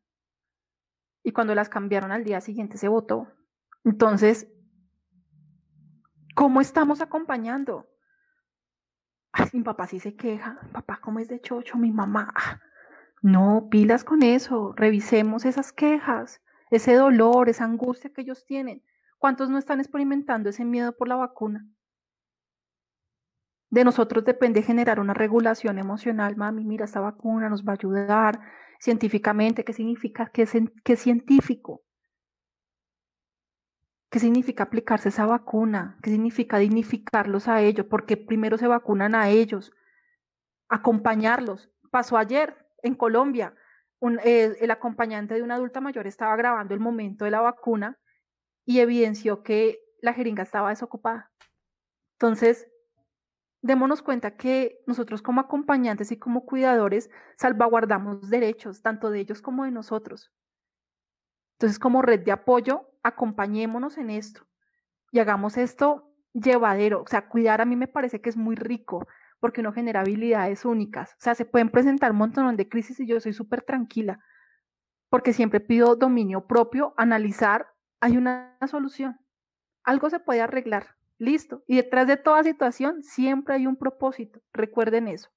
y 1.24 1.32
cuando 1.32 1.54
las 1.54 1.70
cambiaron 1.70 2.12
al 2.12 2.24
día 2.24 2.42
siguiente 2.42 2.78
se 2.78 2.88
votó. 2.88 3.28
Entonces, 3.84 4.52
¿cómo 6.36 6.60
estamos 6.60 7.02
acompañando? 7.02 7.88
Mi 9.54 9.64
papá 9.64 9.88
sí 9.88 10.00
se 10.00 10.16
queja, 10.16 10.60
papá, 10.72 11.00
¿cómo 11.02 11.20
es 11.20 11.28
de 11.28 11.42
chocho? 11.42 11.78
Mi 11.78 11.92
mamá. 11.92 12.32
Ah, 12.36 12.60
no, 13.22 13.68
pilas 13.70 14.04
con 14.04 14.24
eso, 14.24 14.74
revisemos 14.76 15.46
esas 15.46 15.74
quejas, 15.74 16.42
ese 16.72 16.94
dolor, 16.94 17.50
esa 17.50 17.66
angustia 17.66 18.12
que 18.12 18.22
ellos 18.22 18.46
tienen. 18.46 18.84
¿Cuántos 19.18 19.50
no 19.50 19.58
están 19.58 19.80
experimentando 19.80 20.50
ese 20.50 20.64
miedo 20.64 20.96
por 20.96 21.08
la 21.08 21.16
vacuna? 21.16 21.68
De 23.70 23.84
nosotros 23.84 24.26
depende 24.26 24.64
generar 24.64 25.00
una 25.00 25.14
regulación 25.14 25.78
emocional. 25.78 26.36
Mami, 26.36 26.64
mira, 26.66 26.86
esta 26.86 27.02
vacuna 27.02 27.50
nos 27.50 27.64
va 27.64 27.74
a 27.74 27.76
ayudar 27.76 28.40
científicamente. 28.80 29.64
¿Qué 29.64 29.74
significa? 29.74 30.32
¿Qué, 30.34 30.48
qué 30.84 30.96
científico? 30.96 31.82
¿Qué 34.10 34.20
significa 34.20 34.64
aplicarse 34.64 35.10
esa 35.10 35.26
vacuna? 35.26 35.98
¿Qué 36.02 36.10
significa 36.10 36.58
dignificarlos 36.58 37.48
a 37.48 37.62
ellos? 37.62 37.86
Porque 37.88 38.18
primero 38.18 38.58
se 38.58 38.68
vacunan 38.68 39.14
a 39.14 39.30
ellos, 39.30 39.72
acompañarlos. 40.68 41.70
Pasó 41.92 42.18
ayer 42.18 42.58
en 42.82 42.96
Colombia, 42.96 43.54
eh, 44.24 44.56
el 44.60 44.72
acompañante 44.72 45.36
de 45.36 45.44
una 45.44 45.56
adulta 45.56 45.80
mayor 45.80 46.08
estaba 46.08 46.36
grabando 46.36 46.74
el 46.74 46.80
momento 46.80 47.26
de 47.26 47.32
la 47.32 47.42
vacuna 47.42 48.00
y 48.66 48.80
evidenció 48.80 49.44
que 49.44 49.80
la 50.02 50.14
jeringa 50.14 50.44
estaba 50.44 50.70
desocupada. 50.70 51.32
Entonces, 52.14 52.68
démonos 53.62 54.02
cuenta 54.02 54.38
que 54.38 54.82
nosotros 54.88 55.22
como 55.22 55.42
acompañantes 55.42 56.12
y 56.12 56.18
como 56.18 56.46
cuidadores 56.46 57.10
salvaguardamos 57.38 58.30
derechos, 58.30 58.82
tanto 58.82 59.12
de 59.12 59.20
ellos 59.20 59.42
como 59.42 59.66
de 59.66 59.72
nosotros. 59.72 60.32
Entonces, 61.58 61.78
como 61.78 62.02
red 62.02 62.22
de 62.22 62.32
apoyo, 62.32 62.89
acompañémonos 63.04 63.98
en 63.98 64.10
esto 64.10 64.48
y 65.12 65.20
hagamos 65.20 65.58
esto 65.58 66.12
llevadero. 66.34 67.02
O 67.02 67.08
sea, 67.08 67.28
cuidar 67.28 67.62
a 67.62 67.66
mí 67.66 67.76
me 67.76 67.88
parece 67.88 68.22
que 68.22 68.30
es 68.30 68.38
muy 68.38 68.56
rico 68.56 69.08
porque 69.40 69.62
uno 69.62 69.72
genera 69.72 70.02
habilidades 70.02 70.66
únicas. 70.66 71.12
O 71.14 71.20
sea, 71.20 71.36
se 71.36 71.46
pueden 71.46 71.70
presentar 71.70 72.12
un 72.12 72.18
montón 72.18 72.56
de 72.56 72.70
crisis 72.70 73.00
y 73.00 73.08
yo 73.08 73.20
soy 73.20 73.34
súper 73.34 73.62
tranquila 73.62 74.20
porque 75.10 75.34
siempre 75.34 75.60
pido 75.60 75.96
dominio 75.96 76.46
propio, 76.46 76.94
analizar, 76.98 77.68
hay 78.00 78.18
una 78.18 78.58
solución. 78.70 79.20
Algo 79.84 80.10
se 80.10 80.20
puede 80.20 80.42
arreglar, 80.42 80.96
listo. 81.18 81.64
Y 81.68 81.78
detrás 81.78 82.08
de 82.08 82.18
toda 82.18 82.44
situación 82.44 83.04
siempre 83.04 83.56
hay 83.56 83.68
un 83.68 83.76
propósito. 83.76 84.40
Recuerden 84.54 85.08
eso. 85.08 85.30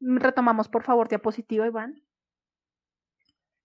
Retomamos, 0.00 0.68
por 0.68 0.82
favor, 0.82 1.08
diapositiva, 1.08 1.66
Iván. 1.66 2.02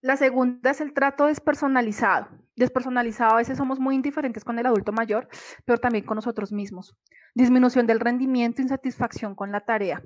La 0.04 0.18
segunda 0.18 0.70
es 0.70 0.82
el 0.82 0.92
trato 0.92 1.28
despersonalizado. 1.28 2.28
Despersonalizado 2.56 3.32
a 3.32 3.36
veces 3.38 3.56
somos 3.56 3.80
muy 3.80 3.94
indiferentes 3.94 4.44
con 4.44 4.58
el 4.58 4.66
adulto 4.66 4.92
mayor, 4.92 5.28
pero 5.64 5.78
también 5.78 6.04
con 6.04 6.16
nosotros 6.16 6.52
mismos. 6.52 6.94
Disminución 7.34 7.86
del 7.86 8.00
rendimiento, 8.00 8.60
insatisfacción 8.60 9.34
con 9.34 9.50
la 9.50 9.64
tarea. 9.64 10.02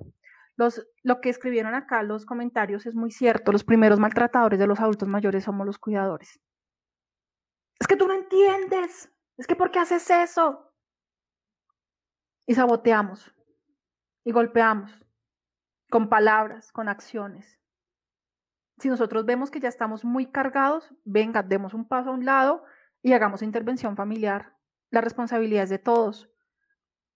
Los, 0.55 0.87
lo 1.03 1.21
que 1.21 1.31
escribieron 1.31 1.75
acá 1.75 2.05
los 2.05 2.27
comentarios 2.27 2.87
es 2.87 2.95
muy 2.95 3.11
cierto. 3.11 3.51
Los 3.51 3.65
primeros 3.65 3.99
maltratadores 3.99 4.61
de 4.61 4.69
los 4.69 4.79
adultos 4.79 5.09
mayores 5.09 5.43
somos 5.43 5.67
los 5.67 5.81
cuidadores. 5.81 6.39
Es 7.81 7.89
que 7.89 7.97
tú 7.97 8.07
no 8.07 8.15
entiendes. 8.15 9.13
Es 9.37 9.49
que 9.49 9.57
¿por 9.57 9.73
qué 9.73 9.81
haces 9.81 10.09
eso? 10.11 10.73
Y 12.47 12.55
saboteamos. 12.55 13.35
Y 14.23 14.31
golpeamos. 14.31 14.93
Con 15.91 16.09
palabras, 16.09 16.71
con 16.71 16.89
acciones 16.89 17.58
si 18.79 18.89
nosotros 18.89 19.25
vemos 19.25 19.51
que 19.51 19.61
ya 19.61 19.69
estamos 19.69 20.05
muy 20.05 20.27
cargados, 20.27 20.95
venga, 21.05 21.43
demos 21.43 21.75
un 21.75 21.87
paso 21.87 22.11
a 22.11 22.13
un 22.13 22.25
lado 22.25 22.65
y 23.03 23.13
hagamos 23.13 23.43
intervención 23.43 23.97
familiar. 23.97 24.57
La 24.91 25.01
responsabilidad 25.01 25.65
es 25.65 25.71
de 25.71 25.79
todos. 25.79 26.31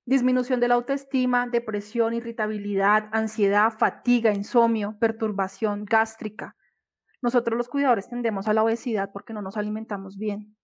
Disminución 0.05 0.59
de 0.61 0.69
la 0.69 0.75
autoestima, 0.75 1.47
depresión, 1.47 2.15
irritabilidad, 2.15 3.09
ansiedad, 3.13 3.73
fatiga, 3.73 4.33
insomnio, 4.35 4.97
perturbación 4.99 5.85
gástrica. 5.85 6.57
Nosotros 7.23 7.57
los 7.57 7.69
cuidadores 7.69 8.09
tendemos 8.09 8.49
a 8.49 8.53
la 8.53 8.65
obesidad 8.65 9.11
porque 9.13 9.33
no 9.33 9.43
nos 9.43 9.57
alimentamos 9.57 10.19
bien. 10.19 10.57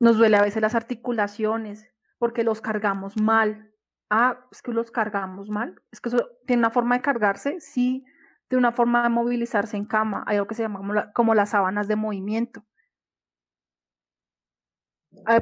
Nos 0.00 0.18
duele 0.18 0.36
a 0.36 0.42
veces 0.42 0.60
las 0.60 0.74
articulaciones 0.74 1.88
porque 2.18 2.42
los 2.42 2.60
cargamos 2.60 3.20
mal. 3.20 3.72
Ah, 4.10 4.44
es 4.50 4.60
que 4.60 4.72
los 4.72 4.90
cargamos 4.90 5.48
mal. 5.48 5.80
Es 5.92 6.00
que 6.00 6.08
eso 6.08 6.28
tiene 6.46 6.60
una 6.60 6.70
forma 6.70 6.96
de 6.96 7.02
cargarse, 7.02 7.60
sí, 7.60 8.04
de 8.50 8.56
una 8.56 8.72
forma 8.72 9.04
de 9.04 9.08
movilizarse 9.08 9.76
en 9.76 9.86
cama. 9.86 10.24
Hay 10.26 10.36
algo 10.36 10.48
que 10.48 10.56
se 10.56 10.62
llama 10.62 11.12
como, 11.14 11.34
las 11.34 11.50
sábanas 11.50 11.86
de 11.88 11.96
movimiento. 11.96 12.64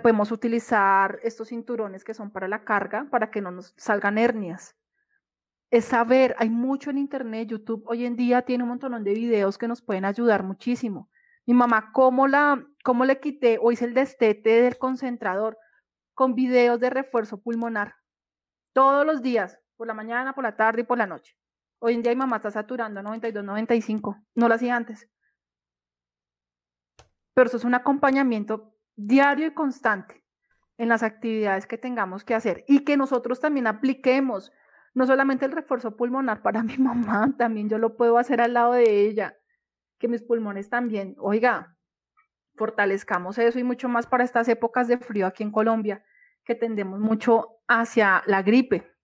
podemos 0.02 0.30
utilizar 0.30 1.18
estos 1.22 1.48
cinturones 1.48 2.04
que 2.04 2.14
son 2.14 2.30
para 2.30 2.48
la 2.48 2.64
carga 2.64 3.08
para 3.10 3.30
que 3.30 3.40
no 3.40 3.50
nos 3.50 3.74
salgan 3.78 4.18
hernias. 4.18 4.76
Es 5.70 5.86
saber, 5.86 6.34
hay 6.38 6.50
mucho 6.50 6.90
en 6.90 6.98
internet, 6.98 7.48
YouTube 7.48 7.84
hoy 7.86 8.06
en 8.06 8.16
día 8.16 8.42
tiene 8.42 8.64
un 8.64 8.70
montón 8.70 9.02
de 9.04 9.14
videos 9.14 9.58
que 9.58 9.68
nos 9.68 9.82
pueden 9.82 10.04
ayudar 10.04 10.42
muchísimo. 10.42 11.10
Mi 11.46 11.54
mamá, 11.54 11.92
¿cómo, 11.92 12.26
la, 12.26 12.66
cómo 12.84 13.04
le 13.06 13.20
quité 13.20 13.58
o 13.60 13.72
hice 13.72 13.86
el 13.86 13.94
destete 13.94 14.62
del 14.62 14.78
concentrador 14.78 15.58
con 16.14 16.34
videos 16.34 16.80
de 16.80 16.90
refuerzo 16.90 17.40
pulmonar? 17.40 17.96
Todos 18.74 19.06
los 19.06 19.22
días, 19.22 19.58
por 19.76 19.86
la 19.86 19.94
mañana, 19.94 20.34
por 20.34 20.44
la 20.44 20.56
tarde 20.56 20.82
y 20.82 20.84
por 20.84 20.98
la 20.98 21.06
noche. 21.06 21.37
Hoy 21.80 21.94
en 21.94 22.02
día 22.02 22.12
mi 22.12 22.18
mamá 22.18 22.36
está 22.36 22.50
saturando 22.50 23.02
92, 23.02 23.44
95. 23.44 24.16
No 24.34 24.48
lo 24.48 24.54
hacía 24.54 24.74
antes. 24.76 25.08
Pero 27.34 27.46
eso 27.46 27.56
es 27.56 27.64
un 27.64 27.74
acompañamiento 27.74 28.74
diario 28.96 29.46
y 29.46 29.54
constante 29.54 30.24
en 30.76 30.88
las 30.88 31.02
actividades 31.02 31.66
que 31.66 31.78
tengamos 31.78 32.24
que 32.24 32.34
hacer 32.34 32.64
y 32.66 32.84
que 32.84 32.96
nosotros 32.96 33.40
también 33.40 33.66
apliquemos. 33.66 34.52
No 34.94 35.06
solamente 35.06 35.44
el 35.44 35.52
refuerzo 35.52 35.96
pulmonar 35.96 36.42
para 36.42 36.62
mi 36.64 36.78
mamá, 36.78 37.34
también 37.38 37.68
yo 37.68 37.78
lo 37.78 37.96
puedo 37.96 38.18
hacer 38.18 38.40
al 38.40 38.54
lado 38.54 38.72
de 38.72 39.06
ella. 39.06 39.38
Que 39.98 40.08
mis 40.08 40.22
pulmones 40.22 40.68
también, 40.68 41.14
oiga, 41.18 41.76
fortalezcamos 42.56 43.38
eso 43.38 43.58
y 43.58 43.64
mucho 43.64 43.88
más 43.88 44.06
para 44.06 44.24
estas 44.24 44.48
épocas 44.48 44.88
de 44.88 44.98
frío 44.98 45.26
aquí 45.26 45.42
en 45.42 45.52
Colombia, 45.52 46.04
que 46.44 46.54
tendemos 46.54 47.00
mucho 47.00 47.60
hacia 47.68 48.22
la 48.26 48.42
gripe. 48.42 48.97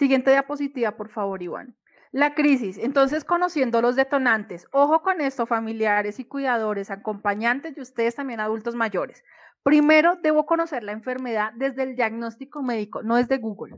Siguiente 0.00 0.30
diapositiva, 0.30 0.92
por 0.92 1.10
favor, 1.10 1.42
Iván. 1.42 1.76
La 2.10 2.34
crisis. 2.34 2.78
Entonces, 2.78 3.22
conociendo 3.22 3.82
los 3.82 3.96
detonantes. 3.96 4.66
Ojo 4.72 5.02
con 5.02 5.20
esto, 5.20 5.44
familiares 5.44 6.18
y 6.18 6.24
cuidadores, 6.24 6.90
acompañantes 6.90 7.76
y 7.76 7.82
ustedes 7.82 8.14
también 8.14 8.40
adultos 8.40 8.74
mayores. 8.74 9.22
Primero, 9.62 10.16
debo 10.22 10.46
conocer 10.46 10.84
la 10.84 10.92
enfermedad 10.92 11.52
desde 11.54 11.82
el 11.82 11.96
diagnóstico 11.96 12.62
médico, 12.62 13.02
no 13.02 13.16
desde 13.16 13.36
Google. 13.36 13.76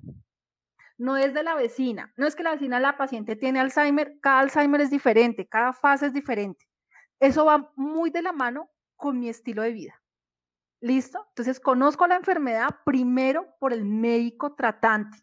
No 0.97 1.15
desde 1.15 1.43
la 1.43 1.57
vecina. 1.57 2.13
No 2.17 2.29
es 2.29 2.37
que 2.37 2.45
la 2.45 2.53
vecina, 2.53 2.79
la 2.79 2.97
paciente 2.97 3.35
tiene 3.35 3.59
Alzheimer. 3.59 4.21
Cada 4.21 4.43
Alzheimer 4.43 4.81
es 4.81 4.91
diferente, 4.91 5.49
cada 5.49 5.73
fase 5.73 6.07
es 6.07 6.13
diferente. 6.13 6.69
Eso 7.19 7.47
va 7.47 7.73
muy 7.75 8.11
de 8.11 8.23
la 8.23 8.31
mano 8.31 8.71
con 8.95 9.19
mi 9.19 9.29
estilo 9.29 9.63
de 9.63 9.73
vida. 9.73 10.01
¿Listo? 10.81 11.27
Entonces, 11.31 11.59
conozco 11.59 12.07
la 12.07 12.15
enfermedad 12.15 12.69
primero 12.85 13.57
por 13.59 13.73
el 13.73 13.85
médico 13.85 14.55
tratante 14.55 15.19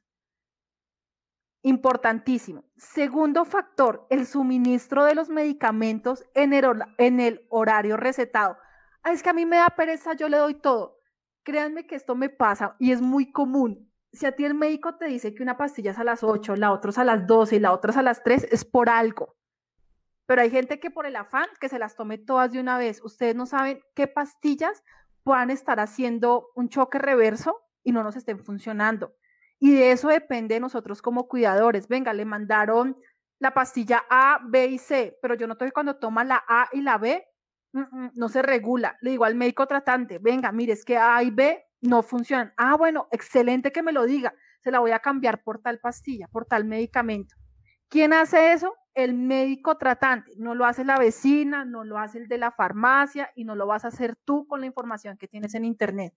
Importantísimo. 1.61 2.63
Segundo 2.77 3.43
factor, 3.43 4.07
el 4.09 4.25
suministro 4.25 5.03
de 5.03 5.15
los 5.15 5.29
medicamentos 5.29 6.23
en 6.33 6.53
el, 6.53 7.45
horario 7.49 7.97
recetado. 7.97 8.57
es 9.05 9.21
que 9.21 9.29
a 9.29 9.33
mí 9.33 9.45
me 9.45 9.57
da 9.57 9.69
pereza, 9.69 10.13
yo 10.13 10.29
le 10.29 10.37
doy 10.37 10.53
todo. 10.55 10.99
Créanme 11.43 11.85
que 11.85 11.95
esto 11.95 12.15
me 12.15 12.29
pasa 12.29 12.75
y 12.79 12.91
es 12.91 13.01
muy 13.01 13.31
común. 13.31 13.91
Si 14.13 14.25
a 14.25 14.35
ti 14.35 14.45
el 14.45 14.53
médico 14.53 14.95
te 14.95 15.05
dice 15.05 15.35
que 15.35 15.43
una 15.43 15.57
pastilla 15.57 15.91
es 15.91 15.99
a 15.99 16.03
las 16.03 16.23
8, 16.23 16.55
la 16.55 16.71
otra 16.71 16.91
es 16.91 16.97
a 16.97 17.03
las 17.03 17.27
12 17.27 17.57
y 17.57 17.59
la 17.59 17.73
otra 17.73 17.91
es 17.91 17.97
a 17.97 18.03
las 18.03 18.23
3, 18.23 18.47
es 18.51 18.65
por 18.65 18.89
algo. 18.89 19.35
Pero 20.25 20.41
hay 20.41 20.51
gente 20.51 20.79
que 20.79 20.91
por 20.91 21.05
el 21.05 21.15
afán 21.15 21.47
que 21.59 21.69
se 21.69 21.79
las 21.79 21.95
tome 21.95 22.17
todas 22.17 22.51
de 22.51 22.59
una 22.59 22.77
vez. 22.77 23.03
Ustedes 23.03 23.35
no 23.35 23.45
saben 23.45 23.81
qué 23.95 24.07
pastillas 24.07 24.83
puedan 25.23 25.49
estar 25.49 25.79
haciendo 25.79 26.49
un 26.55 26.69
choque 26.69 26.99
reverso 26.99 27.59
y 27.83 27.91
no 27.91 28.03
nos 28.03 28.15
estén 28.15 28.39
funcionando. 28.39 29.13
Y 29.59 29.73
de 29.73 29.91
eso 29.91 30.07
depende 30.07 30.55
de 30.55 30.61
nosotros 30.61 31.01
como 31.01 31.27
cuidadores. 31.27 31.87
Venga, 31.87 32.13
le 32.13 32.25
mandaron 32.25 32.97
la 33.39 33.53
pastilla 33.53 34.05
A, 34.09 34.39
B 34.45 34.67
y 34.67 34.77
C, 34.77 35.17
pero 35.21 35.35
yo 35.35 35.47
noto 35.47 35.65
que 35.65 35.71
cuando 35.71 35.97
toma 35.97 36.23
la 36.23 36.43
A 36.47 36.69
y 36.71 36.81
la 36.81 36.97
B, 36.97 37.25
mm, 37.73 37.79
mm, 37.79 38.11
no 38.15 38.29
se 38.29 38.41
regula. 38.41 38.97
Le 39.01 39.11
digo 39.11 39.25
al 39.25 39.35
médico 39.35 39.67
tratante, 39.67 40.19
venga, 40.19 40.51
mire, 40.51 40.73
es 40.73 40.85
que 40.85 40.97
A 40.97 41.21
y 41.23 41.31
B 41.31 41.63
no 41.81 42.03
funcionan. 42.03 42.53
Ah, 42.57 42.75
bueno, 42.75 43.07
excelente 43.11 43.71
que 43.71 43.83
me 43.83 43.91
lo 43.93 44.05
diga. 44.05 44.33
Se 44.61 44.71
la 44.71 44.79
voy 44.79 44.91
a 44.91 44.99
cambiar 44.99 45.43
por 45.43 45.61
tal 45.61 45.79
pastilla, 45.79 46.27
por 46.27 46.45
tal 46.45 46.65
medicamento. 46.65 47.35
¿Quién 47.89 48.13
hace 48.13 48.53
eso? 48.53 48.75
El 48.93 49.13
médico 49.13 49.77
tratante. 49.77 50.33
No 50.37 50.55
lo 50.55 50.65
hace 50.65 50.83
la 50.85 50.97
vecina, 50.97 51.65
no 51.65 51.83
lo 51.83 51.97
hace 51.97 52.19
el 52.19 52.27
de 52.27 52.37
la 52.37 52.51
farmacia 52.51 53.31
y 53.35 53.45
no 53.45 53.55
lo 53.55 53.67
vas 53.67 53.85
a 53.85 53.89
hacer 53.89 54.15
tú 54.25 54.47
con 54.47 54.61
la 54.61 54.67
información 54.67 55.17
que 55.17 55.27
tienes 55.27 55.55
en 55.55 55.65
Internet. 55.65 56.13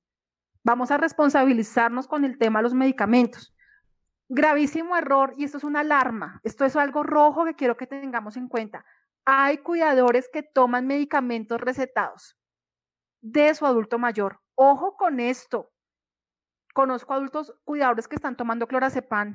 Vamos 0.64 0.90
a 0.90 0.96
responsabilizarnos 0.96 2.06
con 2.06 2.24
el 2.24 2.38
tema 2.38 2.60
de 2.60 2.64
los 2.64 2.74
medicamentos. 2.74 3.54
Gravísimo 4.28 4.96
error, 4.96 5.34
y 5.36 5.44
esto 5.44 5.58
es 5.58 5.64
una 5.64 5.80
alarma, 5.80 6.40
esto 6.44 6.64
es 6.64 6.76
algo 6.76 7.02
rojo 7.02 7.44
que 7.44 7.54
quiero 7.54 7.76
que 7.76 7.86
tengamos 7.86 8.36
en 8.36 8.48
cuenta. 8.48 8.84
Hay 9.24 9.58
cuidadores 9.58 10.28
que 10.32 10.42
toman 10.42 10.86
medicamentos 10.86 11.60
recetados 11.60 12.36
de 13.20 13.54
su 13.54 13.66
adulto 13.66 13.98
mayor. 13.98 14.40
Ojo 14.54 14.96
con 14.96 15.20
esto. 15.20 15.70
Conozco 16.74 17.12
adultos 17.12 17.54
cuidadores 17.64 18.08
que 18.08 18.16
están 18.16 18.36
tomando 18.36 18.66
clorazepam. 18.66 19.34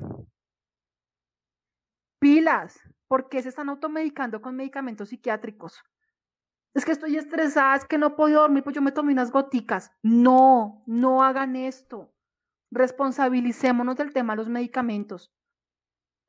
Pilas, 2.19 2.79
¿por 3.07 3.29
qué 3.29 3.43
se 3.43 3.49
están 3.49 3.69
automedicando 3.69 4.41
con 4.41 4.55
medicamentos 4.55 5.09
psiquiátricos? 5.09 5.83
Es 6.77 6.85
que 6.85 6.91
estoy 6.91 7.17
estresada, 7.17 7.75
es 7.75 7.85
que 7.85 7.97
no 7.97 8.15
puedo 8.15 8.39
dormir, 8.39 8.63
pues 8.63 8.75
yo 8.75 8.83
me 8.83 8.91
tomé 8.91 9.11
unas 9.11 9.31
goticas. 9.31 9.91
No, 10.03 10.83
no 10.85 11.23
hagan 11.23 11.55
esto. 11.55 12.13
Responsabilicémonos 12.69 13.95
del 13.95 14.13
tema 14.13 14.33
de 14.33 14.37
los 14.37 14.47
medicamentos. 14.47 15.33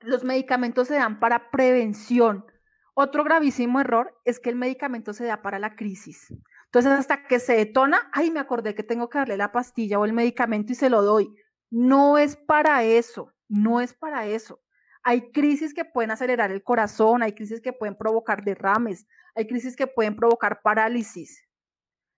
Los 0.01 0.25
medicamentos 0.25 0.89
se 0.89 0.95
dan 0.95 1.21
para 1.21 1.51
prevención. 1.51 2.47
Otro 2.95 3.25
gravísimo 3.25 3.79
error 3.79 4.19
es 4.25 4.41
que 4.41 4.49
el 4.49 4.57
medicamento 4.57 5.13
se 5.13 5.27
da 5.27 5.43
para 5.43 5.59
la 5.59 5.77
crisis. 5.77 6.33
Entonces, 6.65 6.93
hasta 6.93 7.25
que 7.25 7.41
se 7.41 7.55
detona, 7.55 8.09
ay, 8.15 8.31
me 8.31 8.41
acordé 8.41 8.75
que 8.75 8.83
tengo 8.83 9.11
que 9.11 9.19
darle 9.19 9.37
la 9.37 9.53
pastilla 9.53 9.99
o 9.99 10.07
el 10.07 10.15
medicamento 10.15 10.73
y 10.73 10.77
se 10.77 10.89
lo 10.89 11.03
doy. 11.03 11.29
No 11.69 12.17
es 12.17 12.37
para 12.37 12.85
eso, 12.85 13.35
no 13.49 13.83
es 13.83 13.93
para 13.93 14.25
eso. 14.25 14.63
Hay 15.09 15.33
crisis 15.33 15.73
que 15.73 15.87
pueden 15.87 16.11
acelerar 16.11 16.51
el 16.51 16.63
corazón, 16.63 17.23
hay 17.23 17.33
crisis 17.33 17.63
que 17.63 17.73
pueden 17.73 17.97
provocar 17.97 18.45
derrames, 18.45 19.07
hay 19.35 19.47
crisis 19.47 19.75
que 19.75 19.87
pueden 19.87 20.15
provocar 20.15 20.61
parálisis. 20.61 21.49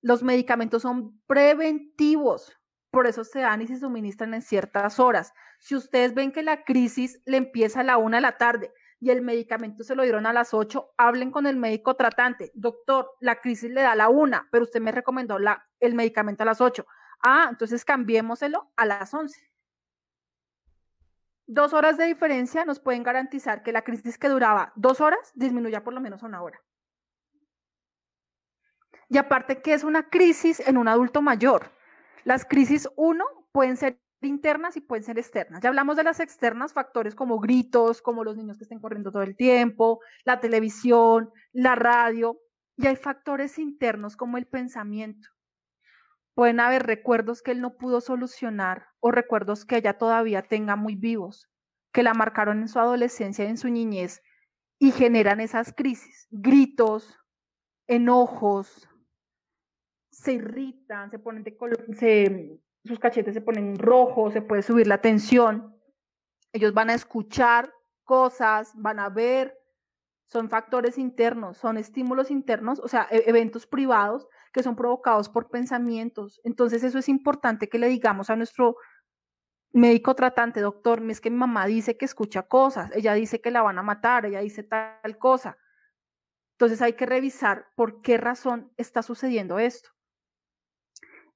Los 0.02 0.24
medicamentos 0.24 0.82
son 0.82 1.22
preventivos, 1.28 2.52
por 2.90 3.06
eso 3.06 3.22
se 3.22 3.38
dan 3.38 3.62
y 3.62 3.68
se 3.68 3.78
suministran 3.78 4.34
en 4.34 4.42
ciertas 4.42 4.98
horas. 4.98 5.32
Si 5.60 5.76
ustedes 5.76 6.14
ven 6.14 6.32
que 6.32 6.42
la 6.42 6.64
crisis 6.64 7.22
le 7.26 7.36
empieza 7.36 7.78
a 7.78 7.84
la 7.84 7.96
una 7.96 8.16
de 8.16 8.22
la 8.22 8.38
tarde 8.38 8.72
y 8.98 9.10
el 9.10 9.22
medicamento 9.22 9.84
se 9.84 9.94
lo 9.94 10.02
dieron 10.02 10.26
a 10.26 10.32
las 10.32 10.52
ocho, 10.52 10.90
hablen 10.96 11.30
con 11.30 11.46
el 11.46 11.54
médico 11.54 11.94
tratante. 11.94 12.50
Doctor, 12.54 13.12
la 13.20 13.40
crisis 13.40 13.70
le 13.70 13.82
da 13.82 13.92
a 13.92 13.96
la 13.96 14.08
una, 14.08 14.48
pero 14.50 14.64
usted 14.64 14.80
me 14.80 14.90
recomendó 14.90 15.38
el 15.78 15.94
medicamento 15.94 16.42
a 16.42 16.46
las 16.46 16.60
ocho. 16.60 16.86
Ah, 17.22 17.46
entonces 17.50 17.84
cambiémoselo 17.84 18.72
a 18.74 18.84
las 18.84 19.14
once. 19.14 19.49
Dos 21.52 21.72
horas 21.72 21.96
de 21.96 22.06
diferencia 22.06 22.64
nos 22.64 22.78
pueden 22.78 23.02
garantizar 23.02 23.64
que 23.64 23.72
la 23.72 23.82
crisis 23.82 24.16
que 24.18 24.28
duraba 24.28 24.72
dos 24.76 25.00
horas 25.00 25.32
disminuya 25.34 25.82
por 25.82 25.92
lo 25.92 26.00
menos 26.00 26.22
una 26.22 26.40
hora. 26.42 26.62
Y 29.08 29.18
aparte 29.18 29.60
que 29.60 29.74
es 29.74 29.82
una 29.82 30.08
crisis 30.08 30.60
en 30.60 30.76
un 30.76 30.86
adulto 30.86 31.22
mayor. 31.22 31.72
Las 32.22 32.44
crisis, 32.44 32.88
uno, 32.94 33.24
pueden 33.50 33.76
ser 33.76 34.00
internas 34.22 34.76
y 34.76 34.80
pueden 34.80 35.02
ser 35.02 35.18
externas. 35.18 35.60
Ya 35.60 35.70
hablamos 35.70 35.96
de 35.96 36.04
las 36.04 36.20
externas, 36.20 36.72
factores 36.72 37.16
como 37.16 37.40
gritos, 37.40 38.00
como 38.00 38.22
los 38.22 38.36
niños 38.36 38.56
que 38.56 38.62
estén 38.62 38.78
corriendo 38.78 39.10
todo 39.10 39.22
el 39.22 39.34
tiempo, 39.34 39.98
la 40.22 40.38
televisión, 40.38 41.32
la 41.52 41.74
radio. 41.74 42.38
Y 42.76 42.86
hay 42.86 42.94
factores 42.94 43.58
internos 43.58 44.16
como 44.16 44.38
el 44.38 44.46
pensamiento. 44.46 45.28
Pueden 46.40 46.60
haber 46.60 46.84
recuerdos 46.84 47.42
que 47.42 47.50
él 47.50 47.60
no 47.60 47.76
pudo 47.76 48.00
solucionar 48.00 48.86
o 48.98 49.10
recuerdos 49.10 49.66
que 49.66 49.76
ella 49.76 49.98
todavía 49.98 50.40
tenga 50.40 50.74
muy 50.74 50.94
vivos, 50.94 51.50
que 51.92 52.02
la 52.02 52.14
marcaron 52.14 52.60
en 52.60 52.68
su 52.68 52.78
adolescencia 52.78 53.44
y 53.44 53.48
en 53.48 53.58
su 53.58 53.68
niñez 53.68 54.22
y 54.78 54.90
generan 54.90 55.40
esas 55.40 55.74
crisis, 55.74 56.28
gritos, 56.30 57.14
enojos, 57.86 58.88
se 60.10 60.32
irritan, 60.32 61.10
se 61.10 61.18
ponen 61.18 61.42
de 61.42 61.58
color, 61.58 61.84
sus 62.86 62.98
cachetes 62.98 63.34
se 63.34 63.42
ponen 63.42 63.78
rojos, 63.78 64.32
se 64.32 64.40
puede 64.40 64.62
subir 64.62 64.86
la 64.86 65.02
tensión. 65.02 65.78
Ellos 66.54 66.72
van 66.72 66.88
a 66.88 66.94
escuchar 66.94 67.70
cosas, 68.02 68.72
van 68.76 68.98
a 68.98 69.10
ver, 69.10 69.58
son 70.26 70.48
factores 70.48 70.96
internos, 70.96 71.58
son 71.58 71.76
estímulos 71.76 72.30
internos, 72.30 72.80
o 72.80 72.88
sea, 72.88 73.08
e-, 73.10 73.24
eventos 73.26 73.66
privados 73.66 74.26
que 74.52 74.62
son 74.62 74.76
provocados 74.76 75.28
por 75.28 75.48
pensamientos. 75.50 76.40
Entonces 76.44 76.82
eso 76.82 76.98
es 76.98 77.08
importante 77.08 77.68
que 77.68 77.78
le 77.78 77.88
digamos 77.88 78.30
a 78.30 78.36
nuestro 78.36 78.76
médico 79.72 80.14
tratante, 80.14 80.60
doctor, 80.60 81.02
es 81.10 81.20
que 81.20 81.30
mi 81.30 81.36
mamá 81.36 81.66
dice 81.66 81.96
que 81.96 82.04
escucha 82.04 82.42
cosas, 82.42 82.90
ella 82.94 83.14
dice 83.14 83.40
que 83.40 83.50
la 83.50 83.62
van 83.62 83.78
a 83.78 83.82
matar, 83.82 84.26
ella 84.26 84.40
dice 84.40 84.62
tal 84.62 85.18
cosa. 85.18 85.58
Entonces 86.52 86.82
hay 86.82 86.94
que 86.94 87.06
revisar 87.06 87.68
por 87.74 88.02
qué 88.02 88.18
razón 88.18 88.72
está 88.76 89.02
sucediendo 89.02 89.58
esto. 89.58 89.90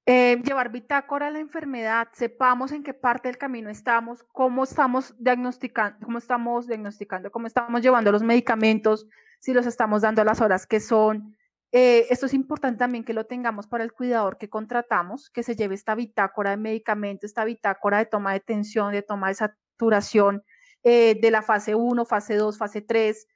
Eh, 0.06 0.42
llevar 0.44 0.70
bitácora 0.70 1.28
a 1.28 1.30
la 1.30 1.38
enfermedad, 1.38 2.08
sepamos 2.12 2.72
en 2.72 2.82
qué 2.82 2.92
parte 2.92 3.28
del 3.28 3.38
camino 3.38 3.70
estamos, 3.70 4.22
cómo 4.32 4.64
estamos 4.64 5.14
diagnosticando, 5.18 6.04
cómo 6.04 6.18
estamos 6.18 6.66
diagnosticando, 6.66 7.30
cómo 7.30 7.46
estamos 7.46 7.80
llevando 7.80 8.12
los 8.12 8.22
medicamentos, 8.22 9.06
si 9.40 9.54
los 9.54 9.64
estamos 9.64 10.02
dando 10.02 10.20
a 10.20 10.26
las 10.26 10.42
horas 10.42 10.66
que 10.66 10.80
son. 10.80 11.38
Eh, 11.76 12.06
esto 12.08 12.26
es 12.26 12.34
importante 12.34 12.78
también 12.78 13.02
que 13.02 13.12
lo 13.12 13.26
tengamos 13.26 13.66
para 13.66 13.82
el 13.82 13.92
cuidador 13.92 14.38
que 14.38 14.48
contratamos, 14.48 15.28
que 15.28 15.42
se 15.42 15.56
lleve 15.56 15.74
esta 15.74 15.96
bitácora 15.96 16.50
de 16.50 16.56
medicamentos, 16.56 17.24
esta 17.24 17.44
bitácora 17.44 17.98
de 17.98 18.06
toma 18.06 18.32
de 18.32 18.38
tensión, 18.38 18.92
de 18.92 19.02
toma 19.02 19.26
de 19.26 19.34
saturación, 19.34 20.44
eh, 20.84 21.18
de 21.20 21.30
la 21.32 21.42
fase 21.42 21.74
1, 21.74 22.04
fase 22.04 22.36
2, 22.36 22.58
fase 22.58 22.80
3, 22.80 23.26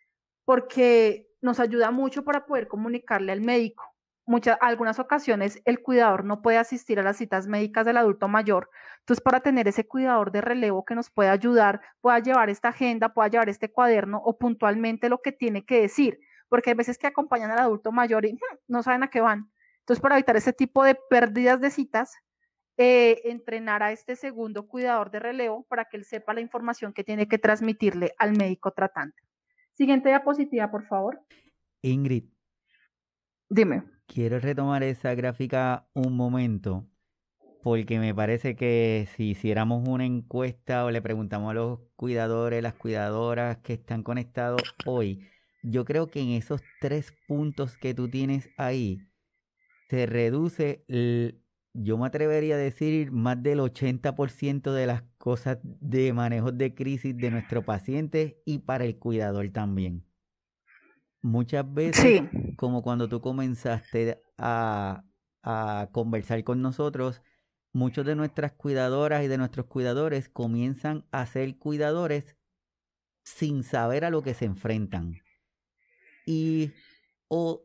porque 0.45 1.26
nos 1.41 1.59
ayuda 1.59 1.91
mucho 1.91 2.22
para 2.22 2.47
poder 2.47 2.68
comunicarle 2.68 3.32
al 3.32 3.41
médico 3.41 3.84
muchas, 4.28 4.59
algunas 4.61 4.99
ocasiones 4.99 5.61
el 5.64 5.82
cuidador 5.82 6.24
no 6.24 6.43
puede 6.43 6.59
asistir 6.59 7.01
a 7.01 7.03
las 7.03 7.16
citas 7.16 7.49
médicas 7.49 7.86
del 7.86 7.97
adulto 7.97 8.28
mayor. 8.28 8.70
Entonces, 9.01 9.22
para 9.22 9.41
tener 9.41 9.66
ese 9.66 9.86
cuidador 9.89 10.30
de 10.30 10.43
relevo 10.43 10.84
que 10.84 10.95
nos 10.95 11.11
pueda 11.11 11.32
ayudar, 11.32 11.80
pueda 12.01 12.18
llevar 12.20 12.51
esta 12.51 12.68
agenda, 12.68 13.14
pueda 13.14 13.28
llevar 13.28 13.49
este 13.49 13.72
cuaderno 13.72 14.20
o 14.22 14.39
puntualmente 14.39 15.09
lo 15.09 15.22
que 15.22 15.32
tiene 15.32 15.64
que 15.64 15.80
decir, 15.80 16.20
porque 16.49 16.70
hay 16.70 16.76
veces 16.76 16.99
que 16.99 17.07
acompañan 17.07 17.51
al 17.51 17.59
adulto 17.59 17.92
mayor 17.92 18.24
y 18.24 18.34
hmm, 18.34 18.59
no 18.68 18.82
saben 18.82 19.03
a 19.03 19.11
qué 19.11 19.20
van. 19.20 19.51
Entonces, 19.80 20.03
para 20.03 20.16
evitar 20.16 20.36
ese 20.36 20.53
tipo 20.53 20.84
de 20.84 20.96
pérdidas 21.09 21.61
de 21.61 21.70
citas, 21.70 22.14
eh, 22.76 23.22
entrenar 23.24 23.82
a 23.82 23.92
este 23.92 24.16
segundo 24.16 24.68
cuidador 24.68 25.11
de 25.11 25.18
relevo 25.18 25.64
para 25.68 25.86
que 25.86 25.96
él 25.96 26.05
sepa 26.05 26.34
la 26.34 26.40
información 26.40 26.92
que 26.92 27.05
tiene 27.05 27.26
que 27.26 27.38
transmitirle 27.38 28.14
al 28.18 28.36
médico 28.36 28.72
tratante. 28.72 29.22
Siguiente 29.74 30.09
diapositiva, 30.09 30.70
por 30.70 30.86
favor. 30.86 31.20
Ingrid. 31.82 32.24
Dime 33.49 33.99
quiero 34.09 34.40
retomar 34.40 34.82
esa 34.82 35.14
gráfica 35.14 35.86
un 35.94 36.16
momento, 36.16 36.88
porque 37.62 38.01
me 38.01 38.14
parece 38.14 38.57
que 38.57 39.07
si 39.14 39.30
hiciéramos 39.30 39.86
una 39.86 40.07
encuesta 40.07 40.84
o 40.84 40.90
le 40.90 41.03
preguntamos 41.03 41.51
a 41.51 41.55
los 41.55 41.80
cuidadores, 41.94 42.62
las 42.62 42.74
cuidadoras 42.74 43.59
que 43.59 43.74
están 43.74 44.03
conectados 44.03 44.62
hoy, 44.86 45.28
yo 45.62 45.84
creo 45.84 46.09
que 46.09 46.20
en 46.20 46.30
esos 46.30 46.62
tres 46.80 47.12
puntos 47.26 47.76
que 47.76 47.94
tú 47.94 48.09
tienes 48.09 48.50
ahí, 48.56 48.98
se 49.88 50.06
reduce, 50.06 50.84
yo 51.72 51.98
me 51.98 52.06
atrevería 52.06 52.56
a 52.56 52.59
decir, 52.59 53.11
más 53.11 53.42
del 53.42 53.61
80% 53.61 54.72
de 54.72 54.86
las 54.86 55.02
cosas 55.16 55.59
de 55.62 56.12
manejo 56.12 56.52
de 56.52 56.74
crisis 56.74 57.16
de 57.16 57.30
nuestro 57.30 57.64
paciente 57.64 58.42
y 58.44 58.59
para 58.59 58.84
el 58.84 58.98
cuidador 58.98 59.48
también. 59.50 60.04
Muchas 61.22 61.72
veces, 61.72 62.22
como 62.56 62.82
cuando 62.82 63.09
tú 63.09 63.20
comenzaste 63.20 64.22
a, 64.36 65.04
conversar 65.92 66.44
con 66.44 66.61
nosotros, 66.61 67.22
muchos 67.72 68.04
de 68.04 68.14
nuestras 68.14 68.52
cuidadoras 68.52 69.24
y 69.24 69.28
de 69.28 69.38
nuestros 69.38 69.66
cuidadores 69.66 70.28
comienzan 70.28 71.06
a 71.11 71.24
ser 71.24 71.56
cuidadores 71.56 72.36
sin 73.24 73.62
saber 73.62 74.04
a 74.04 74.11
lo 74.11 74.22
que 74.22 74.34
se 74.34 74.44
enfrentan. 74.44 75.22
Y 76.31 76.72
o 77.29 77.64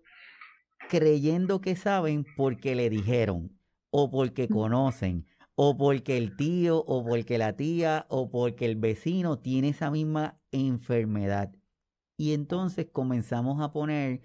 creyendo 0.89 1.59
que 1.59 1.75
saben 1.75 2.25
porque 2.37 2.75
le 2.75 2.89
dijeron, 2.89 3.59
o 3.89 4.09
porque 4.09 4.47
conocen, 4.47 5.27
o 5.55 5.75
porque 5.75 6.17
el 6.17 6.37
tío, 6.37 6.77
o 6.87 7.03
porque 7.03 7.37
la 7.37 7.57
tía, 7.57 8.05
o 8.07 8.31
porque 8.31 8.65
el 8.65 8.77
vecino 8.77 9.37
tiene 9.37 9.67
esa 9.67 9.91
misma 9.91 10.39
enfermedad. 10.53 11.53
Y 12.15 12.31
entonces 12.31 12.87
comenzamos 12.89 13.61
a 13.61 13.73
poner 13.73 14.21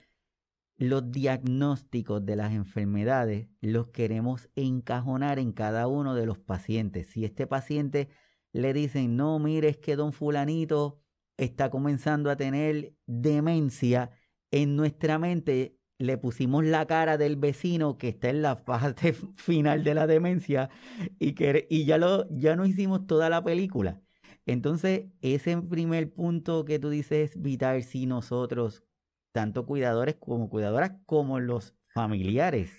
los 0.77 1.11
diagnósticos 1.11 2.25
de 2.25 2.37
las 2.37 2.53
enfermedades 2.53 3.49
los 3.61 3.89
queremos 3.89 4.49
encajonar 4.55 5.41
en 5.41 5.51
cada 5.51 5.89
uno 5.89 6.15
de 6.15 6.27
los 6.27 6.39
pacientes. 6.39 7.09
Si 7.09 7.25
este 7.25 7.49
paciente 7.49 8.09
le 8.53 8.73
dicen, 8.73 9.17
no, 9.17 9.41
mire, 9.41 9.71
es 9.71 9.79
que 9.79 9.97
don 9.97 10.13
fulanito 10.13 11.01
está 11.37 11.71
comenzando 11.71 12.31
a 12.31 12.37
tener 12.37 12.95
demencia, 13.07 14.13
en 14.51 14.77
nuestra 14.77 15.19
mente 15.19 15.77
le 15.99 16.17
pusimos 16.17 16.65
la 16.65 16.87
cara 16.87 17.19
del 17.19 17.37
vecino 17.37 17.99
que 17.99 18.09
está 18.09 18.31
en 18.31 18.43
la 18.43 18.57
fase 18.57 19.13
final 19.37 19.85
de 19.85 19.95
la 19.95 20.07
demencia 20.07 20.71
y, 21.19 21.35
que, 21.35 21.67
y 21.69 21.85
ya, 21.85 21.99
lo, 21.99 22.29
ya 22.31 22.57
no 22.57 22.65
hicimos 22.67 23.07
toda 23.07 23.29
la 23.29 23.43
película. 23.43 24.01
Entonces, 24.47 25.07
ese 25.21 25.61
primer 25.61 26.13
punto 26.13 26.65
que 26.65 26.79
tú 26.79 26.89
dices 26.89 27.33
es 27.33 27.43
vital 27.43 27.83
si 27.83 28.07
nosotros 28.07 28.85
tanto 29.33 29.67
cuidadores 29.67 30.17
como 30.17 30.49
cuidadoras, 30.49 30.93
como 31.05 31.39
los 31.41 31.75
familiares. 31.93 32.73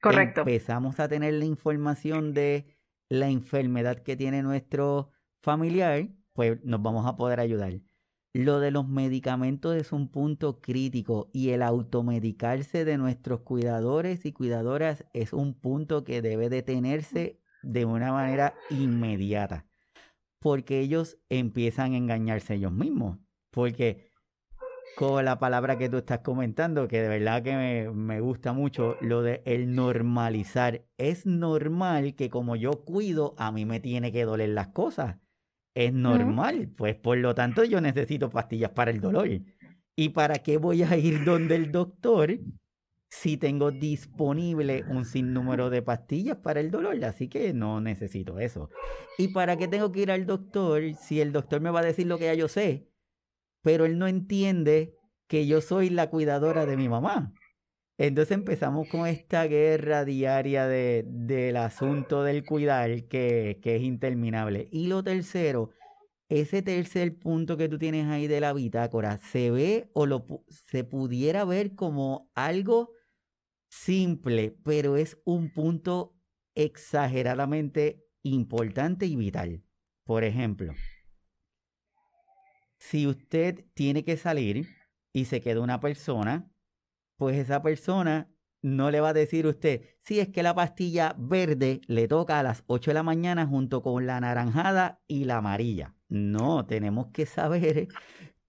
Correcto. 0.00 0.40
Empezamos 0.42 1.00
a 1.00 1.08
tener 1.08 1.34
la 1.34 1.44
información 1.44 2.34
de 2.34 2.76
la 3.08 3.28
enfermedad 3.28 4.02
que 4.02 4.16
tiene 4.16 4.42
nuestro 4.42 5.12
familiar, 5.42 6.08
pues 6.34 6.62
nos 6.62 6.82
vamos 6.82 7.06
a 7.06 7.16
poder 7.16 7.40
ayudar. 7.40 7.80
Lo 8.36 8.60
de 8.60 8.70
los 8.70 8.86
medicamentos 8.86 9.74
es 9.76 9.92
un 9.92 10.08
punto 10.08 10.60
crítico 10.60 11.30
y 11.32 11.52
el 11.52 11.62
automedicarse 11.62 12.84
de 12.84 12.98
nuestros 12.98 13.40
cuidadores 13.40 14.26
y 14.26 14.32
cuidadoras 14.32 15.06
es 15.14 15.32
un 15.32 15.54
punto 15.54 16.04
que 16.04 16.20
debe 16.20 16.50
detenerse 16.50 17.40
de 17.62 17.86
una 17.86 18.12
manera 18.12 18.52
inmediata, 18.68 19.64
porque 20.38 20.80
ellos 20.80 21.16
empiezan 21.30 21.94
a 21.94 21.96
engañarse 21.96 22.56
ellos 22.56 22.72
mismos, 22.72 23.18
porque 23.50 24.12
con 24.98 25.24
la 25.24 25.38
palabra 25.38 25.78
que 25.78 25.88
tú 25.88 25.96
estás 25.96 26.18
comentando, 26.18 26.88
que 26.88 27.00
de 27.00 27.08
verdad 27.08 27.42
que 27.42 27.88
me, 27.90 28.20
gusta 28.20 28.52
mucho, 28.52 28.98
lo 29.00 29.22
de 29.22 29.40
el 29.46 29.74
normalizar. 29.74 30.84
Es 30.98 31.24
normal 31.24 32.14
que 32.14 32.28
como 32.28 32.54
yo 32.54 32.84
cuido, 32.84 33.34
a 33.38 33.50
mí 33.50 33.64
me 33.64 33.80
tiene 33.80 34.12
que 34.12 34.26
doler 34.26 34.50
las 34.50 34.68
cosas. 34.68 35.16
Es 35.76 35.92
normal, 35.92 36.72
pues 36.76 36.96
por 36.96 37.18
lo 37.18 37.34
tanto 37.34 37.62
yo 37.62 37.80
necesito 37.80 38.30
pastillas 38.30 38.70
para 38.70 38.90
el 38.90 39.00
dolor. 39.00 39.28
¿Y 39.94 40.08
para 40.08 40.36
qué 40.36 40.56
voy 40.56 40.82
a 40.82 40.96
ir 40.96 41.24
donde 41.24 41.54
el 41.54 41.70
doctor 41.70 42.38
si 43.08 43.36
tengo 43.36 43.70
disponible 43.70 44.84
un 44.88 45.04
sinnúmero 45.04 45.70
de 45.70 45.82
pastillas 45.82 46.38
para 46.38 46.60
el 46.60 46.70
dolor? 46.70 47.04
Así 47.04 47.28
que 47.28 47.52
no 47.52 47.80
necesito 47.80 48.38
eso. 48.38 48.70
¿Y 49.18 49.28
para 49.28 49.56
qué 49.56 49.68
tengo 49.68 49.92
que 49.92 50.00
ir 50.00 50.10
al 50.10 50.26
doctor 50.26 50.82
si 50.94 51.20
el 51.20 51.32
doctor 51.32 51.60
me 51.60 51.70
va 51.70 51.80
a 51.80 51.84
decir 51.84 52.06
lo 52.06 52.18
que 52.18 52.24
ya 52.24 52.34
yo 52.34 52.48
sé? 52.48 52.88
pero 53.66 53.84
él 53.84 53.98
no 53.98 54.06
entiende 54.06 54.94
que 55.26 55.48
yo 55.48 55.60
soy 55.60 55.90
la 55.90 56.08
cuidadora 56.08 56.66
de 56.66 56.76
mi 56.76 56.88
mamá. 56.88 57.34
Entonces 57.98 58.36
empezamos 58.36 58.88
con 58.88 59.06
esta 59.06 59.46
guerra 59.46 60.04
diaria 60.04 60.66
de, 60.66 61.04
del 61.06 61.56
asunto 61.56 62.22
del 62.22 62.44
cuidar 62.44 63.04
que, 63.04 63.58
que 63.62 63.76
es 63.76 63.82
interminable. 63.82 64.68
Y 64.70 64.88
lo 64.88 65.02
tercero, 65.02 65.70
ese 66.28 66.60
tercer 66.60 67.18
punto 67.18 67.56
que 67.56 67.68
tú 67.68 67.78
tienes 67.78 68.06
ahí 68.06 68.26
de 68.26 68.40
la 68.40 68.52
bitácora, 68.52 69.16
se 69.18 69.50
ve 69.50 69.90
o 69.94 70.04
lo, 70.04 70.26
se 70.48 70.84
pudiera 70.84 71.44
ver 71.44 71.74
como 71.74 72.30
algo 72.34 72.90
simple, 73.68 74.56
pero 74.62 74.96
es 74.96 75.18
un 75.24 75.50
punto 75.52 76.14
exageradamente 76.54 78.04
importante 78.22 79.06
y 79.06 79.16
vital. 79.16 79.62
Por 80.04 80.22
ejemplo, 80.24 80.74
si 82.78 83.06
usted 83.06 83.64
tiene 83.74 84.04
que 84.04 84.16
salir 84.16 84.68
y 85.12 85.24
se 85.24 85.40
queda 85.40 85.60
una 85.60 85.80
persona, 85.80 86.52
pues 87.16 87.36
esa 87.36 87.62
persona 87.62 88.30
no 88.62 88.90
le 88.90 89.00
va 89.00 89.10
a 89.10 89.14
decir 89.14 89.46
usted, 89.46 89.82
si 90.00 90.20
es 90.20 90.28
que 90.28 90.42
la 90.42 90.54
pastilla 90.54 91.14
verde 91.18 91.80
le 91.86 92.08
toca 92.08 92.40
a 92.40 92.42
las 92.42 92.64
8 92.66 92.90
de 92.90 92.94
la 92.94 93.02
mañana 93.02 93.46
junto 93.46 93.82
con 93.82 94.06
la 94.06 94.20
naranjada 94.20 95.00
y 95.06 95.24
la 95.24 95.38
amarilla. 95.38 95.94
No, 96.08 96.66
tenemos 96.66 97.08
que 97.12 97.26
saber 97.26 97.88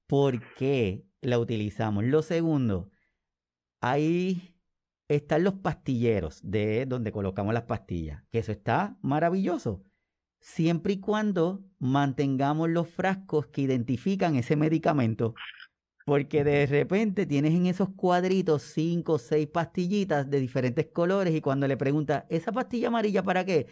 por 0.08 0.42
qué 0.56 1.06
la 1.22 1.40
utilizamos. 1.40 2.04
Lo 2.04 2.22
segundo, 2.22 2.90
ahí 3.82 4.56
están 5.08 5.44
los 5.44 5.56
pastilleros 5.56 6.40
de 6.44 6.86
donde 6.86 7.12
colocamos 7.12 7.54
las 7.54 7.64
pastillas, 7.64 8.24
que 8.32 8.40
eso 8.40 8.52
está 8.52 8.98
maravilloso 9.02 9.84
siempre 10.40 10.94
y 10.94 11.00
cuando 11.00 11.64
mantengamos 11.80 12.70
los 12.70 12.88
frascos 12.90 13.48
que 13.48 13.62
identifican 13.62 14.36
ese 14.36 14.56
medicamento. 14.56 15.36
Porque 16.08 16.46
de 16.46 16.66
repente 16.68 17.26
tienes 17.26 17.54
en 17.54 17.66
esos 17.66 17.90
cuadritos 17.90 18.62
cinco 18.62 19.16
o 19.16 19.18
seis 19.18 19.46
pastillitas 19.46 20.30
de 20.30 20.40
diferentes 20.40 20.86
colores 20.86 21.36
y 21.36 21.42
cuando 21.42 21.68
le 21.68 21.76
preguntas, 21.76 22.24
¿esa 22.30 22.54
pastilla 22.54 22.88
amarilla 22.88 23.24
para 23.24 23.44
qué? 23.44 23.68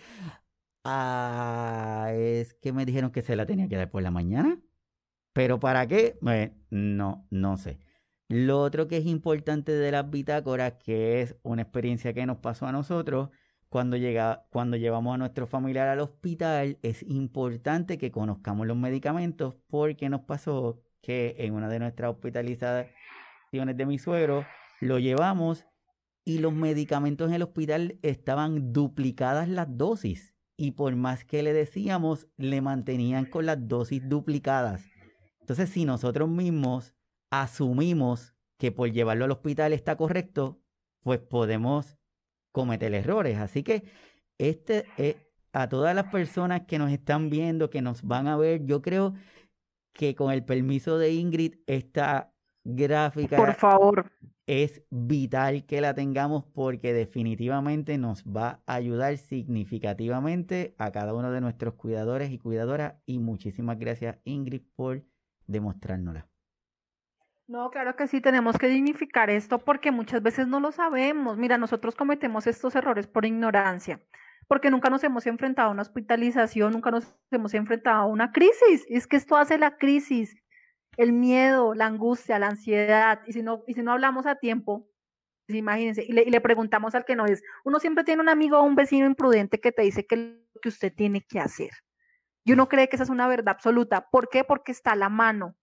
Ah, 0.84 2.10
es 2.14 2.54
que 2.56 2.74
me 2.74 2.86
dijeron 2.86 3.12
que 3.12 3.22
se 3.22 3.38
la 3.38 3.46
tenía 3.46 3.70
que 3.70 3.78
dar 3.78 3.90
por 3.90 4.04
la 4.04 4.12
mañana. 4.12 4.60
¿Pero 5.32 5.62
para 5.62 5.88
qué? 5.88 6.20
no, 6.72 7.26
no 7.30 7.56
sé. 7.56 7.80
Lo 8.28 8.60
otro 8.60 8.90
que 8.90 8.98
es 8.98 9.06
importante 9.06 9.72
de 9.72 9.92
las 9.94 10.10
bitácoras, 10.10 10.74
que 10.74 11.22
es 11.22 11.38
una 11.42 11.62
experiencia 11.62 12.12
que 12.12 12.26
nos 12.26 12.40
pasó 12.40 12.68
a 12.68 12.74
nosotros, 12.74 13.30
cuando, 13.70 13.96
llega, 13.96 14.46
cuando 14.50 14.76
llevamos 14.76 15.16
a 15.16 15.18
nuestro 15.18 15.48
familiar 15.48 15.88
al 15.88 16.02
hospital, 16.02 16.80
es 16.82 17.02
importante 17.04 17.98
que 17.98 18.12
conozcamos 18.12 18.68
los 18.68 18.76
medicamentos 18.76 19.56
porque 19.68 20.10
nos 20.10 20.24
pasó 20.24 20.85
que 21.02 21.36
en 21.40 21.54
una 21.54 21.70
de 21.70 21.80
nuestras 21.80 22.12
hospitalizaciones 22.12 22.90
de 23.52 23.86
mi 23.86 24.00
suegro 24.00 24.46
lo 24.82 25.00
llevamos 25.00 25.66
y 26.26 26.40
los 26.40 26.54
medicamentos 26.54 27.30
en 27.30 27.36
el 27.36 27.44
hospital 27.44 28.00
estaban 28.02 28.74
duplicadas 28.74 29.48
las 29.48 29.68
dosis 29.78 30.34
y 30.58 30.72
por 30.72 30.96
más 30.96 31.26
que 31.26 31.44
le 31.44 31.54
decíamos, 31.54 32.28
le 32.38 32.62
mantenían 32.62 33.26
con 33.26 33.46
las 33.46 33.68
dosis 33.68 34.08
duplicadas. 34.08 34.86
Entonces, 35.42 35.70
si 35.70 35.86
nosotros 35.86 36.30
mismos 36.30 36.96
asumimos 37.30 38.34
que 38.58 38.72
por 38.72 38.92
llevarlo 38.92 39.26
al 39.26 39.32
hospital 39.32 39.74
está 39.74 39.96
correcto, 39.98 40.62
pues 41.02 41.20
podemos 41.20 41.98
cometer 42.52 42.94
errores. 42.94 43.38
Así 43.38 43.64
que 43.64 43.84
este, 44.38 44.86
eh, 44.98 45.18
a 45.54 45.70
todas 45.70 45.94
las 45.94 46.06
personas 46.06 46.62
que 46.68 46.80
nos 46.80 46.92
están 46.92 47.30
viendo, 47.30 47.70
que 47.70 47.82
nos 47.82 48.02
van 48.04 48.28
a 48.28 48.38
ver, 48.38 48.66
yo 48.66 48.82
creo 48.82 49.14
que 49.96 50.14
con 50.14 50.32
el 50.32 50.44
permiso 50.44 51.00
de 51.00 51.14
Ingrid, 51.14 51.56
esta 51.66 52.32
gráfica 52.64 53.38
Por 53.38 53.54
favor. 53.56 54.12
es 54.46 54.84
vital 54.90 55.66
que 55.66 55.82
la 55.82 55.94
tengamos 55.96 56.44
porque 56.46 56.94
definitivamente 56.94 57.98
nos 57.98 58.24
va 58.24 58.62
a 58.66 58.76
ayudar 58.76 59.18
significativamente 59.18 60.76
a 60.78 60.92
cada 60.92 61.14
uno 61.14 61.32
de 61.32 61.42
nuestros 61.42 61.76
cuidadores 61.76 62.30
y 62.32 62.38
cuidadoras. 62.40 62.96
Y 63.06 63.20
muchísimas 63.20 63.80
gracias 63.80 64.18
Ingrid 64.26 64.64
por 64.76 65.04
demostrárnosla. 65.48 66.28
No, 67.48 67.70
claro 67.70 67.96
que 67.96 68.08
sí, 68.08 68.22
tenemos 68.22 68.58
que 68.58 68.68
dignificar 68.68 69.30
esto 69.30 69.60
porque 69.60 69.92
muchas 69.92 70.22
veces 70.24 70.48
no 70.48 70.60
lo 70.60 70.72
sabemos. 70.72 71.38
Mira, 71.38 71.58
nosotros 71.60 71.96
cometemos 71.96 72.48
estos 72.48 72.76
errores 72.76 73.06
por 73.08 73.24
ignorancia, 73.24 74.02
porque 74.48 74.70
nunca 74.70 74.90
nos 74.90 75.04
hemos 75.04 75.26
enfrentado 75.26 75.70
a 75.70 75.72
una 75.72 75.82
hospitalización, 75.82 76.74
nunca 76.74 76.92
nos 76.92 77.16
hemos 77.32 77.54
enfrentado 77.54 78.02
a 78.02 78.06
una 78.06 78.32
crisis. 78.32 78.86
es 78.90 79.08
que 79.08 79.18
esto 79.18 79.36
hace 79.38 79.58
la 79.58 79.78
crisis, 79.78 80.36
el 80.98 81.14
miedo, 81.14 81.74
la 81.74 81.88
angustia, 81.88 82.40
la 82.40 82.48
ansiedad. 82.48 83.22
Y 83.28 83.34
si 83.34 83.42
no, 83.42 83.64
y 83.68 83.74
si 83.74 83.82
no 83.82 83.92
hablamos 83.92 84.26
a 84.26 84.36
tiempo, 84.36 84.88
pues 85.48 85.58
imagínense, 85.58 86.04
y 86.04 86.12
le, 86.12 86.24
y 86.24 86.30
le 86.30 86.42
preguntamos 86.42 86.96
al 86.96 87.06
que 87.06 87.16
no 87.16 87.26
es, 87.26 87.44
uno 87.64 87.80
siempre 87.80 88.04
tiene 88.04 88.22
un 88.22 88.30
amigo 88.30 88.58
o 88.60 88.64
un 88.64 88.76
vecino 88.76 89.06
imprudente 89.06 89.60
que 89.60 89.72
te 89.72 89.84
dice 89.84 90.06
que 90.06 90.18
lo 90.18 90.62
que 90.62 90.70
usted 90.70 90.94
tiene 90.94 91.22
que 91.22 91.40
hacer. 91.40 91.72
Y 92.44 92.54
uno 92.54 92.70
cree 92.70 92.88
que 92.88 92.96
esa 92.96 93.04
es 93.04 93.10
una 93.10 93.28
verdad 93.28 93.50
absoluta. 93.56 94.10
¿Por 94.10 94.30
qué? 94.30 94.44
Porque 94.44 94.72
está 94.72 94.92
a 94.92 94.96
la 94.96 95.10
mano. 95.10 95.56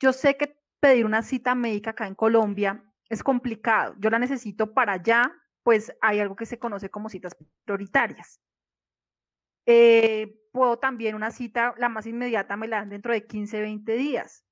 Yo 0.00 0.12
sé 0.12 0.36
que 0.36 0.56
pedir 0.80 1.04
una 1.04 1.22
cita 1.22 1.54
médica 1.54 1.90
acá 1.90 2.06
en 2.06 2.14
Colombia 2.14 2.84
es 3.08 3.22
complicado. 3.22 3.94
Yo 3.98 4.10
la 4.10 4.18
necesito 4.18 4.72
para 4.72 4.94
allá, 4.94 5.32
pues 5.66 5.92
hay 6.00 6.20
algo 6.20 6.36
que 6.36 6.46
se 6.46 6.60
conoce 6.60 6.90
como 6.90 7.08
citas 7.08 7.36
prioritarias. 7.64 8.40
Eh, 9.66 10.38
puedo 10.52 10.78
también 10.78 11.16
una 11.16 11.32
cita, 11.32 11.74
la 11.76 11.88
más 11.88 12.06
inmediata 12.06 12.56
me 12.56 12.68
la 12.68 12.76
dan 12.76 12.90
dentro 12.90 13.12
de 13.12 13.26
15, 13.26 13.62
20 13.62 13.96
días. 13.96 14.44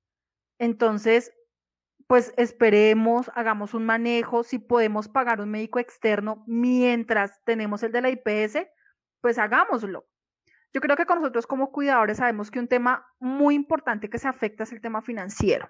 Entonces, 0.58 1.32
pues 2.08 2.34
esperemos, 2.36 3.30
hagamos 3.36 3.74
un 3.74 3.86
manejo, 3.86 4.42
si 4.42 4.58
podemos 4.58 5.06
pagar 5.06 5.40
un 5.40 5.52
médico 5.52 5.78
externo 5.78 6.42
mientras 6.48 7.40
tenemos 7.44 7.84
el 7.84 7.92
de 7.92 8.00
la 8.00 8.10
IPS, 8.10 8.66
pues 9.20 9.38
hagámoslo. 9.38 10.08
Yo 10.72 10.80
creo 10.80 10.96
que 10.96 11.06
con 11.06 11.20
nosotros 11.20 11.46
como 11.46 11.70
cuidadores 11.70 12.16
sabemos 12.16 12.50
que 12.50 12.58
un 12.58 12.66
tema 12.66 13.06
muy 13.20 13.54
importante 13.54 14.10
que 14.10 14.18
se 14.18 14.26
afecta 14.26 14.64
es 14.64 14.72
el 14.72 14.80
tema 14.80 15.00
financiero. 15.00 15.68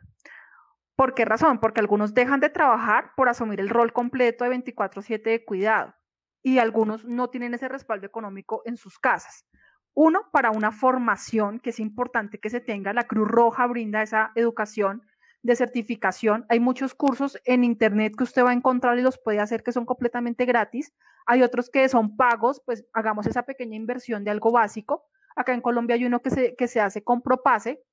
¿Por 0.96 1.14
qué 1.14 1.24
razón? 1.24 1.58
Porque 1.58 1.80
algunos 1.80 2.14
dejan 2.14 2.40
de 2.40 2.50
trabajar 2.50 3.12
por 3.16 3.28
asumir 3.28 3.60
el 3.60 3.68
rol 3.68 3.92
completo 3.92 4.44
de 4.44 4.50
24/7 4.50 5.30
de 5.30 5.44
cuidado 5.44 5.94
y 6.42 6.58
algunos 6.58 7.04
no 7.04 7.30
tienen 7.30 7.54
ese 7.54 7.68
respaldo 7.68 8.06
económico 8.06 8.62
en 8.64 8.76
sus 8.76 8.98
casas. 8.98 9.46
Uno, 9.94 10.28
para 10.32 10.50
una 10.50 10.72
formación 10.72 11.60
que 11.60 11.70
es 11.70 11.80
importante 11.80 12.38
que 12.38 12.50
se 12.50 12.60
tenga, 12.60 12.92
la 12.92 13.04
Cruz 13.04 13.28
Roja 13.28 13.66
brinda 13.66 14.02
esa 14.02 14.32
educación 14.34 15.02
de 15.42 15.56
certificación. 15.56 16.46
Hay 16.48 16.58
muchos 16.58 16.94
cursos 16.94 17.38
en 17.44 17.64
internet 17.64 18.14
que 18.16 18.24
usted 18.24 18.44
va 18.44 18.50
a 18.50 18.54
encontrar 18.54 18.98
y 18.98 19.02
los 19.02 19.18
puede 19.18 19.40
hacer 19.40 19.62
que 19.62 19.72
son 19.72 19.86
completamente 19.86 20.46
gratis. 20.46 20.92
Hay 21.26 21.42
otros 21.42 21.70
que 21.70 21.88
son 21.88 22.16
pagos, 22.16 22.62
pues 22.64 22.84
hagamos 22.92 23.26
esa 23.26 23.44
pequeña 23.44 23.76
inversión 23.76 24.24
de 24.24 24.30
algo 24.30 24.50
básico. 24.50 25.04
Acá 25.36 25.54
en 25.54 25.60
Colombia 25.60 25.96
hay 25.96 26.04
uno 26.04 26.20
que 26.22 26.30
se, 26.30 26.56
que 26.56 26.66
se 26.66 26.80
hace 26.80 27.04
con 27.04 27.22
Propase 27.22 27.84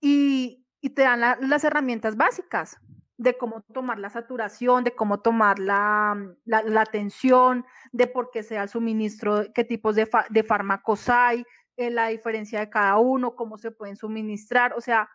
y, 0.00 0.66
te 0.88 1.02
dan 1.02 1.20
las 1.20 1.64
herramientas 1.64 2.16
básicas 2.16 2.80
de 3.20 3.36
cómo 3.36 3.60
tomar 3.74 3.98
la 3.98 4.08
saturación, 4.08 4.82
de 4.82 4.94
cómo 4.94 5.20
tomar 5.20 5.58
la, 5.58 6.16
la, 6.46 6.86
tensión, 6.86 7.66
de 7.92 8.06
por 8.06 8.30
qué 8.30 8.42
sea 8.42 8.62
el 8.62 8.70
suministro, 8.70 9.44
qué 9.54 9.62
tipos 9.62 9.94
de, 9.94 10.08
de 10.30 10.42
fármacos 10.42 11.06
hay, 11.10 11.44
eh, 11.76 11.90
la 11.90 12.08
diferencia 12.08 12.60
de 12.60 12.70
cada 12.70 12.96
uno, 12.96 13.36
cómo 13.36 13.58
se 13.58 13.72
pueden 13.72 13.96
suministrar. 13.96 14.72
O 14.72 14.80
sea, 14.80 15.10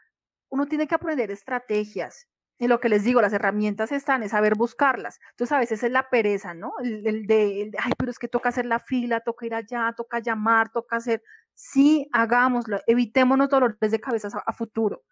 uno 0.49 0.67
tiene 0.67 0.87
que 0.87 0.93
aprender 0.93 1.31
estrategias. 1.31 2.27
Y 2.59 2.67
lo 2.67 2.79
que 2.79 2.89
les 2.89 3.03
digo, 3.03 3.21
las 3.21 3.33
herramientas 3.33 3.91
están, 3.91 4.21
es 4.21 4.31
saber 4.31 4.55
buscarlas. 4.55 5.19
Entonces 5.31 5.51
a 5.51 5.59
veces 5.59 5.81
es 5.81 5.91
la 5.91 6.09
pereza, 6.09 6.53
¿no? 6.53 6.73
El, 6.83 7.25
de, 7.25 7.71
ay, 7.79 7.91
pero 7.97 8.11
es 8.11 8.19
que 8.19 8.27
toca 8.27 8.49
hacer 8.49 8.67
la 8.67 8.79
fila, 8.79 9.19
toca 9.19 9.45
ir 9.47 9.55
allá, 9.55 9.93
toca 9.97 10.19
llamar, 10.19 10.71
toca 10.71 10.97
hacer. 10.97 11.23
Sí, 11.53 12.07
hagámoslo, 12.13 12.79
evitémonos 12.85 13.49
dolores 13.49 13.91
de 13.91 13.99
cabeza 13.99 14.29
a 14.45 14.53
futuro. 14.53 15.03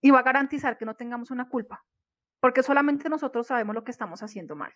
Y 0.00 0.10
va 0.10 0.20
a 0.20 0.22
garantizar 0.22 0.78
que 0.78 0.84
no 0.84 0.96
tengamos 0.96 1.30
una 1.30 1.48
culpa 1.48 1.84
porque 2.40 2.62
solamente 2.62 3.08
nosotros 3.08 3.46
sabemos 3.46 3.74
lo 3.74 3.84
que 3.84 3.90
estamos 3.90 4.22
haciendo 4.22 4.56
mal. 4.56 4.72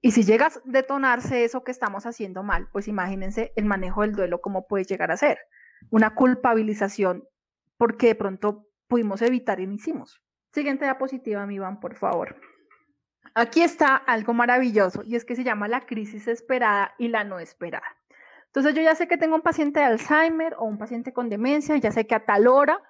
Y 0.00 0.12
si 0.12 0.22
llega 0.22 0.46
a 0.46 0.52
detonarse 0.64 1.44
eso 1.44 1.64
que 1.64 1.72
estamos 1.72 2.06
haciendo 2.06 2.44
mal, 2.44 2.68
pues 2.72 2.86
imagínense 2.86 3.52
el 3.56 3.64
manejo 3.64 4.02
del 4.02 4.14
duelo, 4.14 4.40
cómo 4.40 4.66
puede 4.68 4.84
llegar 4.84 5.10
a 5.10 5.16
ser. 5.16 5.38
Una 5.90 6.14
culpabilización 6.14 7.24
porque 7.76 8.08
de 8.08 8.14
pronto 8.14 8.68
pudimos 8.86 9.22
evitar 9.22 9.58
y 9.58 9.66
no 9.66 9.74
hicimos. 9.74 10.22
Siguiente 10.52 10.84
diapositiva, 10.84 11.46
mi 11.46 11.56
Iván, 11.56 11.80
por 11.80 11.96
favor. 11.96 12.36
Aquí 13.34 13.62
está 13.62 13.96
algo 13.96 14.32
maravilloso 14.34 15.02
y 15.04 15.16
es 15.16 15.24
que 15.24 15.36
se 15.36 15.44
llama 15.44 15.68
la 15.68 15.84
crisis 15.84 16.28
esperada 16.28 16.94
y 16.96 17.08
la 17.08 17.24
no 17.24 17.40
esperada. 17.40 17.86
Entonces 18.46 18.74
yo 18.74 18.82
ya 18.82 18.94
sé 18.94 19.08
que 19.08 19.18
tengo 19.18 19.34
un 19.34 19.42
paciente 19.42 19.80
de 19.80 19.86
Alzheimer 19.86 20.54
o 20.58 20.64
un 20.64 20.78
paciente 20.78 21.12
con 21.12 21.28
demencia, 21.28 21.76
ya 21.76 21.90
sé 21.90 22.06
que 22.06 22.14
a 22.14 22.24
tal 22.24 22.46
hora 22.46 22.80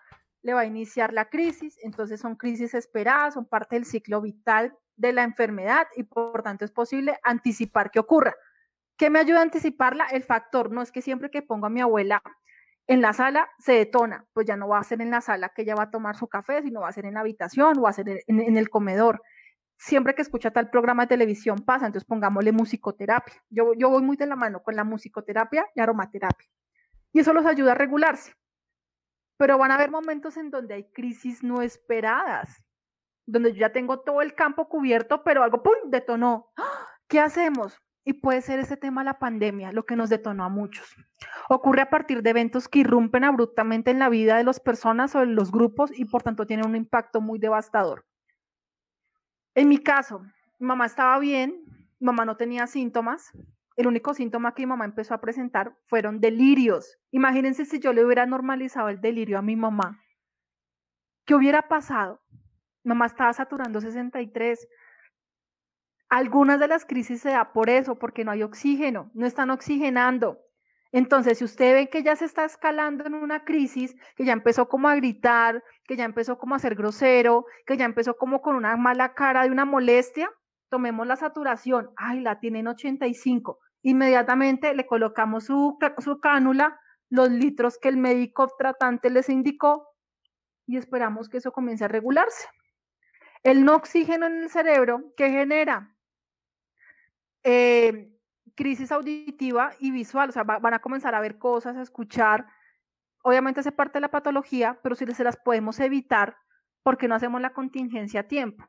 le 0.48 0.54
va 0.54 0.60
a 0.62 0.64
iniciar 0.64 1.12
la 1.12 1.28
crisis, 1.28 1.78
entonces 1.82 2.20
son 2.20 2.34
crisis 2.34 2.72
esperadas, 2.72 3.34
son 3.34 3.44
parte 3.44 3.76
del 3.76 3.84
ciclo 3.84 4.22
vital 4.22 4.74
de 4.96 5.12
la 5.12 5.22
enfermedad 5.22 5.86
y 5.94 6.04
por 6.04 6.42
tanto 6.42 6.64
es 6.64 6.70
posible 6.70 7.18
anticipar 7.22 7.90
que 7.90 7.98
ocurra. 7.98 8.34
¿Qué 8.96 9.10
me 9.10 9.18
ayuda 9.18 9.40
a 9.40 9.42
anticiparla? 9.42 10.06
El 10.06 10.22
factor, 10.22 10.72
no 10.72 10.80
es 10.80 10.90
que 10.90 11.02
siempre 11.02 11.30
que 11.30 11.42
pongo 11.42 11.66
a 11.66 11.68
mi 11.68 11.82
abuela 11.82 12.22
en 12.86 13.02
la 13.02 13.12
sala 13.12 13.46
se 13.58 13.72
detona, 13.72 14.24
pues 14.32 14.46
ya 14.46 14.56
no 14.56 14.68
va 14.68 14.78
a 14.78 14.84
ser 14.84 15.02
en 15.02 15.10
la 15.10 15.20
sala 15.20 15.50
que 15.50 15.62
ella 15.62 15.74
va 15.74 15.82
a 15.82 15.90
tomar 15.90 16.16
su 16.16 16.28
café, 16.28 16.62
sino 16.62 16.80
va 16.80 16.88
a 16.88 16.92
ser 16.92 17.04
en 17.04 17.14
la 17.14 17.20
habitación 17.20 17.76
o 17.76 17.82
va 17.82 17.90
a 17.90 17.92
ser 17.92 18.22
en, 18.26 18.56
el 18.56 18.70
comedor. 18.70 19.20
Siempre 19.76 20.14
que 20.14 20.22
escucha 20.22 20.50
tal 20.50 20.70
programa 20.70 21.02
de 21.02 21.08
televisión 21.08 21.58
pasa, 21.58 21.84
entonces 21.84 22.08
pongámosle 22.08 22.52
musicoterapia. 22.52 23.34
Yo, 23.50 23.74
yo 23.74 23.90
voy 23.90 24.02
muy 24.02 24.16
de 24.16 24.26
la 24.26 24.34
mano 24.34 24.62
con 24.62 24.74
la 24.76 24.84
musicoterapia 24.84 25.66
y 25.74 25.80
aromaterapia. 25.80 26.48
Y 27.12 27.20
eso 27.20 27.34
los 27.34 27.44
ayuda 27.44 27.72
a 27.72 27.74
regularse. 27.74 28.32
Pero 29.38 29.56
van 29.56 29.70
a 29.70 29.76
haber 29.76 29.90
momentos 29.90 30.36
en 30.36 30.50
donde 30.50 30.74
hay 30.74 30.84
crisis 30.92 31.42
no 31.42 31.62
esperadas, 31.62 32.62
donde 33.24 33.52
yo 33.52 33.60
ya 33.60 33.72
tengo 33.72 34.00
todo 34.00 34.20
el 34.20 34.34
campo 34.34 34.68
cubierto, 34.68 35.22
pero 35.24 35.42
algo, 35.42 35.62
¡pum!, 35.62 35.74
detonó. 35.86 36.50
¿Qué 37.08 37.20
hacemos? 37.20 37.80
Y 38.04 38.14
puede 38.14 38.42
ser 38.42 38.58
ese 38.58 38.76
tema 38.76 39.04
la 39.04 39.18
pandemia, 39.18 39.72
lo 39.72 39.84
que 39.84 39.96
nos 39.96 40.10
detonó 40.10 40.44
a 40.44 40.48
muchos. 40.48 40.94
Ocurre 41.48 41.82
a 41.82 41.90
partir 41.90 42.22
de 42.22 42.30
eventos 42.30 42.68
que 42.68 42.80
irrumpen 42.80 43.24
abruptamente 43.24 43.90
en 43.90 43.98
la 43.98 44.08
vida 44.08 44.36
de 44.36 44.44
las 44.44 44.60
personas 44.60 45.14
o 45.14 45.22
en 45.22 45.34
los 45.34 45.52
grupos 45.52 45.90
y 45.96 46.04
por 46.06 46.22
tanto 46.22 46.46
tienen 46.46 46.66
un 46.66 46.76
impacto 46.76 47.20
muy 47.20 47.38
devastador. 47.38 48.04
En 49.54 49.68
mi 49.68 49.78
caso, 49.78 50.22
mamá 50.58 50.86
estaba 50.86 51.18
bien, 51.18 51.64
mamá 52.00 52.24
no 52.24 52.36
tenía 52.36 52.66
síntomas, 52.66 53.30
el 53.78 53.86
único 53.86 54.12
síntoma 54.12 54.54
que 54.54 54.62
mi 54.62 54.66
mamá 54.66 54.84
empezó 54.84 55.14
a 55.14 55.20
presentar 55.20 55.72
fueron 55.86 56.20
delirios. 56.20 56.98
Imagínense 57.12 57.64
si 57.64 57.78
yo 57.78 57.92
le 57.92 58.04
hubiera 58.04 58.26
normalizado 58.26 58.88
el 58.88 59.00
delirio 59.00 59.38
a 59.38 59.42
mi 59.42 59.54
mamá. 59.54 60.02
¿Qué 61.24 61.36
hubiera 61.36 61.68
pasado? 61.68 62.20
Mamá 62.82 63.06
estaba 63.06 63.32
saturando 63.32 63.80
63. 63.80 64.66
Algunas 66.08 66.58
de 66.58 66.66
las 66.66 66.86
crisis 66.86 67.20
se 67.20 67.30
da 67.30 67.52
por 67.52 67.70
eso, 67.70 68.00
porque 68.00 68.24
no 68.24 68.32
hay 68.32 68.42
oxígeno, 68.42 69.12
no 69.14 69.26
están 69.26 69.48
oxigenando. 69.50 70.40
Entonces, 70.90 71.38
si 71.38 71.44
usted 71.44 71.74
ve 71.74 71.88
que 71.88 72.02
ya 72.02 72.16
se 72.16 72.24
está 72.24 72.44
escalando 72.44 73.06
en 73.06 73.14
una 73.14 73.44
crisis, 73.44 73.94
que 74.16 74.24
ya 74.24 74.32
empezó 74.32 74.68
como 74.68 74.88
a 74.88 74.96
gritar, 74.96 75.62
que 75.84 75.94
ya 75.94 76.04
empezó 76.04 76.36
como 76.36 76.56
a 76.56 76.58
ser 76.58 76.74
grosero, 76.74 77.46
que 77.64 77.76
ya 77.76 77.84
empezó 77.84 78.16
como 78.16 78.42
con 78.42 78.56
una 78.56 78.76
mala 78.76 79.14
cara 79.14 79.44
de 79.44 79.52
una 79.52 79.64
molestia, 79.64 80.28
tomemos 80.68 81.06
la 81.06 81.14
saturación. 81.14 81.90
Ay, 81.96 82.18
la 82.20 82.40
tienen 82.40 82.66
85 82.66 83.60
Inmediatamente 83.82 84.74
le 84.74 84.86
colocamos 84.86 85.44
su, 85.44 85.78
su 85.98 86.20
cánula, 86.20 86.80
los 87.10 87.30
litros 87.30 87.78
que 87.78 87.88
el 87.88 87.96
médico 87.96 88.48
tratante 88.58 89.10
les 89.10 89.28
indicó 89.28 89.94
y 90.66 90.76
esperamos 90.76 91.28
que 91.28 91.38
eso 91.38 91.52
comience 91.52 91.84
a 91.84 91.88
regularse. 91.88 92.46
El 93.42 93.64
no 93.64 93.76
oxígeno 93.76 94.26
en 94.26 94.42
el 94.42 94.50
cerebro, 94.50 95.12
¿qué 95.16 95.30
genera? 95.30 95.94
Eh, 97.44 98.12
crisis 98.54 98.90
auditiva 98.90 99.72
y 99.78 99.92
visual, 99.92 100.28
o 100.28 100.32
sea, 100.32 100.42
van 100.42 100.74
a 100.74 100.80
comenzar 100.80 101.14
a 101.14 101.20
ver 101.20 101.38
cosas, 101.38 101.76
a 101.76 101.82
escuchar. 101.82 102.46
Obviamente 103.22 103.60
hace 103.60 103.72
parte 103.72 103.94
de 103.94 104.00
la 104.00 104.10
patología, 104.10 104.78
pero 104.82 104.96
si 104.96 105.06
se 105.06 105.24
las 105.24 105.36
podemos 105.36 105.78
evitar, 105.80 106.36
porque 106.82 107.08
no 107.08 107.14
hacemos 107.14 107.40
la 107.40 107.52
contingencia 107.52 108.20
a 108.20 108.28
tiempo? 108.28 108.68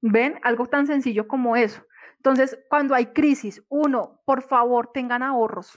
¿Ven? 0.00 0.40
Algo 0.42 0.66
tan 0.66 0.86
sencillo 0.86 1.28
como 1.28 1.56
eso. 1.56 1.86
Entonces, 2.16 2.58
cuando 2.68 2.94
hay 2.94 3.06
crisis, 3.06 3.64
uno, 3.68 4.20
por 4.24 4.42
favor, 4.42 4.90
tengan 4.92 5.22
ahorros. 5.22 5.76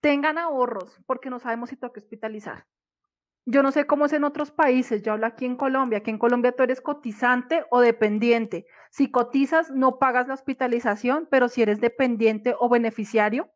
Tengan 0.00 0.38
ahorros, 0.38 0.98
porque 1.06 1.30
no 1.30 1.38
sabemos 1.38 1.70
si 1.70 1.76
toca 1.76 2.00
hospitalizar. 2.00 2.66
Yo 3.46 3.62
no 3.62 3.72
sé 3.72 3.86
cómo 3.86 4.06
es 4.06 4.12
en 4.12 4.24
otros 4.24 4.50
países, 4.50 5.02
yo 5.02 5.12
hablo 5.12 5.26
aquí 5.26 5.46
en 5.46 5.56
Colombia, 5.56 5.98
aquí 5.98 6.10
en 6.10 6.18
Colombia 6.18 6.52
tú 6.52 6.62
eres 6.62 6.80
cotizante 6.80 7.64
o 7.70 7.80
dependiente. 7.80 8.66
Si 8.90 9.10
cotizas, 9.10 9.70
no 9.70 9.98
pagas 9.98 10.28
la 10.28 10.34
hospitalización, 10.34 11.26
pero 11.30 11.48
si 11.48 11.62
eres 11.62 11.80
dependiente 11.80 12.54
o 12.58 12.68
beneficiario, 12.68 13.50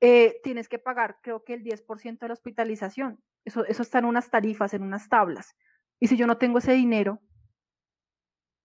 eh, 0.00 0.40
tienes 0.44 0.68
que 0.68 0.78
pagar, 0.78 1.18
creo 1.22 1.42
que 1.42 1.54
el 1.54 1.64
10% 1.64 2.18
de 2.20 2.28
la 2.28 2.34
hospitalización. 2.34 3.20
Eso, 3.44 3.64
eso 3.64 3.82
está 3.82 3.98
en 3.98 4.04
unas 4.04 4.30
tarifas, 4.30 4.74
en 4.74 4.82
unas 4.82 5.08
tablas. 5.08 5.56
Y 5.98 6.08
si 6.08 6.16
yo 6.16 6.26
no 6.26 6.38
tengo 6.38 6.58
ese 6.58 6.72
dinero, 6.72 7.20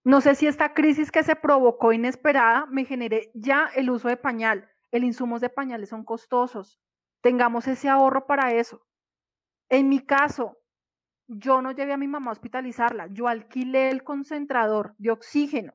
no 0.03 0.19
sé 0.19 0.35
si 0.35 0.47
esta 0.47 0.73
crisis 0.73 1.11
que 1.11 1.23
se 1.23 1.35
provocó 1.35 1.93
inesperada 1.93 2.65
me 2.65 2.83
genere 2.83 3.31
ya 3.33 3.69
el 3.73 3.89
uso 3.89 4.09
de 4.09 4.17
pañal. 4.17 4.69
El 4.91 5.05
insumos 5.05 5.39
de 5.39 5.49
pañales 5.49 5.89
son 5.89 6.03
costosos. 6.03 6.79
Tengamos 7.21 7.67
ese 7.67 7.87
ahorro 7.87 8.27
para 8.27 8.51
eso. 8.51 8.85
En 9.69 9.87
mi 9.87 10.05
caso, 10.05 10.57
yo 11.27 11.61
no 11.61 11.71
llevé 11.71 11.93
a 11.93 11.97
mi 11.97 12.07
mamá 12.07 12.31
a 12.31 12.33
hospitalizarla, 12.33 13.07
yo 13.07 13.29
alquilé 13.29 13.89
el 13.89 14.03
concentrador 14.03 14.93
de 14.97 15.11
oxígeno. 15.11 15.73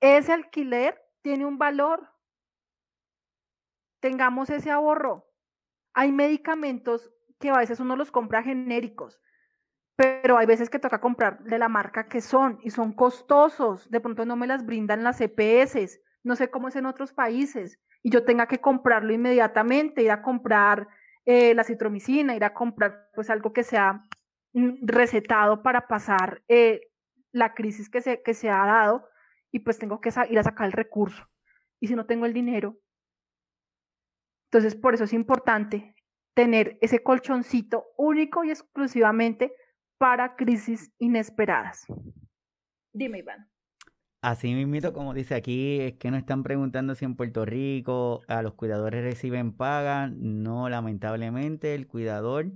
Ese 0.00 0.32
alquiler 0.32 1.00
tiene 1.22 1.46
un 1.46 1.56
valor. 1.56 2.10
Tengamos 4.00 4.50
ese 4.50 4.70
ahorro. 4.70 5.26
Hay 5.94 6.12
medicamentos 6.12 7.10
que 7.38 7.48
a 7.48 7.56
veces 7.56 7.80
uno 7.80 7.96
los 7.96 8.10
compra 8.10 8.42
genéricos 8.42 9.18
pero 10.00 10.38
hay 10.38 10.46
veces 10.46 10.70
que 10.70 10.78
toca 10.78 10.98
comprar 10.98 11.44
de 11.44 11.58
la 11.58 11.68
marca 11.68 12.08
que 12.08 12.22
son 12.22 12.58
y 12.62 12.70
son 12.70 12.94
costosos. 12.94 13.90
De 13.90 14.00
pronto 14.00 14.24
no 14.24 14.34
me 14.34 14.46
las 14.46 14.64
brindan 14.64 15.04
las 15.04 15.20
EPS, 15.20 16.00
no 16.22 16.36
sé 16.36 16.48
cómo 16.48 16.68
es 16.68 16.76
en 16.76 16.86
otros 16.86 17.12
países, 17.12 17.78
y 18.02 18.08
yo 18.08 18.24
tenga 18.24 18.46
que 18.46 18.62
comprarlo 18.62 19.12
inmediatamente, 19.12 20.02
ir 20.02 20.10
a 20.10 20.22
comprar 20.22 20.88
eh, 21.26 21.54
la 21.54 21.64
citromicina, 21.64 22.34
ir 22.34 22.44
a 22.44 22.54
comprar 22.54 23.10
pues 23.14 23.28
algo 23.28 23.52
que 23.52 23.62
sea 23.62 24.06
mm, 24.54 24.86
recetado 24.86 25.62
para 25.62 25.86
pasar 25.86 26.42
eh, 26.48 26.80
la 27.30 27.52
crisis 27.52 27.90
que 27.90 28.00
se, 28.00 28.22
que 28.22 28.32
se 28.32 28.48
ha 28.48 28.64
dado 28.64 29.06
y 29.50 29.58
pues 29.58 29.78
tengo 29.78 30.00
que 30.00 30.08
ir 30.30 30.38
a 30.38 30.44
sacar 30.44 30.64
el 30.64 30.72
recurso. 30.72 31.28
Y 31.78 31.88
si 31.88 31.94
no 31.94 32.06
tengo 32.06 32.24
el 32.24 32.32
dinero, 32.32 32.78
entonces 34.46 34.76
por 34.76 34.94
eso 34.94 35.04
es 35.04 35.12
importante 35.12 35.94
tener 36.32 36.78
ese 36.80 37.02
colchoncito 37.02 37.88
único 37.98 38.44
y 38.44 38.50
exclusivamente 38.50 39.52
para 40.00 40.34
crisis 40.34 40.90
inesperadas. 40.98 41.84
Dime, 42.90 43.18
Iván. 43.18 43.50
Así 44.22 44.54
mismo, 44.54 44.94
como 44.94 45.12
dice 45.12 45.34
aquí, 45.34 45.78
es 45.80 45.98
que 45.98 46.10
no 46.10 46.16
están 46.16 46.42
preguntando 46.42 46.94
si 46.94 47.04
en 47.04 47.16
Puerto 47.16 47.44
Rico 47.44 48.22
a 48.26 48.40
los 48.40 48.54
cuidadores 48.54 49.04
reciben 49.04 49.52
paga. 49.52 50.10
No, 50.10 50.70
lamentablemente, 50.70 51.74
el 51.74 51.86
cuidador 51.86 52.50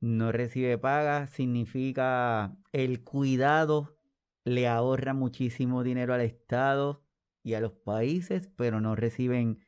no 0.00 0.32
recibe 0.32 0.78
paga. 0.78 1.26
Significa 1.26 2.56
el 2.72 3.04
cuidado 3.04 3.98
le 4.44 4.66
ahorra 4.66 5.12
muchísimo 5.12 5.82
dinero 5.82 6.14
al 6.14 6.22
Estado 6.22 7.04
y 7.42 7.52
a 7.52 7.60
los 7.60 7.72
países, 7.72 8.48
pero 8.56 8.80
no 8.80 8.96
reciben 8.96 9.66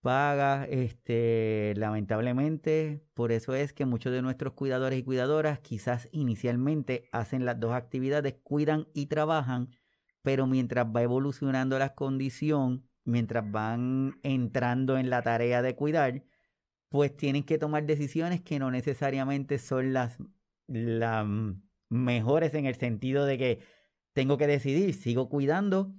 paga, 0.00 0.64
este, 0.66 1.74
lamentablemente, 1.76 3.04
por 3.14 3.32
eso 3.32 3.54
es 3.54 3.72
que 3.72 3.86
muchos 3.86 4.12
de 4.12 4.22
nuestros 4.22 4.54
cuidadores 4.54 4.98
y 4.98 5.02
cuidadoras 5.02 5.60
quizás 5.60 6.08
inicialmente 6.12 7.08
hacen 7.12 7.44
las 7.44 7.60
dos 7.60 7.72
actividades, 7.74 8.36
cuidan 8.42 8.88
y 8.94 9.06
trabajan, 9.06 9.70
pero 10.22 10.46
mientras 10.46 10.86
va 10.86 11.02
evolucionando 11.02 11.78
la 11.78 11.94
condición, 11.94 12.88
mientras 13.04 13.50
van 13.50 14.18
entrando 14.22 14.98
en 14.98 15.10
la 15.10 15.22
tarea 15.22 15.62
de 15.62 15.76
cuidar, 15.76 16.24
pues 16.88 17.16
tienen 17.16 17.44
que 17.44 17.58
tomar 17.58 17.86
decisiones 17.86 18.40
que 18.42 18.58
no 18.58 18.70
necesariamente 18.70 19.58
son 19.58 19.92
las, 19.92 20.18
las 20.66 21.26
mejores 21.88 22.54
en 22.54 22.66
el 22.66 22.76
sentido 22.76 23.26
de 23.26 23.38
que 23.38 23.60
tengo 24.12 24.38
que 24.38 24.46
decidir, 24.46 24.94
sigo 24.94 25.28
cuidando 25.28 25.94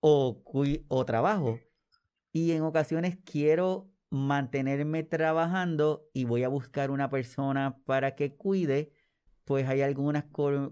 o, 0.00 0.42
o 0.88 1.04
trabajo 1.04 1.58
y 2.32 2.52
en 2.52 2.62
ocasiones 2.62 3.18
quiero 3.24 3.90
mantenerme 4.10 5.02
trabajando 5.04 6.08
y 6.12 6.24
voy 6.24 6.44
a 6.44 6.48
buscar 6.48 6.90
una 6.90 7.10
persona 7.10 7.78
para 7.84 8.14
que 8.16 8.36
cuide, 8.36 8.92
pues 9.44 9.68
hay 9.68 9.82
algunas 9.82 10.24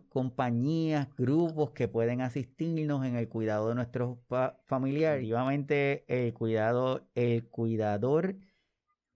compañías, 0.09 1.09
grupos 1.16 1.70
que 1.72 1.88
pueden 1.88 2.20
asistirnos 2.20 3.04
en 3.04 3.16
el 3.16 3.28
cuidado 3.28 3.68
de 3.68 3.74
nuestros 3.76 4.18
familiares. 4.66 5.24
Obviamente 5.24 6.04
el 6.09 6.32
cuidado, 6.34 7.09
el 7.14 7.48
cuidador 7.48 8.36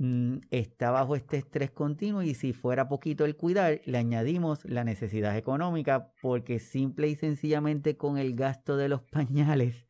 Mm, 0.05 0.40
está 0.51 0.90
bajo 0.90 1.14
este 1.14 1.36
estrés 1.36 1.70
continuo 1.70 2.22
y 2.22 2.34
si 2.34 2.53
fuera 2.53 2.88
poquito 2.88 3.24
el 3.24 3.36
cuidar, 3.36 3.82
le 3.84 3.99
añadimos 3.99 4.64
la 4.64 4.82
necesidad 4.82 5.36
económica 5.36 6.12
porque 6.20 6.59
simple 6.59 7.07
y 7.07 7.14
sencillamente 7.14 7.97
con 7.97 8.18
el 8.18 8.34
gasto 8.34 8.76
de 8.76 8.88
los 8.88 9.03
pañales 9.12 9.86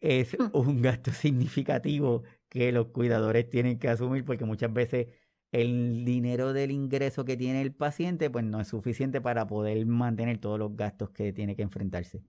es 0.00 0.38
mm. 0.38 0.56
un 0.56 0.82
gasto 0.82 1.10
significativo 1.12 2.22
que 2.48 2.72
los 2.72 2.88
cuidadores 2.88 3.48
tienen 3.48 3.78
que 3.78 3.88
asumir 3.88 4.24
porque 4.24 4.44
muchas 4.44 4.72
veces 4.72 5.08
el 5.52 6.04
dinero 6.04 6.52
del 6.52 6.70
ingreso 6.70 7.24
que 7.24 7.36
tiene 7.36 7.60
el 7.60 7.74
paciente 7.74 8.30
pues 8.30 8.44
no 8.44 8.60
es 8.60 8.68
suficiente 8.68 9.20
para 9.20 9.46
poder 9.46 9.84
mantener 9.86 10.38
todos 10.38 10.58
los 10.58 10.76
gastos 10.76 11.10
que 11.10 11.32
tiene 11.32 11.56
que 11.56 11.62
enfrentarse. 11.62 12.22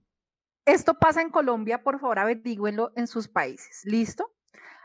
Esto 0.66 0.94
pasa 0.98 1.20
en 1.20 1.30
Colombia, 1.30 1.82
por 1.82 2.00
favor 2.00 2.18
averigüenlo 2.18 2.92
en 2.96 3.06
sus 3.06 3.28
países. 3.28 3.82
¿Listo? 3.84 4.32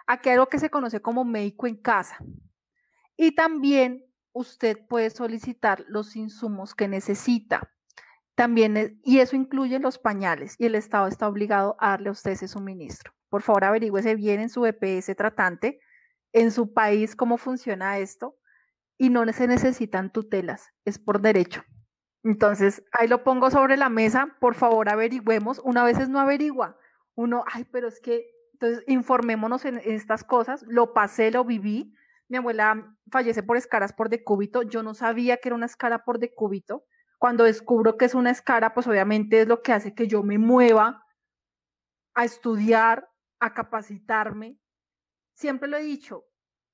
Aquí 0.07 0.29
hay 0.29 0.35
algo 0.35 0.47
que 0.47 0.59
se 0.59 0.69
conoce 0.69 1.01
como 1.01 1.23
médico 1.23 1.67
en 1.67 1.75
casa. 1.75 2.17
Y 3.15 3.33
también 3.33 4.05
usted 4.33 4.77
puede 4.87 5.09
solicitar 5.09 5.85
los 5.87 6.15
insumos 6.15 6.75
que 6.75 6.87
necesita. 6.87 7.71
También, 8.39 9.01
y 9.03 9.19
eso 9.19 9.35
incluye 9.35 9.79
los 9.79 9.97
pañales, 9.97 10.55
y 10.57 10.65
el 10.65 10.75
Estado 10.75 11.09
está 11.09 11.27
obligado 11.27 11.75
a 11.77 11.89
darle 11.89 12.07
a 12.07 12.13
usted 12.13 12.31
ese 12.31 12.47
suministro. 12.47 13.11
Por 13.27 13.41
favor, 13.41 13.65
averigüese 13.65 14.15
bien 14.15 14.39
en 14.39 14.47
su 14.47 14.65
EPS 14.65 15.13
tratante, 15.17 15.81
en 16.31 16.51
su 16.51 16.73
país, 16.73 17.17
cómo 17.17 17.37
funciona 17.37 17.97
esto, 17.97 18.37
y 18.97 19.09
no 19.09 19.25
se 19.33 19.45
necesitan 19.45 20.09
tutelas, 20.13 20.69
es 20.85 20.97
por 20.97 21.19
derecho. 21.19 21.65
Entonces, 22.23 22.81
ahí 22.93 23.09
lo 23.09 23.25
pongo 23.25 23.51
sobre 23.51 23.75
la 23.75 23.89
mesa, 23.89 24.33
por 24.39 24.55
favor, 24.55 24.87
averigüemos. 24.87 25.59
Una 25.65 25.83
vez 25.83 26.07
no 26.07 26.21
averigua, 26.21 26.77
uno, 27.15 27.43
ay, 27.45 27.65
pero 27.69 27.89
es 27.89 27.99
que 27.99 28.25
entonces, 28.53 28.85
informémonos 28.87 29.65
en, 29.65 29.81
estas 29.83 30.23
cosas. 30.23 30.63
Lo 30.65 30.93
pasé, 30.93 31.29
lo 31.29 31.43
viví. 31.43 31.93
Mi 32.29 32.37
abuela 32.37 32.95
fallece 33.11 33.43
por 33.43 33.57
escaras 33.57 33.91
por 33.91 34.07
decúbito. 34.07 34.61
Yo 34.61 34.81
no 34.81 34.93
sabía 34.93 35.35
que 35.35 35.49
era 35.49 35.57
una 35.57 35.65
escara 35.65 36.05
por 36.05 36.19
decúbito. 36.19 36.85
Cuando 37.19 37.43
descubro 37.43 37.97
que 37.97 38.05
es 38.05 38.15
una 38.15 38.31
escara, 38.31 38.73
pues 38.73 38.87
obviamente 38.87 39.41
es 39.41 39.47
lo 39.47 39.61
que 39.61 39.73
hace 39.73 39.93
que 39.93 40.07
yo 40.07 40.23
me 40.23 40.37
mueva 40.37 41.05
a 42.15 42.23
estudiar, 42.23 43.09
a 43.39 43.53
capacitarme. 43.53 44.57
Siempre 45.33 45.69
lo 45.69 45.77
he 45.77 45.83
dicho, 45.83 46.25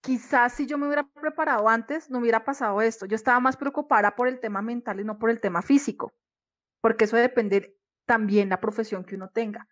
quizás 0.01 0.53
si 0.53 0.67
yo 0.67 0.77
me 0.77 0.85
hubiera 0.85 1.03
preparado 1.11 1.67
antes, 1.67 2.11
no 2.11 2.19
hubiera 2.19 2.45
pasado 2.45 2.81
esto. 2.81 3.07
Yo 3.07 3.15
estaba 3.15 3.39
más 3.39 3.57
preocupada 3.57 4.15
por 4.15 4.27
el 4.27 4.39
tema 4.39 4.61
mental 4.61 4.99
y 4.99 5.03
no 5.03 5.17
por 5.17 5.31
el 5.31 5.41
tema 5.41 5.63
físico, 5.63 6.13
porque 6.79 7.05
eso 7.05 7.17
depende 7.17 7.75
también 8.05 8.49
la 8.49 8.61
profesión 8.61 9.03
que 9.03 9.15
uno 9.15 9.29
tenga. 9.29 9.67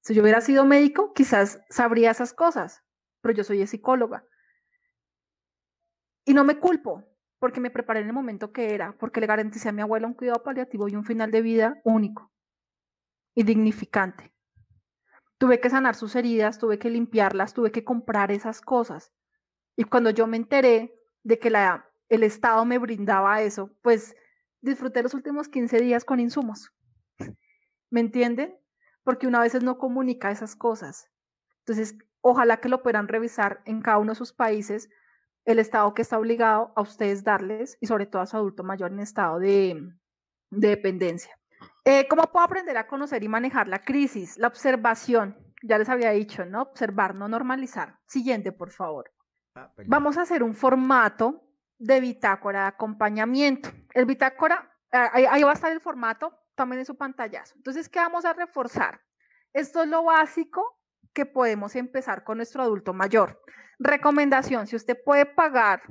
Si 0.00 0.12
yo 0.12 0.22
hubiera 0.22 0.40
sido 0.40 0.64
médico, 0.64 1.12
quizás 1.12 1.62
sabría 1.70 2.10
esas 2.10 2.32
cosas, 2.32 2.82
pero 3.20 3.32
yo 3.32 3.44
soy 3.44 3.64
psicóloga. 3.64 4.24
Y 6.24 6.34
no 6.34 6.42
me 6.42 6.58
culpo, 6.58 7.04
porque 7.38 7.60
me 7.60 7.70
preparé 7.70 8.00
en 8.00 8.06
el 8.06 8.12
momento 8.12 8.52
que 8.52 8.74
era, 8.74 8.92
porque 8.98 9.20
le 9.20 9.26
garanticé 9.26 9.68
a 9.68 9.72
mi 9.72 9.82
abuela 9.82 10.06
un 10.06 10.14
cuidado 10.14 10.42
paliativo 10.42 10.88
y 10.88 10.96
un 10.96 11.04
final 11.04 11.30
de 11.30 11.42
vida 11.42 11.80
único 11.84 12.32
y 13.34 13.42
dignificante. 13.42 14.32
Tuve 15.38 15.60
que 15.60 15.68
sanar 15.68 15.94
sus 15.94 16.16
heridas, 16.16 16.58
tuve 16.58 16.78
que 16.78 16.88
limpiarlas, 16.88 17.52
tuve 17.52 17.70
que 17.70 17.84
comprar 17.84 18.32
esas 18.32 18.60
cosas. 18.60 19.12
Y 19.76 19.84
cuando 19.84 20.10
yo 20.10 20.26
me 20.26 20.38
enteré 20.38 20.94
de 21.22 21.38
que 21.38 21.52
el 22.08 22.22
Estado 22.22 22.64
me 22.64 22.78
brindaba 22.78 23.42
eso, 23.42 23.70
pues 23.82 24.16
disfruté 24.62 25.02
los 25.02 25.12
últimos 25.12 25.48
15 25.48 25.78
días 25.78 26.04
con 26.06 26.20
insumos. 26.20 26.72
¿Me 27.90 28.00
entienden? 28.00 28.56
porque 29.06 29.28
una 29.28 29.38
vez 29.38 29.62
no 29.62 29.78
comunica 29.78 30.32
esas 30.32 30.56
cosas. 30.56 31.08
Entonces, 31.60 31.96
ojalá 32.22 32.56
que 32.56 32.68
lo 32.68 32.82
puedan 32.82 33.06
revisar 33.06 33.62
en 33.64 33.80
cada 33.80 33.98
uno 33.98 34.10
de 34.12 34.16
sus 34.16 34.32
países, 34.32 34.90
el 35.46 35.60
Estado 35.60 35.94
que 35.94 36.02
está 36.02 36.18
obligado 36.18 36.72
a 36.76 36.82
ustedes 36.82 37.24
darles 37.24 37.78
y 37.80 37.86
sobre 37.86 38.06
todo 38.06 38.20
a 38.20 38.26
su 38.26 38.36
adulto 38.36 38.64
mayor 38.64 38.92
en 38.92 39.00
estado 39.00 39.38
de, 39.38 39.90
dependencia. 40.50 41.38
Eh, 41.84 42.06
¿Cómo 42.08 42.24
puedo 42.24 42.44
aprender 42.44 42.76
a 42.76 42.88
conocer 42.88 43.22
y 43.22 43.28
manejar 43.28 43.68
la 43.68 43.84
crisis? 43.84 44.36
La 44.38 44.48
observación, 44.48 45.38
ya 45.62 45.78
les 45.78 45.88
había 45.88 46.10
dicho, 46.10 46.44
¿no? 46.44 46.62
Observar, 46.62 47.14
no 47.14 47.28
normalizar. 47.28 47.98
Siguiente, 48.06 48.50
por 48.50 48.72
favor. 48.72 49.12
Ah, 49.54 49.72
Vamos 49.86 50.18
a 50.18 50.22
hacer 50.22 50.42
un 50.42 50.54
formato 50.54 51.44
de 51.78 52.00
bitácora 52.00 52.62
de 52.62 52.68
acompañamiento. 52.68 53.70
El 53.94 54.04
bitácora, 54.04 54.68
ah, 54.92 55.10
ahí 55.14 55.42
va 55.44 55.50
a 55.50 55.54
estar 55.54 55.70
el 55.70 55.80
formato, 55.80 56.36
tomen 56.56 56.80
en 56.80 56.86
su 56.86 56.96
pantallazo. 56.96 57.54
Entonces, 57.56 57.88
¿qué 57.88 58.00
vamos 58.00 58.24
a 58.24 58.32
reforzar? 58.32 59.00
Esto 59.52 59.84
es 59.84 59.88
lo 59.88 60.02
básico 60.02 60.80
que 61.12 61.24
podemos 61.24 61.76
empezar 61.76 62.24
con 62.24 62.38
nuestro 62.38 62.62
adulto 62.62 62.92
mayor. 62.92 63.40
Recomendación, 63.78 64.66
si 64.66 64.76
usted 64.76 64.96
puede 65.04 65.26
pagar 65.26 65.82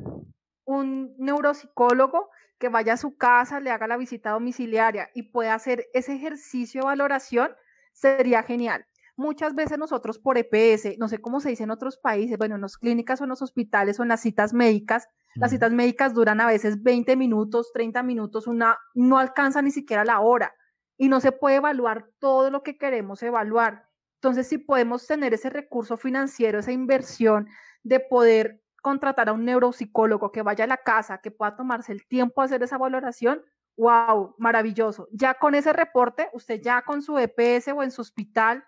un 0.66 1.16
neuropsicólogo 1.18 2.30
que 2.58 2.70
vaya 2.70 2.94
a 2.94 2.98
su 2.98 3.18
casa, 3.18 3.60
le 3.60 3.70
haga 3.70 3.88
la 3.88 3.98
visita 3.98 4.32
domiciliaria 4.32 5.10
y 5.14 5.24
pueda 5.24 5.54
hacer 5.54 5.86
ese 5.94 6.16
ejercicio 6.16 6.82
de 6.82 6.88
valoración, 6.88 7.52
sería 7.94 8.44
genial. 8.44 8.86
Muchas 9.18 9.56
veces 9.56 9.78
nosotros 9.78 10.20
por 10.20 10.38
EPS, 10.38 10.98
no 10.98 11.08
sé 11.08 11.20
cómo 11.20 11.40
se 11.40 11.50
dice 11.50 11.64
en 11.64 11.72
otros 11.72 11.98
países, 11.98 12.38
bueno, 12.38 12.56
en 12.56 12.62
las 12.62 12.78
clínicas 12.78 13.22
o 13.22 13.24
en 13.24 13.30
los 13.30 13.42
hospitales 13.42 14.00
o 14.00 14.04
en 14.04 14.10
las 14.10 14.22
citas 14.22 14.54
médicas, 14.54 15.08
las 15.36 15.52
citas 15.52 15.72
médicas 15.72 16.14
duran 16.14 16.42
a 16.42 16.48
veces 16.48 16.82
20 16.82 17.16
minutos, 17.16 17.72
30 17.74 18.04
minutos, 18.04 18.48
una 18.48 18.78
no 18.94 19.18
alcanza 19.18 19.62
ni 19.62 19.72
siquiera 19.72 20.04
la 20.04 20.20
hora 20.20 20.54
y 20.98 21.08
no 21.08 21.20
se 21.20 21.32
puede 21.32 21.58
evaluar 21.58 22.10
todo 22.20 22.50
lo 22.50 22.64
que 22.64 22.78
queremos 22.78 23.22
evaluar. 23.24 23.85
Entonces, 24.26 24.48
si 24.48 24.58
podemos 24.58 25.06
tener 25.06 25.34
ese 25.34 25.50
recurso 25.50 25.98
financiero, 25.98 26.60
esa 26.60 26.72
inversión 26.72 27.48
de 27.84 28.00
poder 28.00 28.62
contratar 28.82 29.30
a 29.30 29.34
un 29.34 29.46
neuropsicólogo 29.46 30.32
que 30.32 30.42
vaya 30.42 30.64
a 30.64 30.68
la 30.68 30.78
casa, 30.78 31.20
que 31.20 31.32
pueda 31.32 31.56
tomarse 31.56 31.92
el 31.92 32.06
tiempo 32.08 32.42
de 32.42 32.46
hacer 32.46 32.64
esa 32.64 32.78
valoración, 32.78 33.44
wow, 33.78 34.36
maravilloso. 34.38 35.08
Ya 35.12 35.36
con 35.36 35.56
ese 35.56 35.74
reporte, 35.74 36.30
usted 36.34 36.62
ya 36.62 36.82
con 36.82 37.02
su 37.02 37.18
EPS 37.18 37.70
o 37.70 37.84
en 37.84 37.92
su 37.92 38.02
hospital 38.02 38.64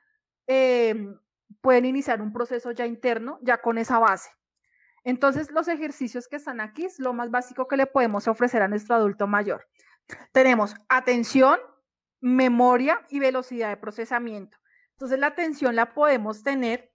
Em, 0.48 1.20
pueden 1.60 1.86
iniciar 1.86 2.22
un 2.22 2.32
proceso 2.32 2.72
ya 2.72 2.86
interno, 2.86 3.38
ya 3.42 3.58
con 3.58 3.78
esa 3.78 4.00
base. 4.00 4.30
Entonces, 5.04 5.52
los 5.52 5.68
ejercicios 5.68 6.28
que 6.28 6.38
están 6.38 6.62
aquí 6.62 6.86
es 6.86 7.00
lo 7.00 7.14
más 7.14 7.30
básico 7.30 7.68
que 7.68 7.78
le 7.78 7.86
podemos 7.86 8.28
ofrecer 8.28 8.62
a 8.62 8.68
nuestro 8.68 8.96
adulto 8.96 9.28
mayor. 9.28 9.68
Tenemos 10.32 10.76
atención, 10.90 11.60
memoria 12.22 13.06
y 13.10 13.20
velocidad 13.20 13.70
de 13.70 13.78
procesamiento. 13.78 14.58
Entonces, 14.98 15.20
la 15.20 15.28
atención 15.28 15.76
la 15.76 15.94
podemos 15.94 16.42
tener 16.42 16.92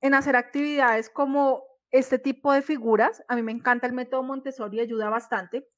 en 0.00 0.14
hacer 0.14 0.36
actividades 0.36 1.10
como 1.10 1.64
este 1.90 2.20
tipo 2.20 2.52
de 2.52 2.62
figuras. 2.62 3.24
A 3.26 3.34
mí 3.34 3.42
me 3.42 3.50
encanta 3.50 3.88
el 3.88 3.92
método 3.92 4.22
Montessori, 4.22 4.78
ayuda 4.78 5.10
bastante. 5.10 5.68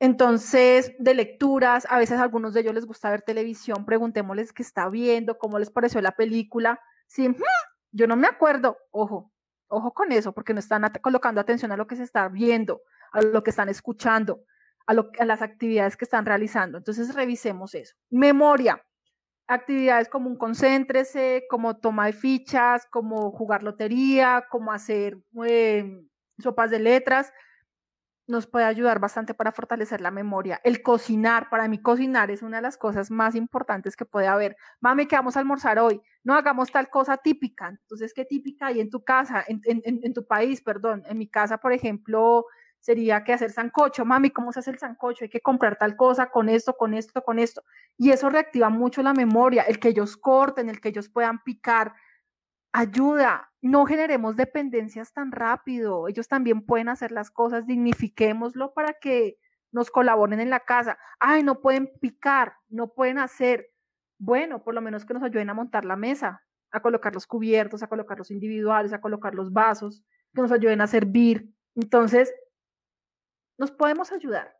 Entonces, 0.00 0.94
de 0.98 1.12
lecturas, 1.12 1.86
a 1.90 1.98
veces 1.98 2.18
a 2.18 2.22
algunos 2.22 2.54
de 2.54 2.60
ellos 2.60 2.72
les 2.72 2.86
gusta 2.86 3.10
ver 3.10 3.20
televisión, 3.20 3.84
preguntémosles 3.84 4.54
qué 4.54 4.62
está 4.62 4.88
viendo, 4.88 5.36
cómo 5.36 5.58
les 5.58 5.70
pareció 5.70 6.00
la 6.00 6.12
película. 6.12 6.80
Si 7.06 7.28
¡mm! 7.28 7.36
yo 7.90 8.06
no 8.06 8.16
me 8.16 8.26
acuerdo, 8.26 8.78
ojo, 8.90 9.30
ojo 9.68 9.92
con 9.92 10.12
eso, 10.12 10.32
porque 10.32 10.54
no 10.54 10.60
están 10.60 10.90
colocando 11.02 11.42
atención 11.42 11.72
a 11.72 11.76
lo 11.76 11.86
que 11.86 11.96
se 11.96 12.04
está 12.04 12.26
viendo, 12.28 12.80
a 13.12 13.20
lo 13.20 13.42
que 13.42 13.50
están 13.50 13.68
escuchando, 13.68 14.46
a, 14.86 14.94
a 15.18 15.24
las 15.26 15.42
actividades 15.42 15.98
que 15.98 16.06
están 16.06 16.24
realizando. 16.24 16.78
Entonces, 16.78 17.14
revisemos 17.14 17.74
eso. 17.74 17.94
Memoria, 18.08 18.82
actividades 19.52 20.08
como 20.08 20.28
un 20.28 20.36
concéntrese, 20.36 21.44
como 21.48 21.76
toma 21.76 22.06
de 22.06 22.12
fichas, 22.12 22.86
como 22.86 23.30
jugar 23.32 23.62
lotería, 23.62 24.46
como 24.50 24.72
hacer 24.72 25.18
eh, 25.46 26.04
sopas 26.38 26.70
de 26.70 26.78
letras 26.78 27.32
nos 28.26 28.46
puede 28.46 28.64
ayudar 28.64 29.00
bastante 29.00 29.34
para 29.34 29.52
fortalecer 29.52 30.00
la 30.00 30.10
memoria. 30.10 30.60
El 30.64 30.82
cocinar, 30.82 31.50
para 31.50 31.68
mí 31.68 31.78
cocinar 31.78 32.30
es 32.30 32.42
una 32.42 32.58
de 32.58 32.62
las 32.62 32.76
cosas 32.76 33.10
más 33.10 33.34
importantes 33.34 33.96
que 33.96 34.04
puede 34.04 34.26
haber. 34.26 34.56
Mami, 34.80 35.06
¿qué 35.06 35.16
vamos 35.16 35.36
a 35.36 35.40
almorzar 35.40 35.78
hoy? 35.78 36.00
No 36.22 36.34
hagamos 36.34 36.70
tal 36.70 36.88
cosa 36.88 37.16
típica. 37.16 37.68
Entonces, 37.68 38.12
¿qué 38.14 38.24
típica 38.24 38.66
hay 38.68 38.80
en 38.80 38.90
tu 38.90 39.02
casa, 39.04 39.44
en, 39.46 39.60
en 39.64 40.12
tu 40.12 40.26
país, 40.26 40.62
perdón? 40.62 41.02
En 41.06 41.18
mi 41.18 41.28
casa, 41.28 41.58
por 41.58 41.72
ejemplo, 41.72 42.46
sería 42.82 43.22
que 43.22 43.32
hacer 43.32 43.52
sancocho. 43.52 44.04
Mami, 44.04 44.30
¿cómo 44.30 44.52
se 44.52 44.58
hace 44.58 44.72
el 44.72 44.78
sancocho? 44.78 45.24
Hay 45.24 45.30
que 45.30 45.40
comprar 45.40 45.78
tal 45.78 45.96
cosa 45.96 46.30
con 46.30 46.48
esto, 46.48 46.76
con 46.76 46.94
esto, 46.94 47.22
con 47.22 47.38
esto. 47.38 47.62
Y 47.96 48.10
eso 48.10 48.28
reactiva 48.28 48.70
mucho 48.70 49.02
la 49.02 49.14
memoria, 49.14 49.62
el 49.62 49.78
que 49.78 49.88
ellos 49.88 50.16
corten, 50.16 50.68
el 50.68 50.80
que 50.80 50.88
ellos 50.88 51.08
puedan 51.08 51.42
picar. 51.44 51.94
Ayuda, 52.72 53.52
no 53.60 53.86
generemos 53.86 54.34
dependencias 54.34 55.12
tan 55.12 55.30
rápido. 55.30 56.08
Ellos 56.08 56.26
también 56.26 56.66
pueden 56.66 56.88
hacer 56.88 57.12
las 57.12 57.30
cosas, 57.30 57.66
dignifiquémoslo 57.66 58.74
para 58.74 58.94
que 58.94 59.38
nos 59.70 59.90
colaboren 59.90 60.40
en 60.40 60.50
la 60.50 60.60
casa. 60.60 60.98
Ay, 61.20 61.44
no 61.44 61.60
pueden 61.60 61.88
picar, 62.00 62.54
no 62.68 62.92
pueden 62.92 63.18
hacer. 63.18 63.70
Bueno, 64.18 64.64
por 64.64 64.74
lo 64.74 64.80
menos 64.80 65.04
que 65.04 65.14
nos 65.14 65.22
ayuden 65.22 65.50
a 65.50 65.54
montar 65.54 65.84
la 65.84 65.96
mesa, 65.96 66.42
a 66.72 66.82
colocar 66.82 67.14
los 67.14 67.28
cubiertos, 67.28 67.84
a 67.84 67.86
colocar 67.86 68.18
los 68.18 68.32
individuales, 68.32 68.92
a 68.92 69.00
colocar 69.00 69.36
los 69.36 69.52
vasos, 69.52 70.04
que 70.34 70.42
nos 70.42 70.50
ayuden 70.50 70.80
a 70.80 70.88
servir. 70.88 71.48
Entonces, 71.76 72.32
nos 73.58 73.70
podemos 73.70 74.12
ayudar. 74.12 74.56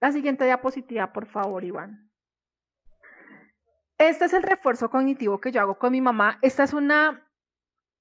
La 0.00 0.12
siguiente 0.12 0.44
diapositiva, 0.44 1.12
por 1.12 1.26
favor, 1.26 1.62
Iván. 1.64 2.10
Este 3.98 4.24
es 4.24 4.32
el 4.32 4.42
refuerzo 4.42 4.88
cognitivo 4.88 5.40
que 5.40 5.52
yo 5.52 5.60
hago 5.60 5.78
con 5.78 5.92
mi 5.92 6.00
mamá. 6.00 6.38
Esta 6.40 6.64
es 6.64 6.72
una, 6.72 7.30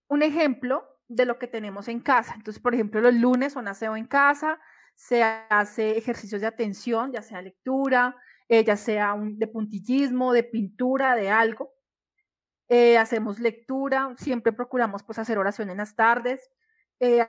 un 0.08 0.24
ejemplo 0.24 0.88
de 1.10 1.26
lo 1.26 1.38
que 1.38 1.47
tenemos 1.47 1.89
en 1.89 2.00
casa. 2.00 2.36
Entonces, 2.36 2.62
por 2.62 2.74
ejemplo, 2.74 3.02
los 3.02 3.14
lunes 3.14 3.54
son 3.54 3.68
aseo 3.68 3.97
en 3.97 4.06
casa, 4.06 4.60
se 4.95 5.24
hace 5.24 5.97
ejercicios 5.97 6.39
de 6.39 6.47
atención, 6.47 7.12
ya 7.12 7.22
sea 7.22 7.41
lectura, 7.41 8.16
eh, 8.47 8.64
ya 8.64 8.78
sea 8.78 9.16
de 9.20 9.47
puntillismo, 9.47 10.32
de 10.32 10.43
pintura, 10.43 11.16
de 11.16 11.30
algo. 11.30 11.74
Eh, 12.70 12.97
hacemos 12.97 13.39
lectura, 13.39 14.14
siempre 14.18 14.54
procuramos 14.54 15.04
pues 15.04 15.20
hacer 15.20 15.38
oración 15.38 15.70
en 15.70 15.78
las 15.78 15.95
tardes. 15.95 16.50
Eh, 17.00 17.28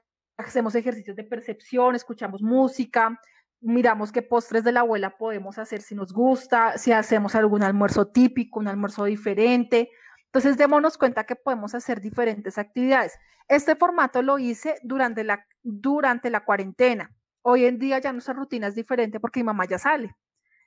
hacemos 0.49 0.75
ejercicios 0.75 1.17
de 1.17 1.25
percepción, 1.25 1.95
escuchamos 1.95 2.43
música, 2.43 3.21
miramos 3.61 4.11
qué 4.13 4.23
postres 4.23 4.65
de 4.65 4.73
la 4.73 4.81
abuela 4.81 5.17
podemos 5.19 5.59
hacer 5.59 5.83
si 5.83 5.95
nos 5.95 6.13
gusta, 6.13 6.79
si 6.79 6.93
hacemos 6.93 7.35
algún 7.35 7.63
almuerzo 7.63 8.09
típico, 8.09 8.61
un 8.61 8.69
almuerzo 8.69 9.05
diferente. 9.05 9.91
Entonces, 10.27 10.57
démonos 10.57 10.97
cuenta 10.97 11.25
que 11.25 11.37
podemos 11.37 11.75
hacer 11.75 12.01
diferentes 12.01 12.57
actividades. 12.57 13.19
Este 13.49 13.75
formato 13.77 14.23
lo 14.23 14.39
hice 14.39 14.77
durante 14.83 15.25
la, 15.25 15.45
durante 15.63 16.31
la 16.31 16.45
cuarentena. 16.45 17.13
Hoy 17.43 17.65
en 17.65 17.79
día 17.79 17.99
ya 17.99 18.13
nuestra 18.13 18.35
rutina 18.35 18.69
es 18.69 18.75
diferente 18.75 19.19
porque 19.19 19.41
mi 19.41 19.45
mamá 19.45 19.65
ya 19.67 19.79
sale. 19.79 20.15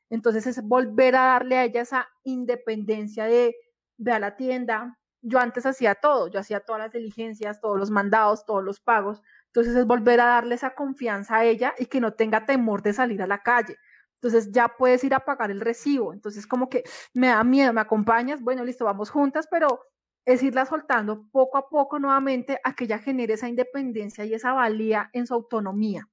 Entonces, 0.10 0.46
es 0.48 0.62
volver 0.62 1.16
a 1.16 1.24
darle 1.24 1.58
a 1.58 1.64
ella 1.64 1.82
esa 1.82 2.08
independencia 2.24 3.26
de, 3.26 3.56
ve 3.98 4.12
a 4.12 4.20
la 4.20 4.36
tienda. 4.36 5.00
Yo 5.22 5.40
antes 5.40 5.66
hacía 5.66 5.96
todo, 5.96 6.28
yo 6.28 6.40
hacía 6.40 6.60
todas 6.60 6.82
las 6.82 6.92
diligencias, 6.92 7.62
todos 7.62 7.80
los 7.80 7.90
mandados, 7.90 8.46
todos 8.46 8.64
los 8.64 8.82
pagos, 8.82 9.22
entonces 9.54 9.76
es 9.76 9.86
volver 9.86 10.20
a 10.20 10.26
darle 10.26 10.56
esa 10.56 10.74
confianza 10.74 11.38
a 11.38 11.46
ella 11.46 11.76
y 11.78 11.86
que 11.86 12.02
no 12.02 12.14
tenga 12.14 12.44
temor 12.44 12.82
de 12.82 12.92
salir 12.92 13.22
a 13.22 13.28
la 13.28 13.44
calle. 13.44 13.78
Entonces 14.16 14.52
ya 14.52 14.68
puedes 14.68 15.04
ir 15.04 15.14
a 15.14 15.20
pagar 15.20 15.52
el 15.52 15.62
recibo. 15.62 16.12
Entonces 16.12 16.48
como 16.48 16.70
que 16.70 16.84
me 17.14 17.28
da 17.28 17.44
miedo, 17.44 17.72
me 17.72 17.82
acompañas, 17.82 18.42
bueno, 18.42 18.66
listo, 18.66 18.86
vamos 18.86 19.12
juntas, 19.12 19.48
pero 19.52 19.80
es 20.26 20.42
irla 20.42 20.66
soltando 20.66 21.28
poco 21.32 21.60
a 21.60 21.70
poco 21.70 22.00
nuevamente 22.00 22.60
a 22.64 22.74
que 22.74 22.86
ella 22.86 22.98
genere 22.98 23.36
esa 23.36 23.48
independencia 23.48 24.26
y 24.26 24.34
esa 24.34 24.54
valía 24.54 25.12
en 25.14 25.28
su 25.28 25.36
autonomía. 25.36 26.10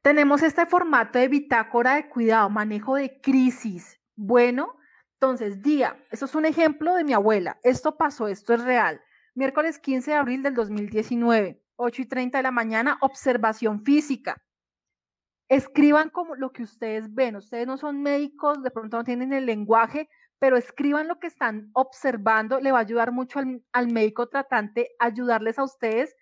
Tenemos 0.00 0.44
este 0.44 0.64
formato 0.66 1.18
de 1.18 1.26
bitácora 1.26 1.96
de 1.96 2.08
cuidado, 2.08 2.48
manejo 2.48 2.94
de 2.94 3.20
crisis. 3.20 3.98
Bueno, 4.14 4.76
entonces, 5.14 5.62
día, 5.62 6.00
eso 6.12 6.26
es 6.26 6.34
un 6.36 6.44
ejemplo 6.44 6.94
de 6.94 7.02
mi 7.02 7.12
abuela. 7.12 7.58
Esto 7.64 7.96
pasó, 7.96 8.28
esto 8.28 8.54
es 8.54 8.62
real. 8.62 9.00
Miércoles 9.34 9.80
15 9.80 10.12
de 10.12 10.16
abril 10.16 10.44
del 10.44 10.54
2019. 10.54 11.60
8 11.78 12.02
y 12.02 12.06
30 12.06 12.38
de 12.38 12.42
la 12.42 12.50
mañana, 12.50 12.98
observación 13.00 13.82
física. 13.84 14.42
Escriban 15.48 16.10
como 16.10 16.34
lo 16.34 16.52
que 16.52 16.62
ustedes 16.62 17.14
ven. 17.14 17.36
Ustedes 17.36 17.66
no 17.66 17.78
son 17.78 18.02
médicos, 18.02 18.62
de 18.62 18.70
pronto 18.70 18.98
no 18.98 19.04
tienen 19.04 19.32
el 19.32 19.46
lenguaje, 19.46 20.08
pero 20.38 20.56
escriban 20.56 21.08
lo 21.08 21.18
que 21.18 21.26
están 21.26 21.70
observando. 21.72 22.60
Le 22.60 22.72
va 22.72 22.78
a 22.78 22.82
ayudar 22.82 23.12
mucho 23.12 23.38
al, 23.38 23.62
al 23.72 23.90
médico 23.90 24.28
tratante, 24.28 24.90
ayudarles 24.98 25.58
a 25.58 25.64
ustedes 25.64 26.14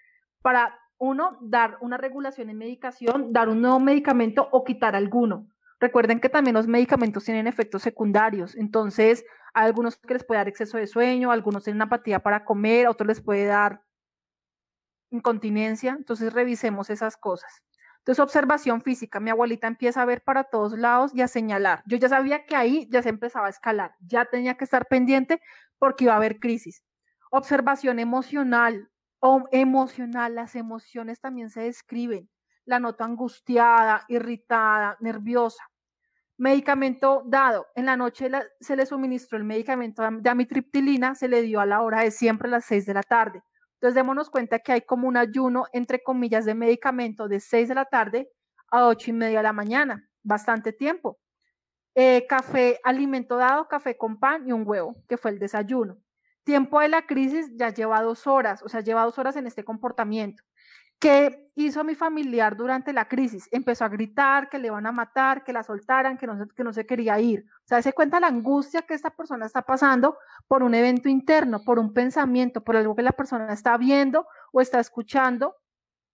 para, 0.43 0.79
uno, 0.99 1.39
dar 1.41 1.79
una 1.81 1.97
regulación 1.97 2.51
en 2.51 2.59
medicación, 2.59 3.33
dar 3.33 3.49
un 3.49 3.61
nuevo 3.61 3.81
medicamento 3.81 4.49
o 4.53 4.65
quitar 4.65 4.97
alguno. 4.97 5.47
Recuerden 5.79 6.21
que 6.21 6.29
también 6.29 6.55
los 6.55 6.67
medicamentos 6.67 7.25
tienen 7.25 7.47
efectos 7.47 7.83
secundarios, 7.83 8.57
entonces 8.57 9.25
hay 9.53 9.67
algunos 9.67 9.97
que 9.97 10.15
les 10.15 10.25
puede 10.25 10.39
dar 10.39 10.49
exceso 10.49 10.79
de 10.79 10.87
sueño, 10.87 11.31
algunos 11.31 11.65
tienen 11.65 11.83
apatía 11.83 12.21
para 12.21 12.45
comer, 12.45 12.89
otros 12.89 13.07
les 13.09 13.21
puede 13.21 13.45
dar 13.45 13.83
incontinencia, 15.11 15.95
entonces 15.99 16.33
revisemos 16.33 16.91
esas 16.91 17.17
cosas. 17.17 17.63
Entonces, 18.07 18.23
observación 18.23 18.83
física, 18.83 19.19
mi 19.19 19.31
abuelita 19.31 19.67
empieza 19.67 20.01
a 20.01 20.05
ver 20.05 20.23
para 20.23 20.45
todos 20.45 20.79
lados 20.79 21.13
y 21.13 21.23
a 21.23 21.29
señalar. 21.29 21.83
Yo 21.87 21.97
ya 21.97 22.09
sabía 22.09 22.47
que 22.47 22.55
ahí 22.55 22.89
ya 22.89 23.03
se 23.03 23.09
empezaba 23.09 23.49
a 23.49 23.51
escalar, 23.51 23.97
ya 24.01 24.25
tenía 24.27 24.55
que 24.57 24.63
estar 24.63 24.87
pendiente 24.87 25.41
porque 25.79 26.05
iba 26.05 26.13
a 26.13 26.17
haber 26.17 26.39
crisis. 26.39 26.85
Observación 27.33 27.99
emocional 27.99 28.91
o 29.19 29.49
emocional, 29.51 30.37
las 30.37 30.55
emociones 30.55 31.21
también 31.21 31.51
se 31.51 31.63
describen. 31.63 32.31
La 32.65 32.79
nota 32.79 33.05
angustiada, 33.05 34.05
irritada, 34.07 34.97
nerviosa. 35.01 35.65
Medicamento 36.37 37.25
dado. 37.27 37.67
En 37.75 37.87
la 37.87 37.97
noche 37.97 38.31
se 38.61 38.77
le 38.77 38.87
suministró 38.87 39.37
el 39.37 39.45
medicamento 39.45 40.03
de 40.09 40.31
amitriptilina, 40.31 41.17
se 41.17 41.27
le 41.27 41.43
dio 41.43 41.59
a 41.59 41.67
la 41.67 41.83
hora 41.83 42.03
de 42.03 42.13
siempre 42.13 42.47
a 42.47 42.53
las 42.53 42.67
6 42.67 42.87
de 42.87 42.95
la 42.95 43.03
tarde. 43.03 43.43
Entonces, 43.87 44.03
démonos 44.03 44.30
cuenta 44.30 44.59
que 44.59 44.72
hay 44.72 44.80
como 44.80 45.07
un 45.07 45.16
ayuno, 45.16 45.66
entre 45.72 46.03
comillas, 46.03 46.45
de 46.45 46.57
medicamento 46.57 47.28
de 47.28 47.39
6 47.39 47.68
de 47.68 47.76
la 47.76 47.84
tarde 47.84 48.32
a 48.68 48.89
8 48.89 49.11
y 49.11 49.12
media 49.12 49.39
de 49.39 49.43
la 49.45 49.53
mañana, 49.53 50.11
bastante 50.24 50.72
tiempo. 50.72 51.20
Eh, 51.95 52.26
café, 52.28 52.80
alimento 52.82 53.37
dado, 53.37 53.68
café 53.68 53.97
con 53.97 54.18
pan 54.18 54.43
y 54.45 54.51
un 54.51 54.64
huevo, 54.66 54.97
que 55.09 55.16
fue 55.16 55.30
el 55.30 55.39
desayuno. 55.39 55.99
Tiempo 56.43 56.80
de 56.80 56.89
la 56.89 57.07
crisis 57.07 57.53
ya 57.55 57.70
lleva 57.70 58.03
dos 58.03 58.26
horas, 58.26 58.61
o 58.64 58.68
sea, 58.68 58.80
lleva 58.80 59.05
dos 59.05 59.20
horas 59.20 59.37
en 59.37 59.47
este 59.47 59.62
comportamiento. 59.62 60.43
¿Qué 60.99 61.51
hizo 61.55 61.84
mi 61.84 61.94
familiar 61.94 62.57
durante 62.57 62.92
la 62.92 63.07
crisis? 63.07 63.49
Empezó 63.53 63.84
a 63.84 63.88
gritar 63.88 64.49
que 64.49 64.59
le 64.59 64.68
iban 64.68 64.86
a 64.86 64.92
matar, 64.92 65.44
que 65.44 65.53
la 65.53 65.62
soltaran, 65.62 66.16
que 66.16 66.26
no, 66.26 66.49
que 66.49 66.64
no 66.64 66.72
se 66.72 66.86
quería 66.86 67.20
ir. 67.20 67.44
O 67.64 67.68
sea, 67.68 67.82
se 67.82 67.92
cuenta 67.92 68.20
la 68.20 68.28
angustia 68.28 68.82
que 68.82 68.94
esta 68.94 69.11
persona 69.11 69.47
está 69.47 69.62
pasando 69.62 70.16
por 70.47 70.62
un 70.62 70.74
evento 70.74 71.09
interno, 71.09 71.62
por 71.64 71.78
un 71.78 71.92
pensamiento, 71.92 72.64
por 72.64 72.76
algo 72.76 72.97
que 72.97 73.03
la 73.03 73.12
persona 73.12 73.53
está 73.53 73.76
viendo 73.76 74.26
o 74.53 74.61
está 74.61 74.80
escuchando, 74.80 75.57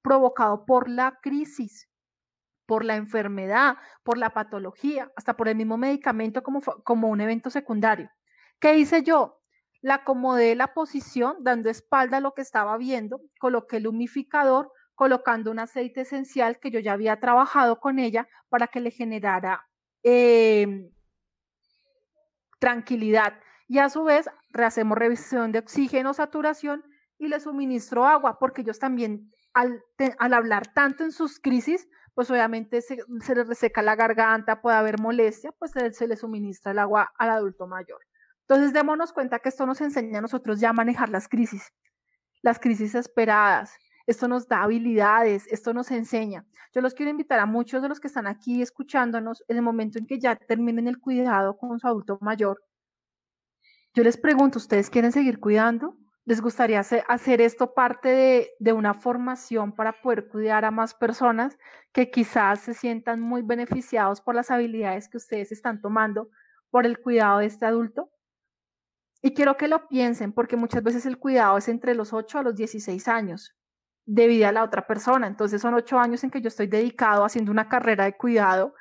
provocado 0.02 0.64
por 0.66 0.88
la 0.88 1.18
crisis, 1.22 1.88
por 2.66 2.84
la 2.84 2.96
enfermedad, 2.96 3.76
por 4.02 4.18
la 4.18 4.30
patología, 4.30 5.12
hasta 5.16 5.36
por 5.36 5.48
el 5.48 5.56
mismo 5.56 5.76
medicamento 5.76 6.42
como, 6.42 6.60
como 6.60 7.08
un 7.08 7.20
evento 7.20 7.50
secundario. 7.50 8.10
¿Qué 8.58 8.78
hice 8.78 9.02
yo? 9.02 9.41
La 9.82 9.96
acomodé 9.96 10.54
la 10.54 10.72
posición, 10.72 11.36
dando 11.40 11.68
espalda 11.68 12.18
a 12.18 12.20
lo 12.20 12.34
que 12.34 12.42
estaba 12.42 12.78
viendo, 12.78 13.20
coloqué 13.38 13.78
el 13.78 13.88
humificador, 13.88 14.72
colocando 14.94 15.50
un 15.50 15.58
aceite 15.58 16.02
esencial 16.02 16.60
que 16.60 16.70
yo 16.70 16.78
ya 16.78 16.92
había 16.92 17.18
trabajado 17.18 17.80
con 17.80 17.98
ella 17.98 18.28
para 18.48 18.68
que 18.68 18.80
le 18.80 18.92
generara 18.92 19.66
em, 20.04 20.88
tranquilidad. 22.60 23.34
Y 23.66 23.78
a 23.78 23.88
su 23.88 24.04
vez, 24.04 24.30
hacemos 24.54 24.96
revisión 24.96 25.50
de 25.50 25.58
oxígeno, 25.58 26.14
saturación 26.14 26.84
y 27.18 27.26
le 27.28 27.40
suministro 27.40 28.06
agua, 28.06 28.38
porque 28.38 28.62
ellos 28.62 28.78
también, 28.78 29.32
al, 29.52 29.82
hablar 30.18 30.72
tanto 30.72 31.02
en 31.02 31.10
sus 31.10 31.40
crisis, 31.40 31.88
pues 32.14 32.30
obviamente 32.30 32.82
se, 32.82 32.98
se 33.20 33.34
les 33.34 33.48
reseca 33.48 33.82
la 33.82 33.96
garganta, 33.96 34.60
puede 34.62 34.76
haber 34.76 35.00
molestia, 35.00 35.50
pues 35.58 35.72
se 35.72 36.06
le 36.06 36.16
suministra 36.16 36.70
el 36.70 36.78
agua 36.78 37.12
al 37.18 37.30
adulto 37.30 37.66
mayor. 37.66 38.00
Entonces, 38.42 38.72
démonos 38.72 39.12
cuenta 39.12 39.38
que 39.38 39.48
esto 39.48 39.66
nos 39.66 39.80
enseña 39.80 40.18
a 40.18 40.22
nosotros 40.22 40.60
ya 40.60 40.70
a 40.70 40.72
manejar 40.74 41.08
las 41.08 41.28
crisis, 41.28 41.72
las 42.42 42.58
crisis 42.58 42.94
esperadas. 42.94 43.72
Esto 44.06 44.28
nos 44.28 44.48
da 44.48 44.62
habilidades, 44.62 45.46
esto 45.46 45.72
nos 45.72 45.90
enseña. 45.90 46.44
Yo 46.74 46.80
los 46.80 46.94
quiero 46.94 47.10
invitar 47.10 47.38
a 47.38 47.46
muchos 47.46 47.82
de 47.82 47.88
los 47.88 48.00
que 48.00 48.08
están 48.08 48.26
aquí 48.26 48.62
escuchándonos 48.62 49.44
en 49.48 49.56
el 49.58 49.62
momento 49.62 49.98
en 49.98 50.06
que 50.06 50.18
ya 50.18 50.36
terminen 50.36 50.88
el 50.88 50.98
cuidado 50.98 51.56
con 51.56 51.78
su 51.78 51.86
adulto 51.86 52.18
mayor. 52.20 52.62
Yo 53.94 54.02
les 54.02 54.16
pregunto, 54.16 54.58
¿ustedes 54.58 54.88
quieren 54.88 55.12
seguir 55.12 55.38
cuidando? 55.38 55.96
¿Les 56.24 56.40
gustaría 56.40 56.80
hacer, 56.80 57.40
esto 57.40 57.74
parte 57.74 58.08
de, 58.08 58.50
de 58.58 58.72
una 58.72 58.94
formación 58.94 59.72
para 59.72 60.00
poder 60.00 60.28
cuidar 60.28 60.64
a 60.64 60.70
más 60.70 60.94
personas 60.94 61.58
que 61.92 62.10
quizás 62.10 62.60
se 62.60 62.74
sientan 62.74 63.20
muy 63.20 63.42
beneficiados 63.42 64.20
por 64.20 64.34
las 64.34 64.50
habilidades 64.50 65.08
que 65.08 65.18
ustedes 65.18 65.52
están 65.52 65.80
tomando 65.80 66.30
por 66.70 66.86
el 66.86 67.00
cuidado 67.00 67.40
de 67.40 67.46
este 67.46 67.66
adulto? 67.66 68.10
Y 69.22 69.34
quiero 69.34 69.56
que 69.56 69.68
lo 69.68 69.88
piensen 69.88 70.32
porque 70.32 70.56
muchas 70.56 70.82
veces 70.82 71.06
el 71.06 71.18
cuidado 71.18 71.56
es 71.56 71.68
entre 71.68 71.94
los 71.94 72.12
8 72.12 72.40
a 72.40 72.42
los 72.42 72.56
16 72.56 73.08
años. 73.08 73.54
de 74.04 74.26
vida 74.26 74.48
a 74.48 74.52
la 74.52 74.64
otra 74.64 74.86
persona. 74.86 75.26
Entonces 75.26 75.60
son 75.62 75.74
ocho 75.74 75.98
años 75.98 76.24
en 76.24 76.30
que 76.30 76.40
yo 76.40 76.48
estoy 76.48 76.66
dedicado 76.66 77.24
haciendo 77.24 77.52
una 77.52 77.68
carrera 77.68 78.04
de 78.04 78.16
cuidado 78.16 78.74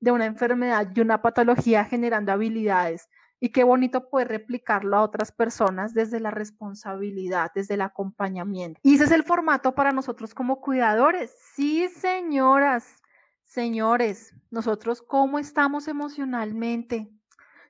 de 0.00 0.12
una 0.12 0.26
enfermedad 0.26 0.88
y 0.94 1.00
una 1.00 1.22
patología 1.22 1.84
generando 1.84 2.32
habilidades. 2.32 3.08
Y 3.40 3.50
qué 3.50 3.64
bonito 3.64 4.08
poder 4.08 4.28
replicarlo 4.28 4.96
a 4.96 5.02
otras 5.02 5.32
personas 5.32 5.92
desde 5.94 6.20
la 6.20 6.30
responsabilidad, 6.30 7.50
desde 7.54 7.74
el 7.74 7.82
acompañamiento. 7.82 8.80
Y 8.82 8.94
ese 8.94 9.04
es 9.04 9.10
el 9.10 9.24
formato 9.24 9.74
para 9.74 9.92
nosotros 9.92 10.34
como 10.34 10.60
cuidadores. 10.60 11.34
Sí, 11.54 11.88
señoras, 11.88 13.02
señores, 13.44 14.34
nosotros 14.50 15.02
cómo 15.02 15.38
estamos 15.38 15.88
emocionalmente. 15.88 17.10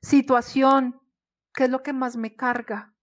Situación, 0.03 1.01
¿qué 1.57 1.65
es 1.65 1.71
lo 1.71 1.83
que 1.83 1.95
más 1.95 2.17
me 2.17 2.37
carga? 2.37 2.95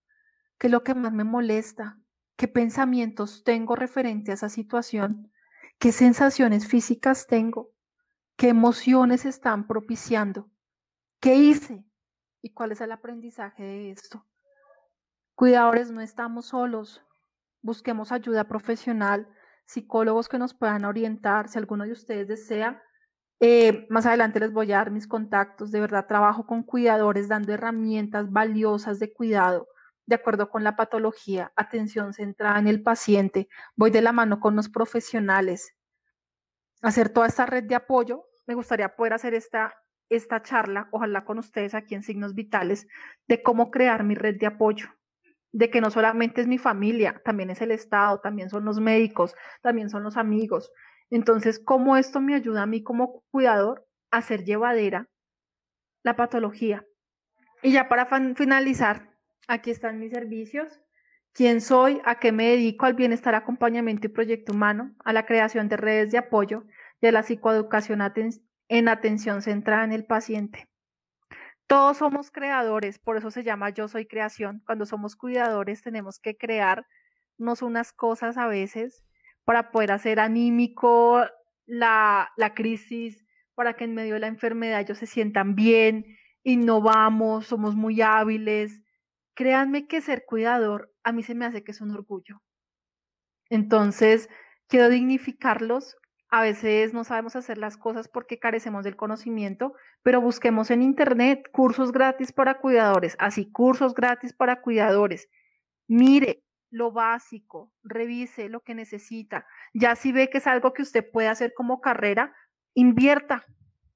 ¿Qué 0.60 0.68
es 0.68 0.72
lo 0.72 0.84
que 0.84 0.93
más 0.93 1.12
me 1.12 1.24
molesta? 1.24 1.99
¿Qué 2.38 2.47
pensamientos 2.47 3.43
tengo 3.43 3.76
referente 3.76 4.32
a 4.32 4.36
esa 4.36 4.47
situación? 4.47 5.32
¿Qué 5.80 5.91
sensaciones 5.91 6.68
físicas 6.68 7.26
tengo? 7.28 7.74
¿Qué 8.38 8.49
emociones 8.49 9.26
están 9.26 9.66
propiciando? 9.68 10.49
¿Qué 11.20 11.36
hice? 11.36 11.84
¿Y 12.41 12.54
cuál 12.54 12.72
es 12.72 12.82
el 12.82 12.91
aprendizaje 12.91 13.64
de 13.64 13.91
esto? 13.91 14.26
Cuidadores, 15.34 15.89
no 15.89 16.01
estamos 16.01 16.47
solos. 16.47 17.01
Busquemos 17.62 18.12
ayuda 18.12 18.47
profesional, 18.47 19.28
psicólogos 19.66 20.30
que 20.30 20.38
nos 20.38 20.54
puedan 20.54 20.86
orientar. 20.86 21.49
Si 21.49 21.58
alguno 21.58 21.86
de 21.86 21.91
ustedes 21.91 22.28
desea, 22.28 22.84
eh, 23.46 23.86
más 23.89 24.06
adelante 24.06 24.39
les 24.39 24.54
voy 24.54 24.72
a 24.72 24.78
dar 24.78 24.89
mis 24.89 25.06
contactos. 25.06 25.70
De 25.70 25.82
verdad, 25.82 26.08
trabajo 26.08 26.46
con 26.46 26.64
cuidadores 26.64 27.28
dando 27.28 27.52
herramientas 27.52 28.32
valiosas 28.32 29.00
de 29.00 29.12
cuidado 29.12 29.68
de 30.06 30.16
acuerdo 30.16 30.50
con 30.50 30.64
la 30.64 30.76
patología, 30.76 31.52
atención 31.56 32.14
centrada 32.14 32.60
en 32.60 32.68
el 32.68 32.82
paciente. 32.82 33.48
Voy 33.76 33.91
de 33.91 34.02
la 34.02 34.12
mano 34.12 34.39
con 34.39 34.56
los 34.56 34.70
profesionales 34.70 35.76
hacer 36.82 37.10
toda 37.10 37.28
esta 37.28 37.46
red 37.46 37.64
de 37.64 37.76
apoyo. 37.76 38.26
Me 38.46 38.56
gustaría 38.56 38.96
poder 38.96 39.14
hacer 39.14 39.34
esta, 39.34 39.74
esta 40.10 40.41
charla, 40.41 40.88
ojalá 40.91 41.26
con 41.26 41.39
ustedes 41.39 41.74
aquí 41.74 41.96
en 41.96 42.04
Signos 42.04 42.36
Vitales, 42.36 42.88
de 43.28 43.41
cómo 43.41 43.72
crear 43.72 44.04
mi 44.04 44.16
red 44.16 44.38
de 44.38 44.48
apoyo, 44.48 44.88
de 45.52 45.70
que 45.70 45.82
no 45.82 45.89
solamente 45.91 46.41
es 46.41 46.48
mi 46.48 46.58
familia, 46.58 47.22
también 47.24 47.50
es 47.50 47.62
el 47.62 47.72
Estado, 47.72 48.20
también 48.20 48.50
son 48.50 48.66
los 48.66 48.80
médicos, 48.80 49.36
también 49.62 49.89
son 49.89 50.04
los 50.04 50.18
amigos. 50.18 50.72
Entonces, 51.10 51.60
¿cómo 51.60 51.97
esto 51.97 52.20
me 52.22 52.36
ayuda 52.36 52.64
a 52.64 52.68
mí 52.68 52.84
como 52.84 53.24
cuidador 53.32 53.88
a 54.12 54.18
hacer 54.18 54.43
llevadera 54.43 55.10
la 56.04 56.16
patología? 56.16 56.86
Y 57.62 57.72
ya 57.72 57.88
para 57.88 58.08
finalizar, 58.36 59.16
aquí 59.47 59.72
están 59.72 59.99
mis 59.99 60.12
servicios 60.12 60.84
quién 61.34 61.62
soy, 61.62 62.01
a 62.06 62.20
qué 62.20 62.32
me 62.32 62.49
dedico 62.49 62.86
al 62.86 62.93
bienestar, 62.93 63.36
acompañamiento 63.36 64.08
y 64.08 64.12
proyecto 64.12 64.54
humano, 64.54 64.93
a 65.04 65.14
la 65.14 65.26
creación 65.26 65.68
de 65.68 65.78
redes 65.78 66.12
de 66.12 66.20
apoyo 66.20 66.64
y 67.01 67.08
a 67.08 67.12
la 67.12 67.24
psicoeducación 67.24 68.01
en 68.70 68.88
atención 68.88 69.41
centrada 69.41 69.84
en 69.84 69.91
el 69.91 70.06
paciente. 70.06 70.70
Todos 71.68 71.97
somos 71.97 72.30
creadores, 72.30 72.99
por 72.99 73.18
eso 73.18 73.32
se 73.32 73.43
llama 73.43 73.72
yo 73.72 73.88
soy 73.88 74.06
creación. 74.06 74.62
Cuando 74.66 74.86
somos 74.86 75.16
cuidadores 75.16 75.82
tenemos 75.82 76.20
que 76.20 76.38
crearnos 76.38 77.62
unas 77.62 77.93
cosas 77.93 78.38
a 78.38 78.47
veces 78.47 79.04
para 79.46 79.72
poder 79.72 79.91
hacer 79.91 80.20
anímico 80.20 81.24
la, 81.66 82.32
la 82.38 82.54
crisis, 82.54 83.26
para 83.56 83.74
que 83.74 83.86
en 83.86 83.94
medio 83.94 84.16
de 84.16 84.22
la 84.22 84.28
enfermedad 84.28 84.82
ellos 84.82 84.98
se 84.98 85.06
sientan 85.06 85.56
bien, 85.56 86.06
innovamos, 86.44 87.48
somos 87.48 87.76
muy 87.76 88.02
hábiles, 88.02 88.84
Créanme 89.36 89.88
que 89.88 90.02
ser 90.02 90.26
cuidador 90.26 90.91
a 91.04 91.12
mí 91.12 91.24
se 91.24 91.36
me 91.36 91.46
hace 91.46 91.64
que 91.64 91.72
es 91.72 91.82
un 91.82 91.91
orgullo. 91.91 92.41
Entonces, 93.50 94.30
quiero 94.68 94.89
dignificarlos. 94.89 95.98
A 96.30 96.41
veces 96.41 96.94
no 96.94 97.04
sabemos 97.04 97.36
hacer 97.36 97.58
las 97.58 97.78
cosas 97.78 98.08
porque 98.08 98.39
carecemos 98.39 98.84
del 98.84 98.96
conocimiento, 98.96 99.74
pero 100.02 100.22
busquemos 100.22 100.72
en 100.72 100.82
Internet 100.82 101.50
cursos 101.52 101.91
gratis 101.91 102.32
para 102.32 102.60
cuidadores, 102.60 103.16
así 103.20 103.52
cursos 103.52 103.94
gratis 103.94 104.34
para 104.34 104.62
cuidadores. 104.62 105.30
Mire 105.88 106.44
lo 106.74 106.91
básico, 106.91 107.71
revise 107.84 108.49
lo 108.49 108.61
que 108.61 108.76
necesita. 108.76 109.45
Ya 109.74 109.95
si 109.95 110.11
ve 110.11 110.30
que 110.30 110.39
es 110.39 110.47
algo 110.47 110.74
que 110.74 110.82
usted 110.82 111.09
puede 111.09 111.28
hacer 111.28 111.53
como 111.53 111.82
carrera, 111.82 112.34
invierta 112.74 113.45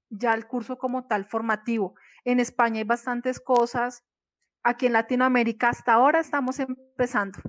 ya 0.10 0.34
el 0.34 0.48
curso 0.48 0.78
como 0.78 1.08
tal 1.08 1.26
formativo. 1.26 1.96
En 2.24 2.40
España 2.40 2.78
hay 2.78 2.84
bastantes 2.86 3.40
cosas, 3.40 4.06
Aquí 4.68 4.86
en 4.86 4.92
Latinoamérica 4.92 5.70
hasta 5.70 5.94
ahora 5.94 6.20
estamos 6.20 6.60
empezando. 6.60 7.40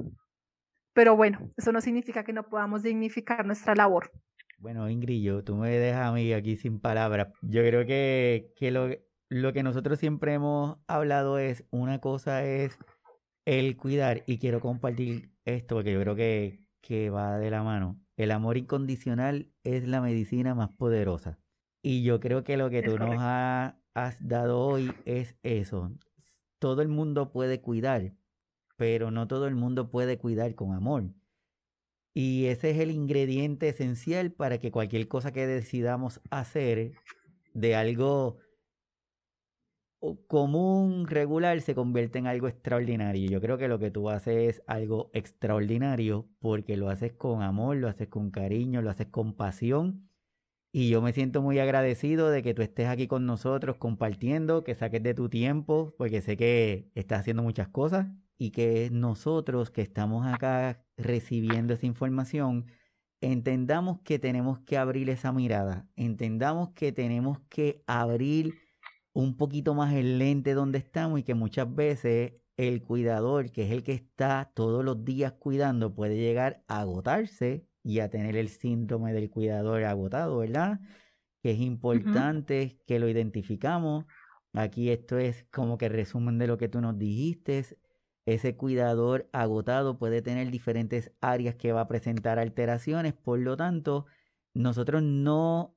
Pero 0.92 1.16
bueno, 1.16 1.50
eso 1.56 1.72
no 1.72 1.80
significa 1.80 2.22
que 2.22 2.32
no 2.32 2.48
podamos 2.48 2.84
dignificar 2.84 3.44
nuestra 3.44 3.74
labor. 3.74 4.12
Bueno, 4.58 4.88
Ingrid, 4.88 5.42
tú 5.42 5.56
me 5.56 5.68
dejas 5.70 6.06
a 6.06 6.12
mí 6.12 6.32
aquí 6.32 6.54
sin 6.54 6.78
palabras. 6.78 7.32
Yo 7.42 7.62
creo 7.62 7.84
que, 7.86 8.52
lo, 8.70 8.90
lo 9.30 9.52
que 9.52 9.64
nosotros 9.64 9.98
siempre 9.98 10.34
hemos 10.34 10.78
hablado 10.86 11.40
es, 11.40 11.64
una 11.70 12.00
cosa 12.00 12.44
es 12.44 12.78
el 13.48 13.78
cuidar, 13.78 14.24
y 14.26 14.36
quiero 14.36 14.60
compartir 14.60 15.32
esto 15.46 15.76
porque 15.76 15.94
yo 15.94 16.00
creo 16.02 16.14
que, 16.14 16.60
que 16.82 17.08
va 17.08 17.38
de 17.38 17.50
la 17.50 17.62
mano. 17.62 17.98
El 18.18 18.30
amor 18.30 18.58
incondicional 18.58 19.50
es 19.64 19.88
la 19.88 20.02
medicina 20.02 20.54
más 20.54 20.68
poderosa. 20.76 21.38
Y 21.80 22.02
yo 22.02 22.20
creo 22.20 22.44
que 22.44 22.58
lo 22.58 22.68
que 22.68 22.82
tú 22.82 22.98
nos 22.98 23.16
has 23.18 24.28
dado 24.28 24.60
hoy 24.60 24.92
es 25.06 25.34
eso, 25.42 25.96
todo 26.58 26.82
el 26.82 26.88
mundo 26.88 27.32
puede 27.32 27.62
cuidar, 27.62 28.12
pero 28.76 29.10
no 29.10 29.26
todo 29.28 29.46
el 29.46 29.54
mundo 29.54 29.90
puede 29.90 30.18
cuidar 30.18 30.54
con 30.54 30.74
amor. 30.74 31.04
Y 32.12 32.46
ese 32.46 32.72
es 32.72 32.80
el 32.80 32.90
ingrediente 32.90 33.70
esencial 33.70 34.30
para 34.30 34.58
que 34.58 34.70
cualquier 34.70 35.08
cosa 35.08 35.32
que 35.32 35.46
decidamos 35.46 36.20
hacer 36.30 36.92
de 37.54 37.76
algo 37.76 38.36
común, 40.26 41.06
regular, 41.06 41.60
se 41.60 41.74
convierta 41.74 42.18
en 42.18 42.26
algo 42.26 42.48
extraordinario. 42.48 43.30
Yo 43.30 43.40
creo 43.40 43.58
que 43.58 43.68
lo 43.68 43.78
que 43.78 43.90
tú 43.90 44.10
haces 44.10 44.56
es 44.56 44.62
algo 44.66 45.10
extraordinario 45.12 46.28
porque 46.38 46.76
lo 46.76 46.88
haces 46.90 47.12
con 47.12 47.42
amor, 47.42 47.76
lo 47.76 47.88
haces 47.88 48.08
con 48.08 48.30
cariño, 48.30 48.82
lo 48.82 48.90
haces 48.90 49.08
con 49.08 49.34
pasión 49.34 50.08
y 50.70 50.90
yo 50.90 51.00
me 51.00 51.12
siento 51.12 51.42
muy 51.42 51.58
agradecido 51.58 52.30
de 52.30 52.42
que 52.42 52.54
tú 52.54 52.62
estés 52.62 52.88
aquí 52.88 53.06
con 53.08 53.24
nosotros 53.26 53.76
compartiendo, 53.78 54.64
que 54.64 54.74
saques 54.74 55.02
de 55.02 55.14
tu 55.14 55.28
tiempo, 55.28 55.94
porque 55.96 56.20
sé 56.20 56.36
que 56.36 56.90
estás 56.94 57.20
haciendo 57.20 57.42
muchas 57.42 57.68
cosas 57.68 58.08
y 58.36 58.50
que 58.50 58.90
nosotros 58.92 59.70
que 59.70 59.82
estamos 59.82 60.26
acá 60.26 60.84
recibiendo 60.96 61.74
esa 61.74 61.86
información, 61.86 62.66
entendamos 63.20 64.00
que 64.02 64.18
tenemos 64.18 64.60
que 64.60 64.76
abrir 64.76 65.10
esa 65.10 65.32
mirada, 65.32 65.88
entendamos 65.96 66.70
que 66.74 66.92
tenemos 66.92 67.40
que 67.48 67.82
abrir 67.86 68.67
un 69.18 69.36
poquito 69.36 69.74
más 69.74 69.94
el 69.94 70.18
lente 70.20 70.54
donde 70.54 70.78
estamos 70.78 71.18
y 71.18 71.24
que 71.24 71.34
muchas 71.34 71.74
veces 71.74 72.34
el 72.56 72.84
cuidador, 72.84 73.50
que 73.50 73.64
es 73.64 73.72
el 73.72 73.82
que 73.82 73.92
está 73.92 74.52
todos 74.54 74.84
los 74.84 75.04
días 75.04 75.32
cuidando, 75.32 75.92
puede 75.92 76.16
llegar 76.16 76.62
a 76.68 76.82
agotarse 76.82 77.66
y 77.82 77.98
a 77.98 78.10
tener 78.10 78.36
el 78.36 78.48
síndrome 78.48 79.12
del 79.12 79.28
cuidador 79.28 79.82
agotado, 79.82 80.38
¿verdad? 80.38 80.78
Que 81.42 81.50
es 81.50 81.58
importante 81.58 82.78
que 82.86 83.00
lo 83.00 83.08
identificamos. 83.08 84.04
Aquí 84.52 84.88
esto 84.90 85.18
es 85.18 85.44
como 85.50 85.78
que 85.78 85.88
resumen 85.88 86.38
de 86.38 86.46
lo 86.46 86.56
que 86.56 86.68
tú 86.68 86.80
nos 86.80 86.96
dijiste. 86.96 87.64
Ese 88.24 88.56
cuidador 88.56 89.28
agotado 89.32 89.98
puede 89.98 90.22
tener 90.22 90.52
diferentes 90.52 91.10
áreas 91.20 91.56
que 91.56 91.72
va 91.72 91.80
a 91.80 91.88
presentar 91.88 92.38
alteraciones, 92.38 93.14
por 93.14 93.40
lo 93.40 93.56
tanto, 93.56 94.06
nosotros 94.54 95.02
no 95.02 95.74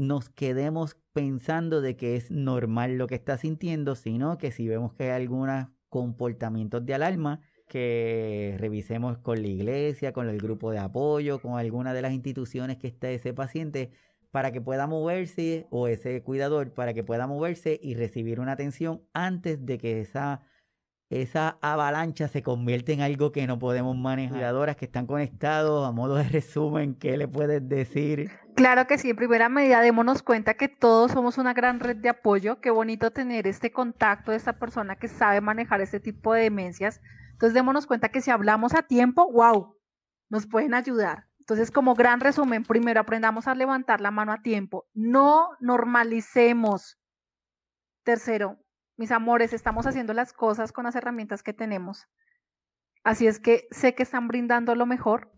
nos 0.00 0.30
quedemos 0.30 0.96
pensando 1.12 1.82
de 1.82 1.94
que 1.94 2.16
es 2.16 2.30
normal 2.30 2.96
lo 2.96 3.06
que 3.06 3.14
está 3.16 3.36
sintiendo, 3.36 3.94
sino 3.94 4.38
que 4.38 4.50
si 4.50 4.66
vemos 4.66 4.94
que 4.94 5.04
hay 5.04 5.10
algunos 5.10 5.66
comportamientos 5.90 6.86
de 6.86 6.94
alarma, 6.94 7.40
que 7.68 8.56
revisemos 8.58 9.18
con 9.18 9.42
la 9.42 9.48
iglesia, 9.48 10.12
con 10.12 10.28
el 10.28 10.38
grupo 10.38 10.70
de 10.70 10.78
apoyo, 10.78 11.40
con 11.40 11.58
alguna 11.58 11.92
de 11.92 12.00
las 12.00 12.12
instituciones 12.12 12.78
que 12.78 12.88
esté 12.88 13.14
ese 13.14 13.34
paciente 13.34 13.90
para 14.30 14.52
que 14.52 14.62
pueda 14.62 14.86
moverse 14.86 15.66
o 15.70 15.86
ese 15.86 16.22
cuidador 16.22 16.72
para 16.72 16.94
que 16.94 17.04
pueda 17.04 17.26
moverse 17.26 17.78
y 17.82 17.94
recibir 17.94 18.40
una 18.40 18.52
atención 18.52 19.02
antes 19.12 19.66
de 19.66 19.76
que 19.76 20.00
esa, 20.00 20.40
esa 21.10 21.58
avalancha 21.60 22.28
se 22.28 22.42
convierta 22.42 22.92
en 22.92 23.02
algo 23.02 23.32
que 23.32 23.46
no 23.46 23.58
podemos 23.58 23.96
manejar. 23.96 24.38
Cuidadoras 24.38 24.76
que 24.76 24.86
están 24.86 25.06
conectados, 25.06 25.86
a 25.86 25.92
modo 25.92 26.14
de 26.14 26.24
resumen, 26.28 26.94
¿qué 26.94 27.18
le 27.18 27.28
puedes 27.28 27.68
decir? 27.68 28.30
Claro 28.56 28.86
que 28.86 28.96
sí, 28.96 29.10
en 29.10 29.16
primera 29.16 29.48
medida 29.48 29.80
démonos 29.80 30.22
cuenta 30.22 30.54
que 30.54 30.68
todos 30.68 31.12
somos 31.12 31.36
una 31.36 31.52
gran 31.52 31.80
red 31.80 31.96
de 31.96 32.08
apoyo. 32.08 32.60
Qué 32.60 32.70
bonito 32.70 33.10
tener 33.10 33.46
este 33.46 33.70
contacto 33.70 34.30
de 34.30 34.38
esta 34.38 34.58
persona 34.58 34.96
que 34.96 35.08
sabe 35.08 35.40
manejar 35.40 35.82
este 35.82 36.00
tipo 36.00 36.32
de 36.32 36.42
demencias 36.42 37.00
entonces 37.40 37.54
démonos 37.54 37.86
cuenta 37.86 38.10
que 38.10 38.20
si 38.20 38.30
hablamos 38.30 38.74
a 38.74 38.82
tiempo, 38.82 39.32
wow, 39.32 39.74
nos 40.28 40.46
pueden 40.46 40.74
ayudar. 40.74 41.26
Entonces, 41.38 41.70
como 41.70 41.94
gran 41.94 42.20
resumen, 42.20 42.64
primero 42.64 43.00
aprendamos 43.00 43.46
a 43.46 43.54
levantar 43.54 44.02
la 44.02 44.10
mano 44.10 44.32
a 44.32 44.42
tiempo. 44.42 44.86
No 44.92 45.48
normalicemos. 45.58 46.98
Tercero, 48.04 48.58
mis 49.00 49.12
amores, 49.12 49.54
estamos 49.54 49.86
haciendo 49.86 50.12
las 50.12 50.34
cosas 50.34 50.72
con 50.72 50.84
las 50.84 50.94
herramientas 50.94 51.42
que 51.42 51.54
tenemos. 51.54 52.06
Así 53.02 53.26
es 53.26 53.40
que 53.40 53.66
sé 53.70 53.94
que 53.94 54.02
están 54.02 54.28
brindando 54.28 54.74
lo 54.74 54.84
mejor. 54.84 55.32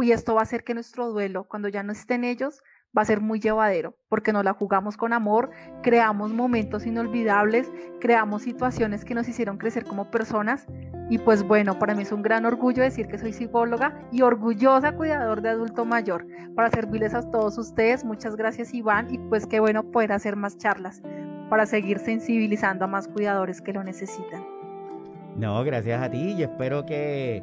y 0.00 0.12
esto 0.12 0.34
va 0.34 0.42
a 0.42 0.44
hacer 0.44 0.62
que 0.62 0.74
nuestro 0.74 1.10
duelo, 1.10 1.48
cuando 1.48 1.66
ya 1.66 1.82
no 1.82 1.90
estén 1.90 2.22
ellos, 2.22 2.62
va 2.96 3.02
a 3.02 3.04
ser 3.04 3.20
muy 3.20 3.40
llevadero, 3.40 3.96
porque 4.08 4.32
nos 4.32 4.44
la 4.44 4.52
jugamos 4.52 4.96
con 4.96 5.12
amor, 5.12 5.50
creamos 5.82 6.32
momentos 6.32 6.86
inolvidables, 6.86 7.68
creamos 8.00 8.42
situaciones 8.42 9.04
que 9.04 9.14
nos 9.14 9.28
hicieron 9.28 9.58
crecer 9.58 9.82
como 9.84 10.12
personas. 10.12 10.64
Y 11.10 11.18
pues 11.18 11.42
bueno, 11.42 11.80
para 11.80 11.96
mí 11.96 12.02
es 12.02 12.12
un 12.12 12.22
gran 12.22 12.46
orgullo 12.46 12.84
decir 12.84 13.08
que 13.08 13.18
soy 13.18 13.32
psicóloga 13.32 14.08
y 14.12 14.22
orgullosa 14.22 14.92
cuidador 14.92 15.42
de 15.42 15.48
adulto 15.48 15.84
mayor. 15.84 16.28
Para 16.54 16.70
servirles 16.70 17.12
a 17.12 17.28
todos 17.28 17.58
ustedes, 17.58 18.04
muchas 18.04 18.36
gracias 18.36 18.72
Iván 18.72 19.12
y 19.12 19.18
pues 19.18 19.48
qué 19.48 19.58
bueno 19.58 19.90
poder 19.90 20.12
hacer 20.12 20.36
más 20.36 20.58
charlas 20.58 21.02
para 21.48 21.66
seguir 21.66 21.98
sensibilizando 21.98 22.84
a 22.84 22.88
más 22.88 23.08
cuidadores 23.08 23.60
que 23.60 23.72
lo 23.72 23.82
necesitan. 23.84 24.44
No, 25.36 25.62
gracias 25.64 26.02
a 26.02 26.10
ti 26.10 26.34
y 26.36 26.42
espero 26.42 26.84
que 26.84 27.42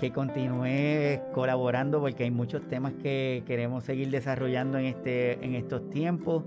que 0.00 0.10
continúe 0.12 1.20
colaborando 1.32 2.00
porque 2.00 2.24
hay 2.24 2.30
muchos 2.30 2.66
temas 2.68 2.94
que 3.02 3.44
queremos 3.46 3.84
seguir 3.84 4.10
desarrollando 4.10 4.78
en, 4.78 4.86
este, 4.86 5.44
en 5.44 5.54
estos 5.54 5.90
tiempos 5.90 6.44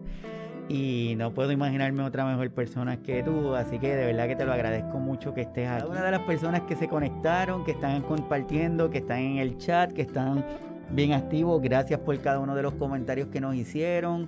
y 0.68 1.14
no 1.18 1.34
puedo 1.34 1.52
imaginarme 1.52 2.04
otra 2.04 2.26
mejor 2.26 2.50
persona 2.50 2.98
que 2.98 3.22
tú, 3.22 3.54
así 3.54 3.78
que 3.78 3.96
de 3.96 4.08
verdad 4.08 4.28
que 4.28 4.36
te 4.36 4.46
lo 4.46 4.54
agradezco 4.54 4.98
mucho 4.98 5.34
que 5.34 5.42
estés 5.42 5.70
aquí. 5.70 5.86
Una 5.88 6.04
de 6.04 6.12
las 6.12 6.22
personas 6.22 6.62
que 6.62 6.76
se 6.76 6.88
conectaron, 6.88 7.64
que 7.64 7.72
están 7.72 8.02
compartiendo, 8.02 8.90
que 8.90 9.00
están 9.00 9.20
en 9.20 9.38
el 9.38 9.58
chat, 9.58 9.92
que 9.92 10.02
están 10.02 10.44
bien 10.90 11.14
activos, 11.14 11.62
gracias 11.62 12.00
por 12.00 12.20
cada 12.22 12.40
uno 12.40 12.56
de 12.56 12.64
los 12.64 12.74
comentarios 12.74 13.28
que 13.28 13.40
nos 13.40 13.56
hicieron. 13.56 14.28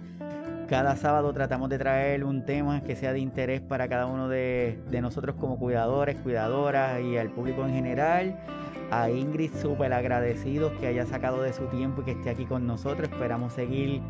Cada 0.68 0.96
sábado 0.96 1.32
tratamos 1.32 1.70
de 1.70 1.78
traer 1.78 2.24
un 2.24 2.44
tema 2.44 2.82
que 2.82 2.96
sea 2.96 3.14
de 3.14 3.20
interés 3.20 3.62
para 3.62 3.88
cada 3.88 4.08
uno 4.08 4.28
de, 4.28 4.80
nosotros 5.00 5.36
como 5.40 5.60
cuidadores, 5.60 6.16
cuidadoras 6.18 7.02
y 7.02 7.18
al 7.18 7.30
público 7.30 7.66
en 7.66 7.74
general 7.74 8.40
a 8.90 9.10
Ingrid 9.12 9.52
súper 9.62 9.94
agradecidos 9.94 10.72
que 10.80 10.88
haya 10.88 11.06
sacado 11.06 11.42
de 11.42 11.54
su 11.54 11.66
tiempo 11.68 12.02
y 12.02 12.06
que 12.06 12.12
esté 12.12 12.32
aquí 12.32 12.46
con 12.46 12.66
nosotros. 12.66 13.10
Esperamos 13.10 13.54
seguir 13.54 14.02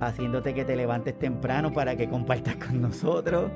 haciéndote 0.00 0.54
que 0.54 0.64
te 0.64 0.76
levantes 0.76 1.18
temprano 1.18 1.72
para 1.72 1.96
que 1.96 2.08
compartas 2.08 2.56
con 2.56 2.80
nosotros. 2.80 3.50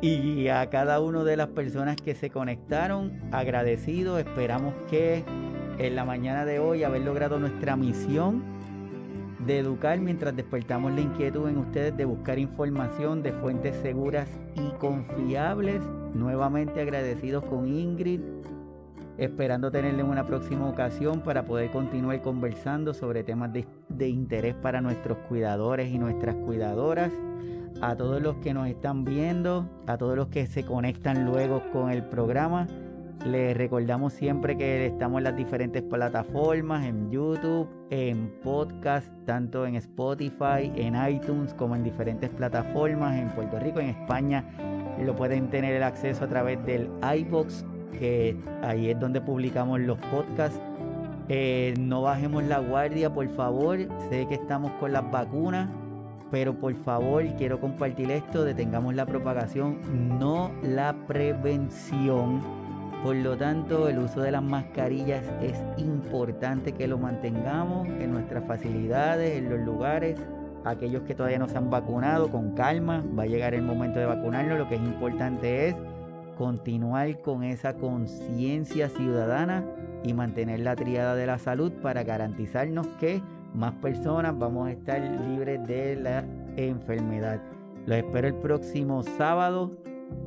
Y 0.00 0.48
a 0.48 0.68
cada 0.70 1.00
una 1.00 1.24
de 1.24 1.36
las 1.36 1.48
personas 1.48 1.96
que 1.96 2.14
se 2.14 2.30
conectaron, 2.30 3.20
agradecidos. 3.32 4.18
Esperamos 4.18 4.74
que 4.90 5.24
en 5.78 5.94
la 5.94 6.04
mañana 6.04 6.44
de 6.44 6.58
hoy 6.58 6.84
haber 6.84 7.02
logrado 7.02 7.38
nuestra 7.38 7.76
misión 7.76 8.51
de 9.46 9.58
educar 9.58 9.98
mientras 10.00 10.34
despertamos 10.36 10.92
la 10.92 11.00
inquietud 11.00 11.48
en 11.48 11.58
ustedes 11.58 11.96
de 11.96 12.04
buscar 12.04 12.38
información 12.38 13.22
de 13.22 13.32
fuentes 13.32 13.76
seguras 13.76 14.28
y 14.54 14.70
confiables. 14.78 15.82
Nuevamente 16.14 16.80
agradecidos 16.80 17.44
con 17.44 17.66
Ingrid 17.66 18.20
esperando 19.18 19.70
tenerle 19.70 20.00
en 20.00 20.08
una 20.08 20.26
próxima 20.26 20.68
ocasión 20.68 21.20
para 21.20 21.44
poder 21.44 21.70
continuar 21.70 22.20
conversando 22.22 22.94
sobre 22.94 23.22
temas 23.22 23.50
de, 23.52 24.08
interés 24.08 24.54
para 24.54 24.80
nuestros 24.80 25.18
cuidadores 25.28 25.92
y 25.92 25.98
nuestras 25.98 26.34
cuidadoras. 26.34 27.12
A 27.80 27.96
todos 27.96 28.22
los 28.22 28.36
que 28.36 28.54
nos 28.54 28.68
están 28.68 29.04
viendo, 29.04 29.68
a 29.86 29.96
todos 29.96 30.16
los 30.16 30.28
que 30.28 30.46
se 30.46 30.64
conectan 30.64 31.24
luego 31.24 31.62
con 31.72 31.90
el 31.90 32.04
programa, 32.04 32.68
les 33.24 33.56
recordamos 33.56 34.12
siempre 34.12 34.56
que 34.56 34.86
estamos 34.86 35.18
en 35.18 35.24
las 35.24 35.36
diferentes 35.36 35.82
plataformas, 35.82 36.84
en 36.84 37.10
YouTube, 37.10 37.68
en 37.90 38.32
podcast, 38.42 39.08
tanto 39.24 39.66
en 39.66 39.76
Spotify, 39.76 40.72
en 40.74 40.94
iTunes, 41.08 41.54
como 41.54 41.76
en 41.76 41.84
diferentes 41.84 42.30
plataformas 42.30 43.18
en 43.18 43.30
Puerto 43.30 43.58
Rico, 43.58 43.80
en 43.80 43.90
España. 43.90 44.44
Lo 45.00 45.14
pueden 45.14 45.50
tener 45.50 45.74
el 45.74 45.82
acceso 45.82 46.24
a 46.24 46.28
través 46.28 46.64
del 46.64 46.90
iBox 47.18 47.64
que 47.98 48.36
ahí 48.62 48.90
es 48.90 48.98
donde 48.98 49.20
publicamos 49.20 49.80
los 49.80 49.98
podcasts. 49.98 50.60
Eh, 51.28 51.74
no 51.78 52.02
bajemos 52.02 52.42
la 52.44 52.58
guardia, 52.58 53.12
por 53.12 53.28
favor. 53.36 53.78
Sé 54.10 54.26
que 54.26 54.34
estamos 54.34 54.72
con 54.80 54.92
las 54.92 55.08
vacunas, 55.10 55.68
pero 56.30 56.54
por 56.54 56.74
favor, 56.82 57.24
quiero 57.36 57.60
compartir 57.60 58.10
esto, 58.10 58.44
detengamos 58.44 58.94
la 58.94 59.06
propagación, 59.06 60.18
no 60.18 60.50
la 60.62 60.94
prevención. 61.06 62.61
Por 63.02 63.16
lo 63.16 63.36
tanto, 63.36 63.88
el 63.88 63.98
uso 63.98 64.20
de 64.20 64.30
las 64.30 64.44
mascarillas 64.44 65.24
es 65.42 65.58
importante 65.76 66.72
que 66.72 66.86
lo 66.86 66.98
mantengamos 66.98 67.88
en 67.88 68.12
nuestras 68.12 68.44
facilidades, 68.44 69.38
en 69.38 69.50
los 69.50 69.58
lugares. 69.60 70.20
Aquellos 70.64 71.02
que 71.02 71.16
todavía 71.16 71.40
no 71.40 71.48
se 71.48 71.58
han 71.58 71.68
vacunado, 71.68 72.30
con 72.30 72.54
calma, 72.54 73.02
va 73.18 73.24
a 73.24 73.26
llegar 73.26 73.54
el 73.54 73.62
momento 73.62 73.98
de 73.98 74.06
vacunarnos. 74.06 74.56
Lo 74.56 74.68
que 74.68 74.76
es 74.76 74.80
importante 74.80 75.68
es 75.68 75.76
continuar 76.38 77.20
con 77.22 77.42
esa 77.42 77.74
conciencia 77.74 78.88
ciudadana 78.88 79.64
y 80.04 80.14
mantener 80.14 80.60
la 80.60 80.76
triada 80.76 81.16
de 81.16 81.26
la 81.26 81.38
salud 81.38 81.72
para 81.82 82.04
garantizarnos 82.04 82.86
que 83.00 83.20
más 83.52 83.72
personas 83.74 84.38
vamos 84.38 84.68
a 84.68 84.72
estar 84.72 85.00
libres 85.00 85.66
de 85.66 85.96
la 85.96 86.24
enfermedad. 86.56 87.40
Los 87.84 87.98
espero 87.98 88.28
el 88.28 88.34
próximo 88.34 89.02
sábado 89.02 89.72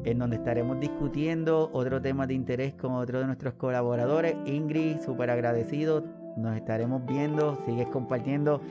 en 0.04 0.20
donde 0.20 0.38
estaremos 0.38 0.80
discutiendo 0.80 1.70
otro 1.74 2.02
tema 2.02 2.28
de 2.28 2.34
interés 2.34 2.74
con 2.74 2.94
otro 2.94 3.20
de 3.20 3.26
nuestros 3.26 3.54
colaboradores. 3.56 4.36
Ingrid, 4.46 5.00
súper 5.00 5.30
agradecido. 5.30 6.04
Nos 6.38 6.56
estaremos 6.56 7.06
viendo, 7.06 7.58
sigues 7.66 7.88
compartiendo. 7.88 8.62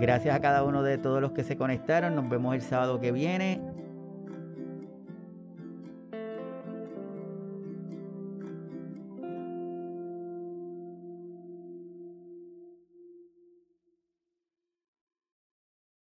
Gracias 0.00 0.34
a 0.34 0.40
cada 0.40 0.64
uno 0.64 0.82
de 0.82 0.98
todos 0.98 1.20
los 1.20 1.32
que 1.32 1.44
se 1.44 1.56
conectaron. 1.56 2.14
Nos 2.14 2.28
vemos 2.28 2.54
el 2.54 2.62
sábado 2.62 3.00
que 3.00 3.12
viene 3.12 3.60